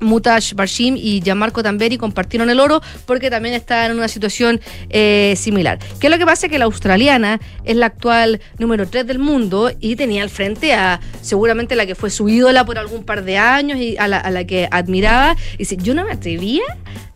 Mutash 0.00 0.54
Barshim 0.54 0.96
y 0.96 1.20
Gianmarco 1.22 1.62
Tamberi 1.62 1.96
compartieron 1.98 2.50
el 2.50 2.60
oro 2.60 2.80
porque 3.06 3.30
también 3.30 3.54
estaban 3.54 3.92
en 3.92 3.96
una 3.96 4.08
situación 4.08 4.60
eh, 4.90 5.34
similar. 5.36 5.78
¿Qué 5.98 6.06
es 6.06 6.10
lo 6.10 6.18
que 6.18 6.26
pasa? 6.26 6.48
Que 6.48 6.58
la 6.58 6.66
australiana 6.66 7.40
es 7.64 7.76
la 7.76 7.86
actual 7.86 8.40
número 8.58 8.86
3 8.86 9.06
del 9.06 9.18
mundo 9.18 9.70
y 9.80 9.96
tenía 9.96 10.22
al 10.22 10.30
frente 10.30 10.74
a 10.74 11.00
seguramente 11.22 11.74
la 11.74 11.86
que 11.86 11.94
fue 11.94 12.10
su 12.10 12.28
ídola 12.28 12.64
por 12.64 12.78
algún 12.78 13.04
par 13.04 13.24
de 13.24 13.38
años 13.38 13.78
y 13.78 13.96
a 13.96 14.08
la, 14.08 14.18
a 14.18 14.30
la 14.30 14.44
que 14.44 14.68
admiraba. 14.70 15.36
Y 15.54 15.58
dice, 15.58 15.76
yo 15.76 15.94
no 15.94 16.04
me 16.04 16.12
atrevía 16.12 16.64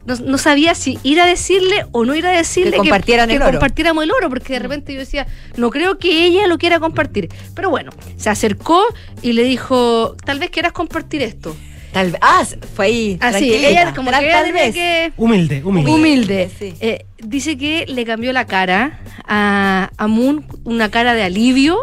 no, 0.09 0.17
no 0.25 0.39
sabía 0.39 0.75
si 0.75 0.99
ir 1.03 1.21
a 1.21 1.27
decirle 1.27 1.87
o 1.93 2.05
no 2.05 2.15
ir 2.15 2.27
a 2.27 2.31
decirle 2.31 2.73
Que 2.73 2.79
compartieran 2.79 3.29
que 3.29 3.37
el 3.37 3.43
oro. 3.43 3.51
compartiéramos 3.53 4.03
el 4.05 4.11
oro, 4.11 4.29
porque 4.29 4.55
de 4.55 4.59
repente 4.59 4.93
yo 4.95 4.99
decía, 5.01 5.27
no 5.57 5.71
creo 5.71 5.99
que 5.99 6.25
ella 6.25 6.47
lo 6.47 6.59
quiera 6.59 6.81
compartir. 6.81 7.29
Pero 7.55 7.71
bueno, 7.71 7.93
se 8.17 8.31
acercó 8.31 8.83
y 9.23 9.33
le 9.33 9.45
dijo, 9.45 10.17
tal 10.25 10.39
vez 10.39 10.51
quieras 10.51 10.73
compartir 10.73 11.23
esto. 11.23 11.57
Tal 11.93 12.11
vez. 12.11 12.21
Ah, 12.23 12.45
fue 12.75 12.87
ahí. 12.87 13.19
Así, 13.21 13.53
ella 13.55 13.95
como 13.95 14.11
Tal- 14.11 14.23
que 14.25 14.31
tal 14.31 14.53
vez. 14.53 14.75
que 14.75 15.13
Humilde, 15.17 15.63
humilde. 15.65 15.91
humilde. 15.91 16.51
Sí. 16.59 16.75
Eh, 16.81 17.07
dice 17.19 17.57
que 17.57 17.87
le 17.89 18.05
cambió 18.05 18.33
la 18.33 18.47
cara 18.47 19.01
a, 19.27 19.91
a 19.97 20.07
Moon, 20.07 20.45
una 20.65 20.91
cara 20.91 21.15
de 21.15 21.23
alivio, 21.23 21.79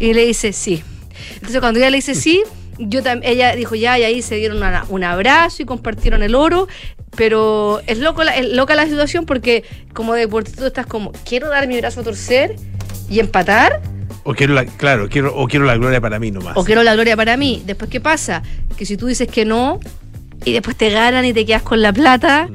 y 0.00 0.14
le 0.14 0.24
dice 0.26 0.52
sí. 0.54 0.82
Entonces 1.34 1.60
cuando 1.60 1.78
ella 1.80 1.90
le 1.90 1.96
dice 1.98 2.14
sí, 2.14 2.42
yo 2.78 3.00
ella 3.22 3.54
dijo 3.56 3.74
ya, 3.74 3.98
y 3.98 4.04
ahí 4.04 4.22
se 4.22 4.36
dieron 4.36 4.58
una- 4.58 4.84
un 4.88 5.04
abrazo 5.04 5.62
y 5.62 5.66
compartieron 5.66 6.22
el 6.22 6.34
oro. 6.34 6.68
Pero 7.16 7.80
es, 7.86 7.98
loco 7.98 8.24
la, 8.24 8.34
es 8.36 8.48
loca 8.48 8.74
la 8.74 8.86
situación 8.86 9.26
porque 9.26 9.64
como 9.92 10.14
deportista 10.14 10.66
estás 10.66 10.86
como, 10.86 11.12
quiero 11.28 11.48
dar 11.50 11.68
mi 11.68 11.76
brazo 11.78 12.00
a 12.00 12.04
torcer 12.04 12.56
y 13.10 13.20
empatar, 13.20 13.82
O 14.24 14.32
quiero 14.34 14.54
la, 14.54 14.64
claro, 14.64 15.08
quiero, 15.10 15.34
o 15.36 15.46
quiero 15.46 15.66
la 15.66 15.76
gloria 15.76 16.00
para 16.00 16.18
mí 16.18 16.30
nomás. 16.30 16.56
o 16.56 16.64
quiero 16.64 16.82
la 16.82 16.94
gloria 16.94 17.14
para 17.16 17.36
mí. 17.36 17.62
Después, 17.66 17.90
¿qué 17.90 18.00
pasa? 18.00 18.42
Que 18.78 18.86
si 18.86 18.96
tú 18.96 19.08
dices 19.08 19.28
que 19.28 19.44
no 19.44 19.78
y 20.44 20.52
después 20.52 20.74
te 20.76 20.88
ganan 20.90 21.24
y 21.26 21.32
te 21.34 21.44
quedas 21.44 21.62
con 21.62 21.82
la 21.82 21.92
plata, 21.92 22.48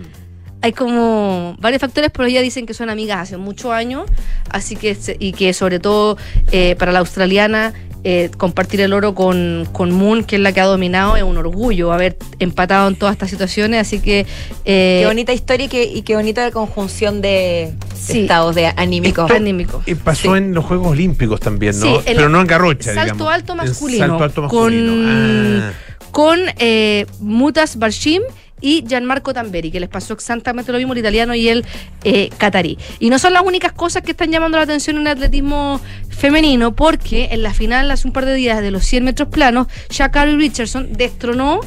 hay 0.61 0.73
como 0.73 1.55
varios 1.59 1.79
factores, 1.79 2.09
pero 2.11 2.25
ellas 2.27 2.41
dicen 2.41 2.65
que 2.65 2.73
son 2.73 2.89
amigas 2.89 3.19
hace 3.19 3.37
muchos 3.37 3.71
años, 3.71 4.09
así 4.49 4.75
que, 4.75 4.97
y 5.19 5.33
que 5.33 5.53
sobre 5.53 5.79
todo 5.79 6.17
eh, 6.51 6.75
para 6.79 6.91
la 6.91 6.99
australiana, 6.99 7.73
eh, 8.09 8.31
compartir 8.37 8.79
el 8.79 8.93
oro 8.93 9.13
con, 9.13 9.67
con 9.73 9.91
Moon, 9.91 10.23
que 10.23 10.37
es 10.37 10.41
la 10.41 10.53
que 10.53 10.61
ha 10.61 10.65
dominado, 10.65 11.17
es 11.17 11.23
un 11.23 11.35
orgullo 11.35 11.91
haber 11.91 12.15
empatado 12.39 12.87
en 12.87 12.95
todas 12.95 13.11
estas 13.11 13.29
situaciones, 13.29 13.81
así 13.81 13.99
que... 13.99 14.25
eh, 14.63 14.99
Qué 15.01 15.05
bonita 15.05 15.33
historia 15.33 15.65
y 15.65 15.67
qué, 15.67 15.83
y 15.83 16.03
qué 16.03 16.15
bonita 16.15 16.49
conjunción 16.51 17.19
de 17.19 17.73
Sí. 17.95 18.21
estados 18.21 18.55
de 18.55 18.67
anímicos. 18.77 19.29
anímico. 19.29 19.83
Y 19.85 19.95
pasó 19.95 20.37
en 20.37 20.53
los 20.53 20.63
Juegos 20.63 20.91
Olímpicos 20.91 21.41
también, 21.41 21.77
¿no? 21.79 21.85
Sí, 21.85 21.93
el 22.05 22.15
Pero 22.15 22.29
no 22.29 22.39
en 22.39 22.47
Garrocha, 22.47 22.93
salto 22.93 23.13
digamos. 23.15 23.33
alto 23.33 23.51
En 23.53 23.57
masculino. 23.57 24.07
Salto 24.07 24.23
alto 24.23 24.41
masculino. 24.43 24.91
Con, 24.93 25.61
Ah. 25.67 25.71
con 26.11 26.39
eh, 26.59 27.05
Mutas 27.19 27.77
Barshim 27.77 28.21
y 28.61 28.83
Gianmarco 28.87 29.33
Tamberi, 29.33 29.71
que 29.71 29.79
les 29.79 29.89
pasó 29.89 30.13
exactamente 30.13 30.71
lo 30.71 30.77
mismo 30.77 30.93
el 30.93 30.99
italiano 30.99 31.35
y 31.35 31.49
el 31.49 31.65
eh, 32.03 32.29
catarí. 32.37 32.77
Y 32.99 33.09
no 33.09 33.19
son 33.19 33.33
las 33.33 33.43
únicas 33.43 33.71
cosas 33.71 34.01
que 34.01 34.11
están 34.11 34.31
llamando 34.31 34.57
la 34.57 34.63
atención 34.63 34.97
en 34.97 35.03
el 35.03 35.07
atletismo 35.09 35.79
femenino, 36.09 36.75
porque 36.75 37.29
en 37.31 37.43
la 37.43 37.53
final, 37.53 37.91
hace 37.91 38.07
un 38.07 38.13
par 38.13 38.25
de 38.25 38.33
días, 38.33 38.61
de 38.61 38.71
los 38.71 38.83
100 38.85 39.03
metros 39.03 39.29
planos, 39.29 39.67
Shakari 39.89 40.35
Richardson 40.35 40.93
destronó 40.93 41.59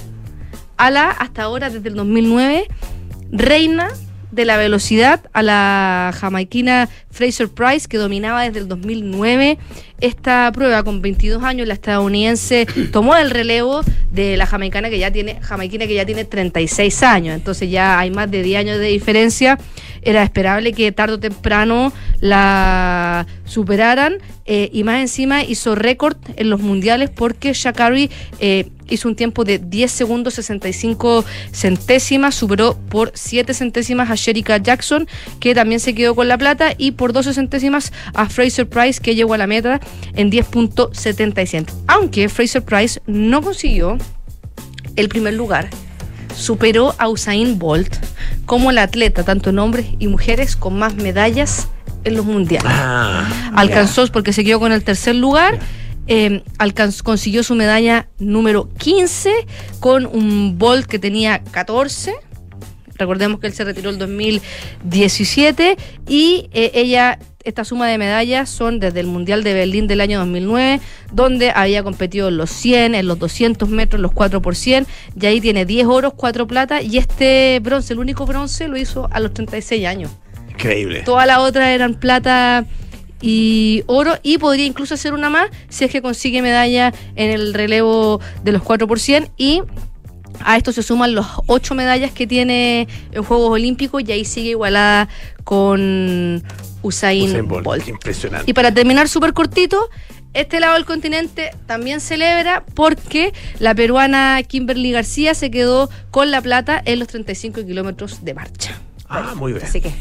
a 0.76 0.90
la, 0.90 1.10
hasta 1.10 1.42
ahora, 1.42 1.70
desde 1.70 1.88
el 1.88 1.94
2009, 1.94 2.66
reina 3.30 3.90
de 4.30 4.44
la 4.44 4.56
velocidad 4.56 5.22
a 5.32 5.42
la 5.42 6.12
jamaiquina 6.18 6.88
Fraser 7.10 7.48
Price, 7.48 7.88
que 7.88 7.98
dominaba 7.98 8.42
desde 8.42 8.60
el 8.60 8.68
2009 8.68 9.58
esta 10.00 10.50
prueba 10.52 10.82
con 10.82 11.02
22 11.02 11.42
años. 11.42 11.66
La 11.66 11.74
estadounidense 11.74 12.66
tomó 12.92 13.16
el 13.16 13.30
relevo 13.30 13.82
de 14.10 14.36
la 14.36 14.46
jamaicana 14.46 14.90
que 14.90 14.98
ya 14.98 15.10
tiene, 15.10 15.40
jamaiquina 15.40 15.86
que 15.86 15.94
ya 15.94 16.06
tiene 16.06 16.24
36 16.24 17.02
años. 17.02 17.34
Entonces 17.34 17.70
ya 17.70 17.98
hay 17.98 18.10
más 18.10 18.30
de 18.30 18.42
10 18.42 18.60
años 18.60 18.78
de 18.78 18.86
diferencia. 18.86 19.58
Era 20.02 20.22
esperable 20.22 20.72
que 20.72 20.92
tarde 20.92 21.14
o 21.14 21.20
temprano 21.20 21.92
la 22.20 23.26
superaran 23.44 24.18
eh, 24.46 24.70
y 24.72 24.84
más 24.84 25.00
encima 25.00 25.44
hizo 25.44 25.74
récord 25.74 26.16
en 26.36 26.50
los 26.50 26.60
mundiales 26.60 27.10
porque 27.10 27.52
Shakari 27.52 28.10
eh, 28.38 28.70
hizo 28.88 29.08
un 29.08 29.16
tiempo 29.16 29.44
de 29.44 29.58
10 29.58 29.90
segundos 29.90 30.34
65 30.34 31.24
centésimas, 31.52 32.34
superó 32.34 32.76
por 32.88 33.12
7 33.14 33.54
centésimas 33.54 34.10
a 34.10 34.14
Sherika 34.16 34.58
Jackson, 34.58 35.08
que 35.38 35.54
también 35.54 35.80
se 35.80 35.94
quedó 35.94 36.14
con 36.14 36.28
la 36.28 36.36
plata, 36.38 36.74
y 36.76 36.92
por 36.92 37.12
12 37.12 37.34
centésimas 37.34 37.92
a 38.14 38.28
Fraser 38.28 38.68
Price, 38.68 39.00
que 39.00 39.14
llegó 39.14 39.34
a 39.34 39.38
la 39.38 39.46
meta 39.46 39.80
en 40.14 40.30
10.77. 40.30 41.66
Aunque 41.86 42.28
Fraser 42.28 42.62
Price 42.62 43.00
no 43.06 43.42
consiguió 43.42 43.98
el 44.96 45.08
primer 45.08 45.34
lugar, 45.34 45.70
superó 46.40 46.94
a 46.98 47.08
Usain 47.08 47.58
Bolt 47.58 47.94
como 48.46 48.72
la 48.72 48.82
atleta, 48.84 49.22
tanto 49.24 49.50
en 49.50 49.58
hombres 49.58 49.86
y 49.98 50.08
mujeres, 50.08 50.56
con 50.56 50.78
más 50.78 50.94
medallas 50.96 51.68
en 52.04 52.16
los 52.16 52.24
mundiales 52.24 52.72
Ah, 52.74 53.52
alcanzó 53.54 54.06
porque 54.08 54.32
se 54.32 54.42
quedó 54.42 54.58
con 54.58 54.72
el 54.72 54.82
tercer 54.82 55.14
lugar. 55.14 55.58
eh, 56.06 56.42
alcanzó- 56.58 57.04
consiguió 57.04 57.44
su 57.44 57.54
medalla 57.54 58.08
número 58.18 58.68
15 58.78 59.30
con 59.78 60.06
un 60.06 60.58
Bolt 60.58 60.86
que 60.86 60.98
tenía 60.98 61.40
14. 61.52 62.14
Recordemos 62.96 63.38
que 63.38 63.46
él 63.46 63.52
se 63.52 63.62
retiró 63.64 63.90
el 63.90 63.98
2017 63.98 65.76
y 66.08 66.48
eh, 66.52 66.70
ella, 66.74 67.18
esta 67.44 67.64
suma 67.64 67.88
de 67.88 67.98
medallas 67.98 68.50
son 68.50 68.80
desde 68.80 69.00
el 69.00 69.06
Mundial 69.06 69.42
de 69.42 69.54
Berlín 69.54 69.86
del 69.86 70.00
año 70.00 70.18
2009, 70.20 70.80
donde 71.12 71.50
había 71.50 71.82
competido 71.82 72.28
en 72.28 72.36
los 72.36 72.50
100, 72.50 72.94
en 72.94 73.06
los 73.06 73.18
200 73.18 73.68
metros, 73.68 74.00
los 74.00 74.12
4 74.12 74.42
por 74.42 74.56
100, 74.56 74.86
y 75.20 75.26
ahí 75.26 75.40
tiene 75.40 75.64
10 75.64 75.86
oros, 75.86 76.12
4 76.14 76.46
plata, 76.46 76.82
y 76.82 76.98
este 76.98 77.58
bronce, 77.62 77.94
el 77.94 77.98
único 77.98 78.26
bronce, 78.26 78.68
lo 78.68 78.76
hizo 78.76 79.08
a 79.10 79.20
los 79.20 79.32
36 79.32 79.86
años. 79.86 80.10
Increíble. 80.50 81.02
Todas 81.02 81.26
las 81.26 81.38
otras 81.38 81.68
eran 81.68 81.94
plata 81.94 82.66
y 83.22 83.82
oro 83.86 84.14
y 84.22 84.38
podría 84.38 84.64
incluso 84.64 84.94
hacer 84.94 85.12
una 85.12 85.28
más 85.28 85.50
si 85.68 85.84
es 85.84 85.90
que 85.90 86.00
consigue 86.00 86.40
medalla 86.40 86.94
en 87.16 87.30
el 87.30 87.52
relevo 87.52 88.20
de 88.44 88.52
los 88.52 88.62
4 88.62 88.88
por 88.88 88.98
100 88.98 89.28
y 89.36 89.62
a 90.42 90.56
esto 90.56 90.72
se 90.72 90.82
suman 90.82 91.14
los 91.14 91.26
8 91.46 91.74
medallas 91.74 92.12
que 92.12 92.26
tiene 92.26 92.88
en 93.12 93.22
Juegos 93.22 93.50
Olímpicos 93.50 94.02
y 94.06 94.12
ahí 94.12 94.24
sigue 94.24 94.50
igualada 94.50 95.08
con 95.44 96.42
Usain, 96.82 97.30
Usain 97.30 97.46
Bolt, 97.46 97.88
impresionante. 97.88 98.50
Y 98.50 98.54
para 98.54 98.72
terminar 98.72 99.08
súper 99.08 99.32
cortito, 99.32 99.88
este 100.32 100.60
lado 100.60 100.74
del 100.74 100.84
continente 100.84 101.50
también 101.66 102.00
celebra 102.00 102.64
porque 102.74 103.32
la 103.58 103.74
peruana 103.74 104.40
Kimberly 104.46 104.92
García 104.92 105.34
se 105.34 105.50
quedó 105.50 105.90
con 106.10 106.30
la 106.30 106.40
plata 106.40 106.80
en 106.84 106.98
los 106.98 107.08
35 107.08 107.64
kilómetros 107.66 108.24
de 108.24 108.34
marcha. 108.34 108.78
Ah, 109.08 109.34
muy 109.36 109.52
bien. 109.52 109.64
Así 109.64 109.80
que 109.80 109.92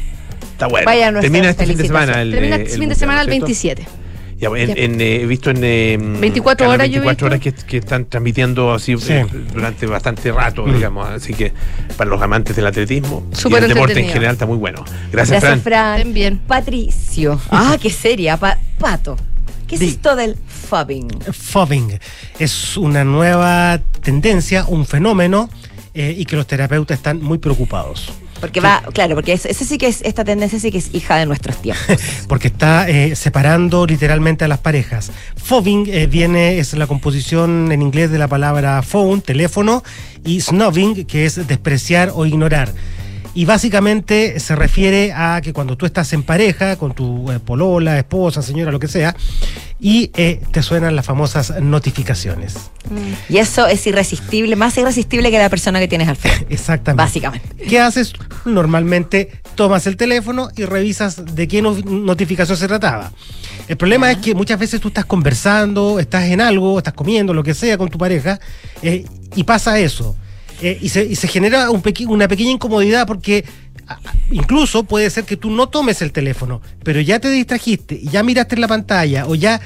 Está 0.60 0.66
bueno. 0.66 1.20
Termina 1.20 1.50
este 1.50 1.66
fin 1.66 1.78
de 1.78 1.86
semana. 1.86 2.20
El, 2.20 2.32
Termina 2.32 2.56
este 2.56 2.72
el 2.72 2.78
fin 2.78 2.88
de 2.90 2.94
semana 2.94 3.22
el 3.22 3.28
¿no 3.28 3.46
es 3.46 3.58
cierto? 3.58 3.82
27. 3.82 4.09
Ya, 4.40 4.48
en, 4.48 4.68
Ya. 4.68 4.74
en, 4.76 5.00
eh, 5.00 5.20
he 5.22 5.26
visto 5.26 5.50
en. 5.50 5.58
eh, 5.62 5.98
24 6.00 6.64
canal 6.64 6.74
horas 6.74 6.88
yo 6.88 6.96
he 7.02 7.06
24 7.06 7.26
horas 7.26 7.40
que, 7.66 7.76
están 7.76 8.06
transmitiendo 8.06 8.72
así 8.72 8.96
Sí. 8.98 9.12
eh, 9.12 9.26
durante 9.52 9.86
bastante 9.86 10.32
rato, 10.32 10.66
Mm. 10.66 10.74
digamos. 10.74 11.08
Así 11.08 11.34
que 11.34 11.52
para 11.96 12.08
los 12.08 12.22
amantes 12.22 12.56
del 12.56 12.66
atletismo 12.66 13.26
y 13.48 13.54
el 13.54 13.68
deporte 13.68 14.00
en 14.00 14.08
general 14.08 14.32
está 14.32 14.46
muy 14.46 14.56
bueno. 14.56 14.84
Gracias, 15.12 15.42
Gracias, 15.42 15.62
Fran. 15.62 16.14
Bien. 16.14 16.38
Patricio. 16.46 17.38
Ah, 17.50 17.76
qué 17.80 17.90
seria. 17.90 18.36
Pa- 18.38 18.58
Pato. 18.78 19.16
¿Qué 19.68 19.76
es 19.76 19.82
esto 19.82 20.16
del 20.16 20.36
fubbing? 20.68 21.08
Fobbing 21.32 21.98
es 22.38 22.76
una 22.76 23.04
nueva 23.04 23.78
tendencia, 24.02 24.64
un 24.66 24.84
fenómeno 24.86 25.48
eh, 25.94 26.14
y 26.16 26.24
que 26.24 26.34
los 26.36 26.46
terapeutas 26.46 26.96
están 26.98 27.20
muy 27.22 27.38
preocupados. 27.38 28.12
Porque 28.40 28.60
va, 28.60 28.82
claro, 28.92 29.14
porque 29.14 29.32
eso 29.32 29.64
sí 29.64 29.78
que 29.78 29.86
es, 29.86 30.02
esta 30.02 30.24
tendencia 30.24 30.58
sí 30.58 30.70
que 30.70 30.78
es 30.78 30.94
hija 30.94 31.16
de 31.16 31.26
nuestros 31.26 31.60
tiempos. 31.60 31.84
porque 32.28 32.48
está 32.48 32.88
eh, 32.88 33.14
separando 33.14 33.86
literalmente 33.86 34.44
a 34.44 34.48
las 34.48 34.58
parejas. 34.58 35.12
Fobbing 35.36 35.86
eh, 35.88 36.06
viene, 36.06 36.58
es 36.58 36.72
la 36.74 36.86
composición 36.86 37.72
en 37.72 37.82
inglés 37.82 38.10
de 38.10 38.18
la 38.18 38.28
palabra 38.28 38.82
phone, 38.82 39.20
teléfono, 39.20 39.82
y 40.24 40.40
snubbing, 40.40 41.04
que 41.06 41.26
es 41.26 41.46
despreciar 41.46 42.12
o 42.14 42.26
ignorar. 42.26 42.72
Y 43.32 43.44
básicamente 43.44 44.40
se 44.40 44.56
refiere 44.56 45.12
a 45.12 45.40
que 45.40 45.52
cuando 45.52 45.76
tú 45.76 45.86
estás 45.86 46.12
en 46.12 46.24
pareja 46.24 46.76
con 46.76 46.94
tu 46.94 47.30
eh, 47.30 47.38
polola, 47.38 47.96
esposa, 47.96 48.42
señora, 48.42 48.72
lo 48.72 48.80
que 48.80 48.88
sea, 48.88 49.14
y 49.78 50.10
eh, 50.16 50.40
te 50.50 50.62
suenan 50.62 50.96
las 50.96 51.06
famosas 51.06 51.54
notificaciones. 51.62 52.56
Y 53.28 53.38
eso 53.38 53.68
es 53.68 53.86
irresistible, 53.86 54.56
más 54.56 54.76
irresistible 54.78 55.30
que 55.30 55.38
la 55.38 55.48
persona 55.48 55.78
que 55.78 55.86
tienes 55.86 56.08
al 56.08 56.16
frente. 56.16 56.46
Exactamente. 56.54 57.04
Básicamente. 57.04 57.48
¿Qué 57.68 57.78
haces? 57.78 58.12
Normalmente 58.44 59.30
tomas 59.54 59.86
el 59.86 59.96
teléfono 59.96 60.48
y 60.56 60.64
revisas 60.64 61.34
de 61.34 61.46
qué 61.46 61.62
no- 61.62 61.74
notificación 61.84 62.58
se 62.58 62.66
trataba. 62.66 63.12
El 63.68 63.76
problema 63.76 64.10
es 64.10 64.18
que 64.18 64.34
muchas 64.34 64.58
veces 64.58 64.80
tú 64.80 64.88
estás 64.88 65.04
conversando, 65.04 66.00
estás 66.00 66.24
en 66.24 66.40
algo, 66.40 66.78
estás 66.78 66.94
comiendo, 66.94 67.32
lo 67.32 67.44
que 67.44 67.54
sea 67.54 67.78
con 67.78 67.88
tu 67.88 67.96
pareja, 67.98 68.40
eh, 68.82 69.04
y 69.36 69.44
pasa 69.44 69.78
eso. 69.78 70.16
Eh, 70.62 70.78
y, 70.80 70.88
se, 70.88 71.28
genera 71.28 71.70
una 71.70 72.28
pequeña 72.28 72.50
incomodidad 72.50 73.06
porque 73.06 73.44
incluso 74.30 74.84
puede 74.84 75.10
ser 75.10 75.24
que 75.24 75.36
tú 75.36 75.50
no 75.50 75.68
tomes 75.68 76.02
el 76.02 76.12
teléfono, 76.12 76.60
pero 76.84 77.00
ya 77.00 77.18
te 77.18 77.30
distrajiste 77.30 78.00
ya 78.02 78.22
miraste 78.22 78.54
en 78.54 78.60
la 78.60 78.68
pantalla 78.68 79.26
o 79.26 79.34
ya... 79.34 79.60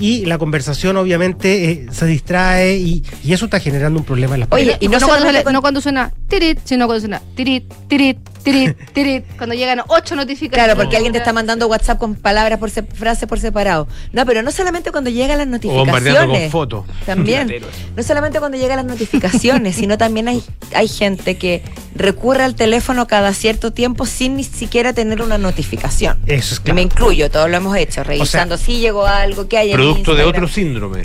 Y 0.00 0.24
la 0.24 0.38
conversación 0.38 0.96
obviamente 0.96 1.70
eh, 1.70 1.86
se 1.92 2.06
distrae 2.06 2.76
y, 2.76 3.04
y 3.22 3.32
eso 3.32 3.44
está 3.44 3.60
generando 3.60 3.98
un 3.98 4.04
problema 4.04 4.34
en 4.34 4.40
las 4.40 4.48
Oye, 4.52 4.62
parejas. 4.72 4.82
y 4.82 4.86
no, 4.88 4.92
no, 4.92 4.98
cuando, 4.98 5.06
solamente 5.06 5.32
sale- 5.34 5.44
con- 5.44 5.52
no 5.52 5.60
cuando 5.60 5.80
suena 5.80 6.12
tirit, 6.28 6.58
sino 6.64 6.86
cuando 6.86 7.00
suena 7.00 7.22
tirit, 7.34 7.72
tirit, 7.88 8.18
tirit, 8.42 8.76
tirit, 8.94 9.24
cuando 9.36 9.54
llegan 9.54 9.82
ocho 9.88 10.16
notificaciones. 10.16 10.64
Claro, 10.64 10.76
porque 10.80 10.96
alguien 10.96 11.12
te 11.12 11.18
está 11.18 11.32
mandando 11.32 11.66
WhatsApp 11.68 11.98
con 11.98 12.14
palabras 12.14 12.58
por 12.58 12.70
se- 12.70 12.82
frases 12.82 13.28
por 13.28 13.38
separado. 13.38 13.86
No, 14.12 14.24
pero 14.24 14.42
no 14.42 14.50
solamente 14.50 14.90
cuando 14.90 15.10
llegan 15.10 15.38
las 15.38 15.46
O 15.64 15.68
bombardeando 15.72 16.20
con 16.20 16.28
notificaciones. 16.28 16.50
fotos. 16.52 16.84
También. 17.04 17.54
No 17.96 18.02
solamente 18.02 18.38
cuando 18.38 18.56
llegan 18.56 18.78
las 18.78 18.86
notificaciones, 18.86 19.76
sino 19.76 19.98
también 19.98 20.28
hay, 20.28 20.42
hay 20.74 20.88
gente 20.88 21.36
que 21.36 21.62
recurre 21.94 22.44
al 22.44 22.54
teléfono 22.54 23.06
cada 23.06 23.34
cierto 23.34 23.72
tiempo 23.72 24.06
sin 24.06 24.36
ni 24.36 24.44
siquiera 24.44 24.92
tener 24.92 25.20
una 25.20 25.36
notificación. 25.36 26.18
Eso 26.26 26.54
es 26.54 26.60
Que 26.60 26.72
Me 26.72 26.82
incluyo, 26.82 27.30
todos 27.30 27.50
lo 27.50 27.56
hemos 27.56 27.76
hecho, 27.76 28.02
revisando 28.04 28.56
si 28.56 28.78
llegó 28.78 29.06
algo, 29.06 29.48
que 29.48 29.58
hay 29.58 29.72
en 29.72 29.76
Producto 29.92 30.14
de 30.14 30.24
otro 30.24 30.48
síndrome. 30.48 31.02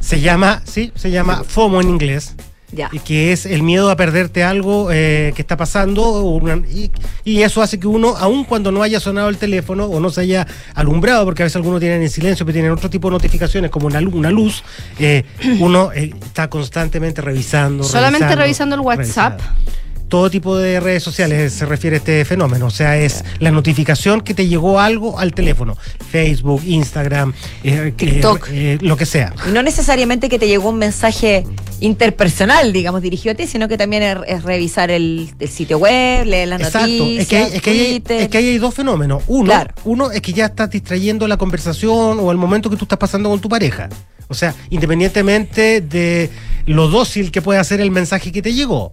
Se 0.00 0.20
llama, 0.20 0.62
sí, 0.64 0.92
se 0.94 1.10
llama 1.10 1.42
FOMO 1.46 1.80
en 1.80 1.88
inglés. 1.88 2.34
Ya. 2.70 2.90
Y 2.92 2.98
que 2.98 3.32
es 3.32 3.46
el 3.46 3.62
miedo 3.62 3.90
a 3.90 3.96
perderte 3.96 4.44
algo 4.44 4.90
eh, 4.92 5.32
que 5.34 5.40
está 5.40 5.56
pasando 5.56 6.38
y, 6.70 6.90
y 7.24 7.40
eso 7.40 7.62
hace 7.62 7.80
que 7.80 7.86
uno, 7.86 8.14
aun 8.18 8.44
cuando 8.44 8.70
no 8.70 8.82
haya 8.82 9.00
sonado 9.00 9.30
el 9.30 9.38
teléfono 9.38 9.86
o 9.86 10.00
no 10.00 10.10
se 10.10 10.20
haya 10.20 10.46
alumbrado, 10.74 11.24
porque 11.24 11.42
a 11.42 11.46
veces 11.46 11.56
algunos 11.56 11.80
tienen 11.80 12.02
en 12.02 12.10
silencio, 12.10 12.44
pero 12.44 12.52
tienen 12.52 12.70
otro 12.70 12.90
tipo 12.90 13.08
de 13.08 13.12
notificaciones 13.12 13.70
como 13.70 13.86
una, 13.86 14.02
lu- 14.02 14.10
una 14.14 14.30
luz, 14.30 14.62
eh, 14.98 15.24
uno 15.60 15.92
eh, 15.94 16.12
está 16.22 16.50
constantemente 16.50 17.22
revisando. 17.22 17.84
Solamente 17.84 18.36
revisando 18.36 18.74
el 18.74 18.82
WhatsApp. 18.82 19.40
revisando. 19.40 19.78
Todo 20.08 20.30
tipo 20.30 20.56
de 20.56 20.80
redes 20.80 21.02
sociales 21.02 21.52
se 21.52 21.66
refiere 21.66 21.96
a 21.96 21.98
este 21.98 22.24
fenómeno, 22.24 22.66
o 22.66 22.70
sea, 22.70 22.96
es 22.96 23.24
la 23.40 23.50
notificación 23.50 24.22
que 24.22 24.32
te 24.32 24.48
llegó 24.48 24.80
algo 24.80 25.18
al 25.18 25.34
teléfono, 25.34 25.76
Facebook, 26.10 26.62
Instagram, 26.66 27.34
eh, 27.62 27.92
TikTok. 27.94 28.48
eh, 28.50 28.78
lo 28.80 28.96
que 28.96 29.04
sea. 29.04 29.34
Y 29.46 29.52
no 29.52 29.62
necesariamente 29.62 30.28
que 30.30 30.38
te 30.38 30.48
llegó 30.48 30.70
un 30.70 30.78
mensaje 30.78 31.44
interpersonal, 31.80 32.72
digamos, 32.72 33.02
dirigido 33.02 33.32
a 33.32 33.36
ti, 33.36 33.46
sino 33.46 33.68
que 33.68 33.76
también 33.78 34.02
es, 34.02 34.16
es 34.26 34.42
revisar 34.44 34.90
el, 34.90 35.30
el 35.38 35.48
sitio 35.48 35.78
web, 35.78 36.24
leer 36.26 36.48
las 36.48 36.60
Exacto, 36.60 36.88
noticias, 36.88 37.20
es 37.22 37.28
que, 37.28 37.36
hay, 37.36 37.52
es, 37.56 37.62
que 37.62 37.70
hay, 37.70 38.02
es 38.22 38.28
que 38.28 38.38
ahí 38.38 38.48
hay 38.48 38.58
dos 38.58 38.74
fenómenos. 38.74 39.22
Uno, 39.26 39.44
Claro. 39.46 39.74
uno 39.84 40.10
es 40.10 40.20
que 40.20 40.32
ya 40.32 40.46
estás 40.46 40.70
distrayendo 40.70 41.28
la 41.28 41.36
conversación 41.36 42.18
o 42.20 42.30
el 42.32 42.36
momento 42.38 42.70
que 42.70 42.76
tú 42.76 42.84
estás 42.84 42.98
pasando 42.98 43.28
con 43.30 43.40
tu 43.40 43.48
pareja. 43.48 43.88
O 44.28 44.34
sea, 44.34 44.54
independientemente 44.70 45.80
de 45.80 46.30
lo 46.66 46.88
dócil 46.88 47.30
que 47.30 47.40
pueda 47.40 47.62
ser 47.64 47.80
el 47.80 47.90
mensaje 47.90 48.30
que 48.32 48.42
te 48.42 48.52
llegó. 48.52 48.92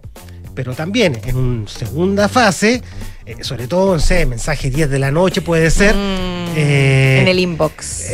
Pero 0.56 0.72
también 0.74 1.20
en 1.24 1.36
una 1.36 1.68
segunda 1.68 2.28
fase, 2.28 2.82
eh, 3.26 3.36
sobre 3.42 3.68
todo, 3.68 3.94
no 3.94 4.00
sé, 4.00 4.26
mensaje 4.26 4.70
10 4.70 4.90
de 4.90 4.98
la 4.98 5.12
noche 5.12 5.40
puede 5.42 5.70
ser. 5.70 5.94
eh, 5.96 7.18
Mm, 7.18 7.20
en 7.22 7.28
el 7.28 7.38
inbox, 7.38 8.04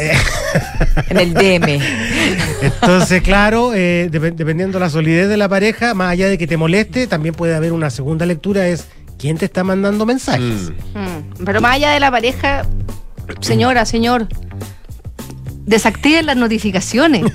en 1.09 1.17
el 1.17 1.33
DM. 1.35 1.81
Entonces, 2.63 3.23
claro, 3.23 3.73
eh, 3.75 4.09
dep- 4.11 4.35
dependiendo 4.35 4.79
de 4.79 4.85
la 4.85 4.91
solidez 4.91 5.29
de 5.29 5.37
la 5.37 5.49
pareja, 5.49 5.95
más 5.95 6.11
allá 6.11 6.29
de 6.29 6.37
que 6.39 6.47
te 6.49 6.57
moleste, 6.57 7.07
también 7.07 7.35
puede 7.35 7.55
haber 7.55 7.73
una 7.73 7.91
segunda 7.91 8.27
lectura, 8.27 8.67
es 8.67 8.87
quién 9.19 9.39
te 9.39 9.45
está 9.45 9.63
mandando 9.65 10.05
mensajes. 10.05 10.71
Mm, 10.95 11.45
Pero 11.45 11.61
más 11.61 11.77
allá 11.77 11.93
de 11.93 12.01
la 12.01 12.11
pareja, 12.11 12.67
señora, 13.41 13.87
señor, 13.87 14.27
desactiven 15.65 16.27
las 16.27 16.37
notificaciones. 16.37 17.25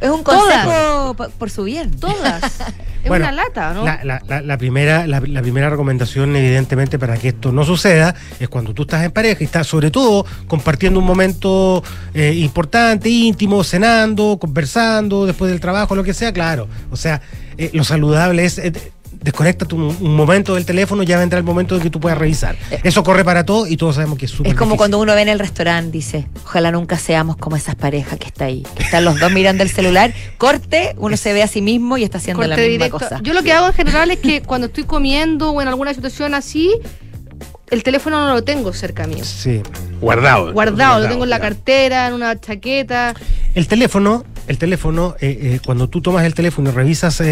Es 0.00 0.10
un 0.10 0.22
consejo 0.22 1.14
po- 1.16 1.28
por 1.38 1.50
su 1.50 1.64
bien. 1.64 1.90
Todas. 1.92 2.42
Es 3.06 3.08
Bueno, 3.08 3.26
una 3.26 3.32
lata, 3.44 3.72
¿no? 3.72 3.84
La, 3.84 4.00
la- 4.02 4.20
la- 4.26 4.40
la 4.42 4.58
primera, 4.58 5.06
la, 5.06 5.20
la 5.20 5.40
primera 5.40 5.70
recomendación, 5.70 6.34
evidentemente, 6.34 6.98
para 6.98 7.16
que 7.16 7.28
esto 7.28 7.52
no 7.52 7.64
suceda, 7.64 8.16
es 8.40 8.48
cuando 8.48 8.74
tú 8.74 8.82
estás 8.82 9.04
en 9.04 9.12
pareja 9.12 9.36
y 9.42 9.44
estás, 9.44 9.68
sobre 9.68 9.92
todo, 9.92 10.26
compartiendo 10.48 10.98
un 10.98 11.06
momento 11.06 11.84
eh, 12.14 12.32
importante, 12.36 13.08
íntimo, 13.08 13.62
cenando, 13.62 14.38
conversando, 14.40 15.24
después 15.24 15.52
del 15.52 15.60
trabajo, 15.60 15.94
lo 15.94 16.02
que 16.02 16.14
sea, 16.14 16.32
claro. 16.32 16.66
O 16.90 16.96
sea, 16.96 17.20
eh, 17.58 17.70
lo 17.74 17.84
saludable 17.84 18.44
es. 18.44 18.58
eh, 18.58 18.72
Desconecta 19.20 19.66
un, 19.74 19.96
un 20.00 20.14
momento 20.16 20.54
del 20.54 20.64
teléfono, 20.64 21.02
ya 21.02 21.18
vendrá 21.18 21.38
el 21.38 21.44
momento 21.44 21.74
en 21.76 21.82
que 21.82 21.90
tú 21.90 22.00
puedas 22.00 22.18
revisar. 22.18 22.56
Eso 22.82 23.02
corre 23.02 23.24
para 23.24 23.44
todos 23.44 23.68
y 23.70 23.76
todos 23.76 23.96
sabemos 23.96 24.18
que 24.18 24.26
es 24.26 24.30
súper 24.30 24.52
Es 24.52 24.54
como 24.56 24.70
difícil. 24.70 24.78
cuando 24.78 24.98
uno 24.98 25.14
ve 25.14 25.22
en 25.22 25.28
el 25.28 25.38
restaurante, 25.38 25.90
dice, 25.92 26.26
ojalá 26.44 26.70
nunca 26.70 26.96
seamos 26.98 27.36
como 27.36 27.56
esas 27.56 27.74
parejas 27.74 28.18
que 28.18 28.26
está 28.26 28.46
ahí, 28.46 28.64
que 28.76 28.82
están 28.82 29.04
los 29.04 29.18
dos 29.18 29.32
mirando 29.32 29.62
el 29.62 29.70
celular, 29.70 30.12
corte, 30.38 30.94
uno 30.98 31.16
se 31.16 31.32
ve 31.32 31.42
a 31.42 31.48
sí 31.48 31.62
mismo 31.62 31.96
y 31.98 32.04
está 32.04 32.18
haciendo 32.18 32.42
la 32.42 32.56
misma 32.56 32.70
directo. 32.70 32.98
cosa. 32.98 33.20
Yo 33.22 33.32
lo 33.32 33.42
que 33.42 33.52
hago 33.52 33.66
en 33.66 33.72
general 33.72 34.10
es 34.10 34.18
que 34.18 34.42
cuando 34.42 34.68
estoy 34.68 34.84
comiendo 34.84 35.50
o 35.50 35.60
en 35.62 35.68
alguna 35.68 35.92
situación 35.94 36.34
así, 36.34 36.70
el 37.70 37.82
teléfono 37.82 38.26
no 38.26 38.34
lo 38.34 38.44
tengo 38.44 38.72
cerca 38.72 39.06
mío. 39.06 39.24
Sí. 39.24 39.62
Guardado. 40.00 40.52
Guardado, 40.52 41.00
lo 41.00 41.08
tengo 41.08 41.24
en 41.24 41.30
la 41.30 41.40
cartera, 41.40 42.06
en 42.06 42.14
una 42.14 42.38
chaqueta. 42.40 43.14
El 43.54 43.66
teléfono, 43.66 44.24
el 44.46 44.58
teléfono, 44.58 45.16
eh, 45.20 45.38
eh, 45.40 45.60
cuando 45.64 45.88
tú 45.88 46.00
tomas 46.00 46.24
el 46.24 46.34
teléfono 46.34 46.70
y 46.70 46.72
revisas 46.72 47.20
eh, 47.20 47.24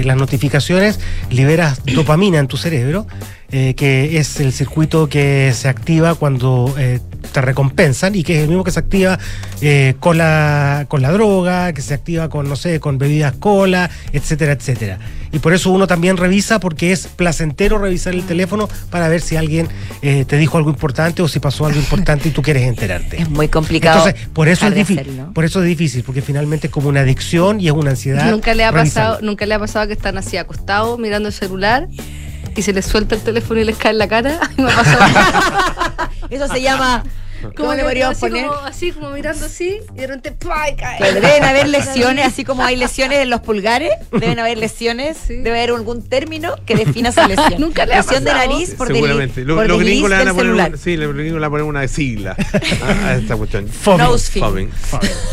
eh, 0.00 0.02
las 0.04 0.16
notificaciones, 0.16 1.00
liberas 1.30 1.82
dopamina 1.94 2.38
en 2.38 2.46
tu 2.46 2.56
cerebro, 2.56 3.06
eh, 3.50 3.74
que 3.74 4.18
es 4.18 4.38
el 4.38 4.52
circuito 4.52 5.08
que 5.08 5.52
se 5.54 5.68
activa 5.68 6.14
cuando 6.14 6.72
eh, 6.78 7.00
te 7.20 7.40
recompensan 7.40 8.14
y 8.14 8.22
que 8.22 8.36
es 8.36 8.42
el 8.42 8.48
mismo 8.48 8.64
que 8.64 8.70
se 8.70 8.80
activa 8.80 9.18
eh, 9.60 9.94
con, 10.00 10.18
la, 10.18 10.86
con 10.88 11.02
la 11.02 11.10
droga, 11.12 11.72
que 11.72 11.82
se 11.82 11.94
activa 11.94 12.28
con, 12.28 12.48
no 12.48 12.56
sé, 12.56 12.80
con 12.80 12.98
bebidas 12.98 13.34
cola, 13.34 13.90
etcétera, 14.12 14.52
etcétera. 14.52 14.98
Y 15.32 15.38
por 15.38 15.52
eso 15.52 15.70
uno 15.70 15.86
también 15.86 16.16
revisa 16.16 16.58
porque 16.58 16.92
es 16.92 17.06
placentero 17.06 17.78
revisar 17.78 18.14
el 18.14 18.24
teléfono 18.24 18.68
para 18.90 19.08
ver 19.08 19.20
si 19.20 19.36
alguien 19.36 19.68
eh, 20.02 20.24
te 20.26 20.36
dijo 20.36 20.58
algo 20.58 20.70
importante 20.70 21.22
o 21.22 21.28
si 21.28 21.38
pasó 21.38 21.66
algo 21.66 21.78
importante 21.78 22.28
y 22.28 22.32
tú 22.32 22.42
quieres 22.42 22.64
enterarte. 22.64 23.20
Es 23.30 23.30
muy 23.30 23.48
complicado. 23.48 24.06
Entonces, 24.06 24.28
por 24.32 24.48
eso 24.48 24.66
es 24.66 24.74
difícil. 24.74 25.00
hacerlo. 25.00 25.32
Por 25.32 25.44
eso 25.44 25.60
es 25.60 25.66
difícil, 25.66 26.02
porque 26.02 26.22
finalmente 26.22 26.66
es 26.66 26.72
como 26.72 26.88
una 26.88 27.00
adicción 27.00 27.60
y 27.60 27.66
es 27.68 27.72
una 27.72 27.90
ansiedad. 27.90 28.30
Nunca 28.30 28.54
le 28.54 28.64
ha 28.64 28.70
revisarlo. 28.70 29.10
pasado, 29.10 29.26
nunca 29.26 29.46
le 29.46 29.54
ha 29.54 29.58
pasado 29.58 29.86
que 29.86 29.92
están 29.92 30.18
así 30.18 30.36
acostados 30.36 30.98
mirando 30.98 31.28
el 31.28 31.34
celular 31.34 31.86
y 32.56 32.62
se 32.62 32.72
les 32.72 32.86
suelta 32.86 33.14
el 33.14 33.20
teléfono 33.20 33.60
y 33.60 33.64
les 33.64 33.76
cae 33.76 33.92
en 33.92 33.98
la 33.98 34.08
cara. 34.08 34.40
A 34.42 34.48
mí 34.48 34.54
me 34.64 34.72
ha 34.72 34.76
pasado. 34.76 35.04
Eso 36.30 36.48
se 36.48 36.62
llama, 36.62 37.02
¿cómo 37.56 37.74
le 37.74 37.82
podríamos 37.82 38.18
poner? 38.18 38.46
Como, 38.46 38.58
así 38.60 38.92
como 38.92 39.10
mirando 39.10 39.46
así 39.46 39.80
y 39.94 39.98
de 39.98 40.06
repente 40.06 40.32
¡pua! 40.32 40.70
y 40.70 40.76
cae. 40.76 41.12
Deben 41.14 41.44
haber 41.44 41.68
lesiones, 41.78 42.26
así 42.26 42.44
como 42.44 42.62
hay 42.62 42.76
lesiones 42.76 43.18
en 43.18 43.30
los 43.30 43.40
pulgares, 43.40 43.90
deben 44.12 44.38
haber 44.38 44.58
lesiones, 44.58 45.28
debe 45.28 45.50
haber 45.50 45.70
algún 45.70 46.02
término 46.02 46.54
que 46.66 46.74
defina 46.74 47.10
esa 47.10 47.26
lesión. 47.28 47.60
Nunca 47.60 47.86
le 47.86 47.94
ha 47.94 47.98
lesión 47.98 48.24
de 48.24 48.32
nariz 48.32 48.74
por, 48.74 48.88
Seguramente. 48.88 49.44
Los 49.44 49.78
gringos 49.78 50.10
le 50.10 50.16
van 50.16 50.28
a 50.28 50.34
poner 50.34 50.52
una, 50.52 50.76
sí, 50.76 50.96
los 50.96 51.14
gringos 51.14 51.34
le 51.34 51.40
van 51.40 51.44
a 51.46 51.50
poner 51.50 51.64
una 51.64 51.88
sigla 51.88 52.36
a, 52.82 53.08
a 53.08 53.14
esta 53.16 53.36
cuestión. 53.36 53.68
Foaming. 53.68 54.70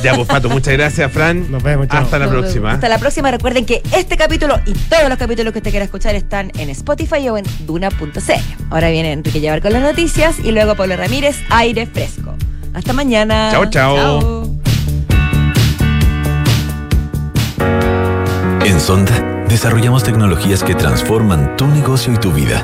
Ya, 0.04 0.16
pues 0.16 0.28
Pato, 0.28 0.50
muchas 0.50 0.74
gracias, 0.74 1.12
Fran. 1.12 1.52
Nos 1.52 1.64
vemos, 1.64 1.88
chao. 1.88 2.04
Hasta 2.04 2.20
la 2.20 2.26
Nos 2.26 2.34
vemos. 2.34 2.46
próxima. 2.46 2.72
Hasta 2.72 2.90
la 2.90 2.98
próxima. 3.00 3.32
Recuerden 3.32 3.66
que 3.66 3.82
este 3.96 4.18
capítulo 4.18 4.60
y 4.66 4.74
todos 4.74 5.10
los 5.10 5.18
capítulos 5.18 5.54
que 5.54 5.60
usted 5.60 5.72
quiera 5.72 5.86
escuchar 5.86 6.16
están 6.16 6.52
en 6.58 6.70
Spotify 6.70 7.30
o 7.30 7.38
en 7.38 7.46
duna.cl. 7.66 8.32
Ahora 8.70 8.90
viene 8.90 9.12
Enrique 9.12 9.40
Llevar 9.40 9.62
con 9.62 9.74
las 9.74 9.82
noticias 9.82 10.36
y 10.44 10.52
luego 10.52 10.76
Pablo 10.76 10.98
Ramírez, 10.98 11.38
aire 11.50 11.88
fresco. 11.98 12.36
Hasta 12.74 12.94
mañana. 12.94 13.50
Chao, 13.52 13.66
chao. 13.70 14.44
En 18.66 18.80
Sonda, 18.80 19.46
desarrollamos 19.48 20.04
tecnologías 20.04 20.64
que 20.64 20.76
transforman 20.76 21.56
tu 21.58 21.66
negocio 21.66 22.14
y 22.14 22.18
tu 22.18 22.32
vida, 22.32 22.64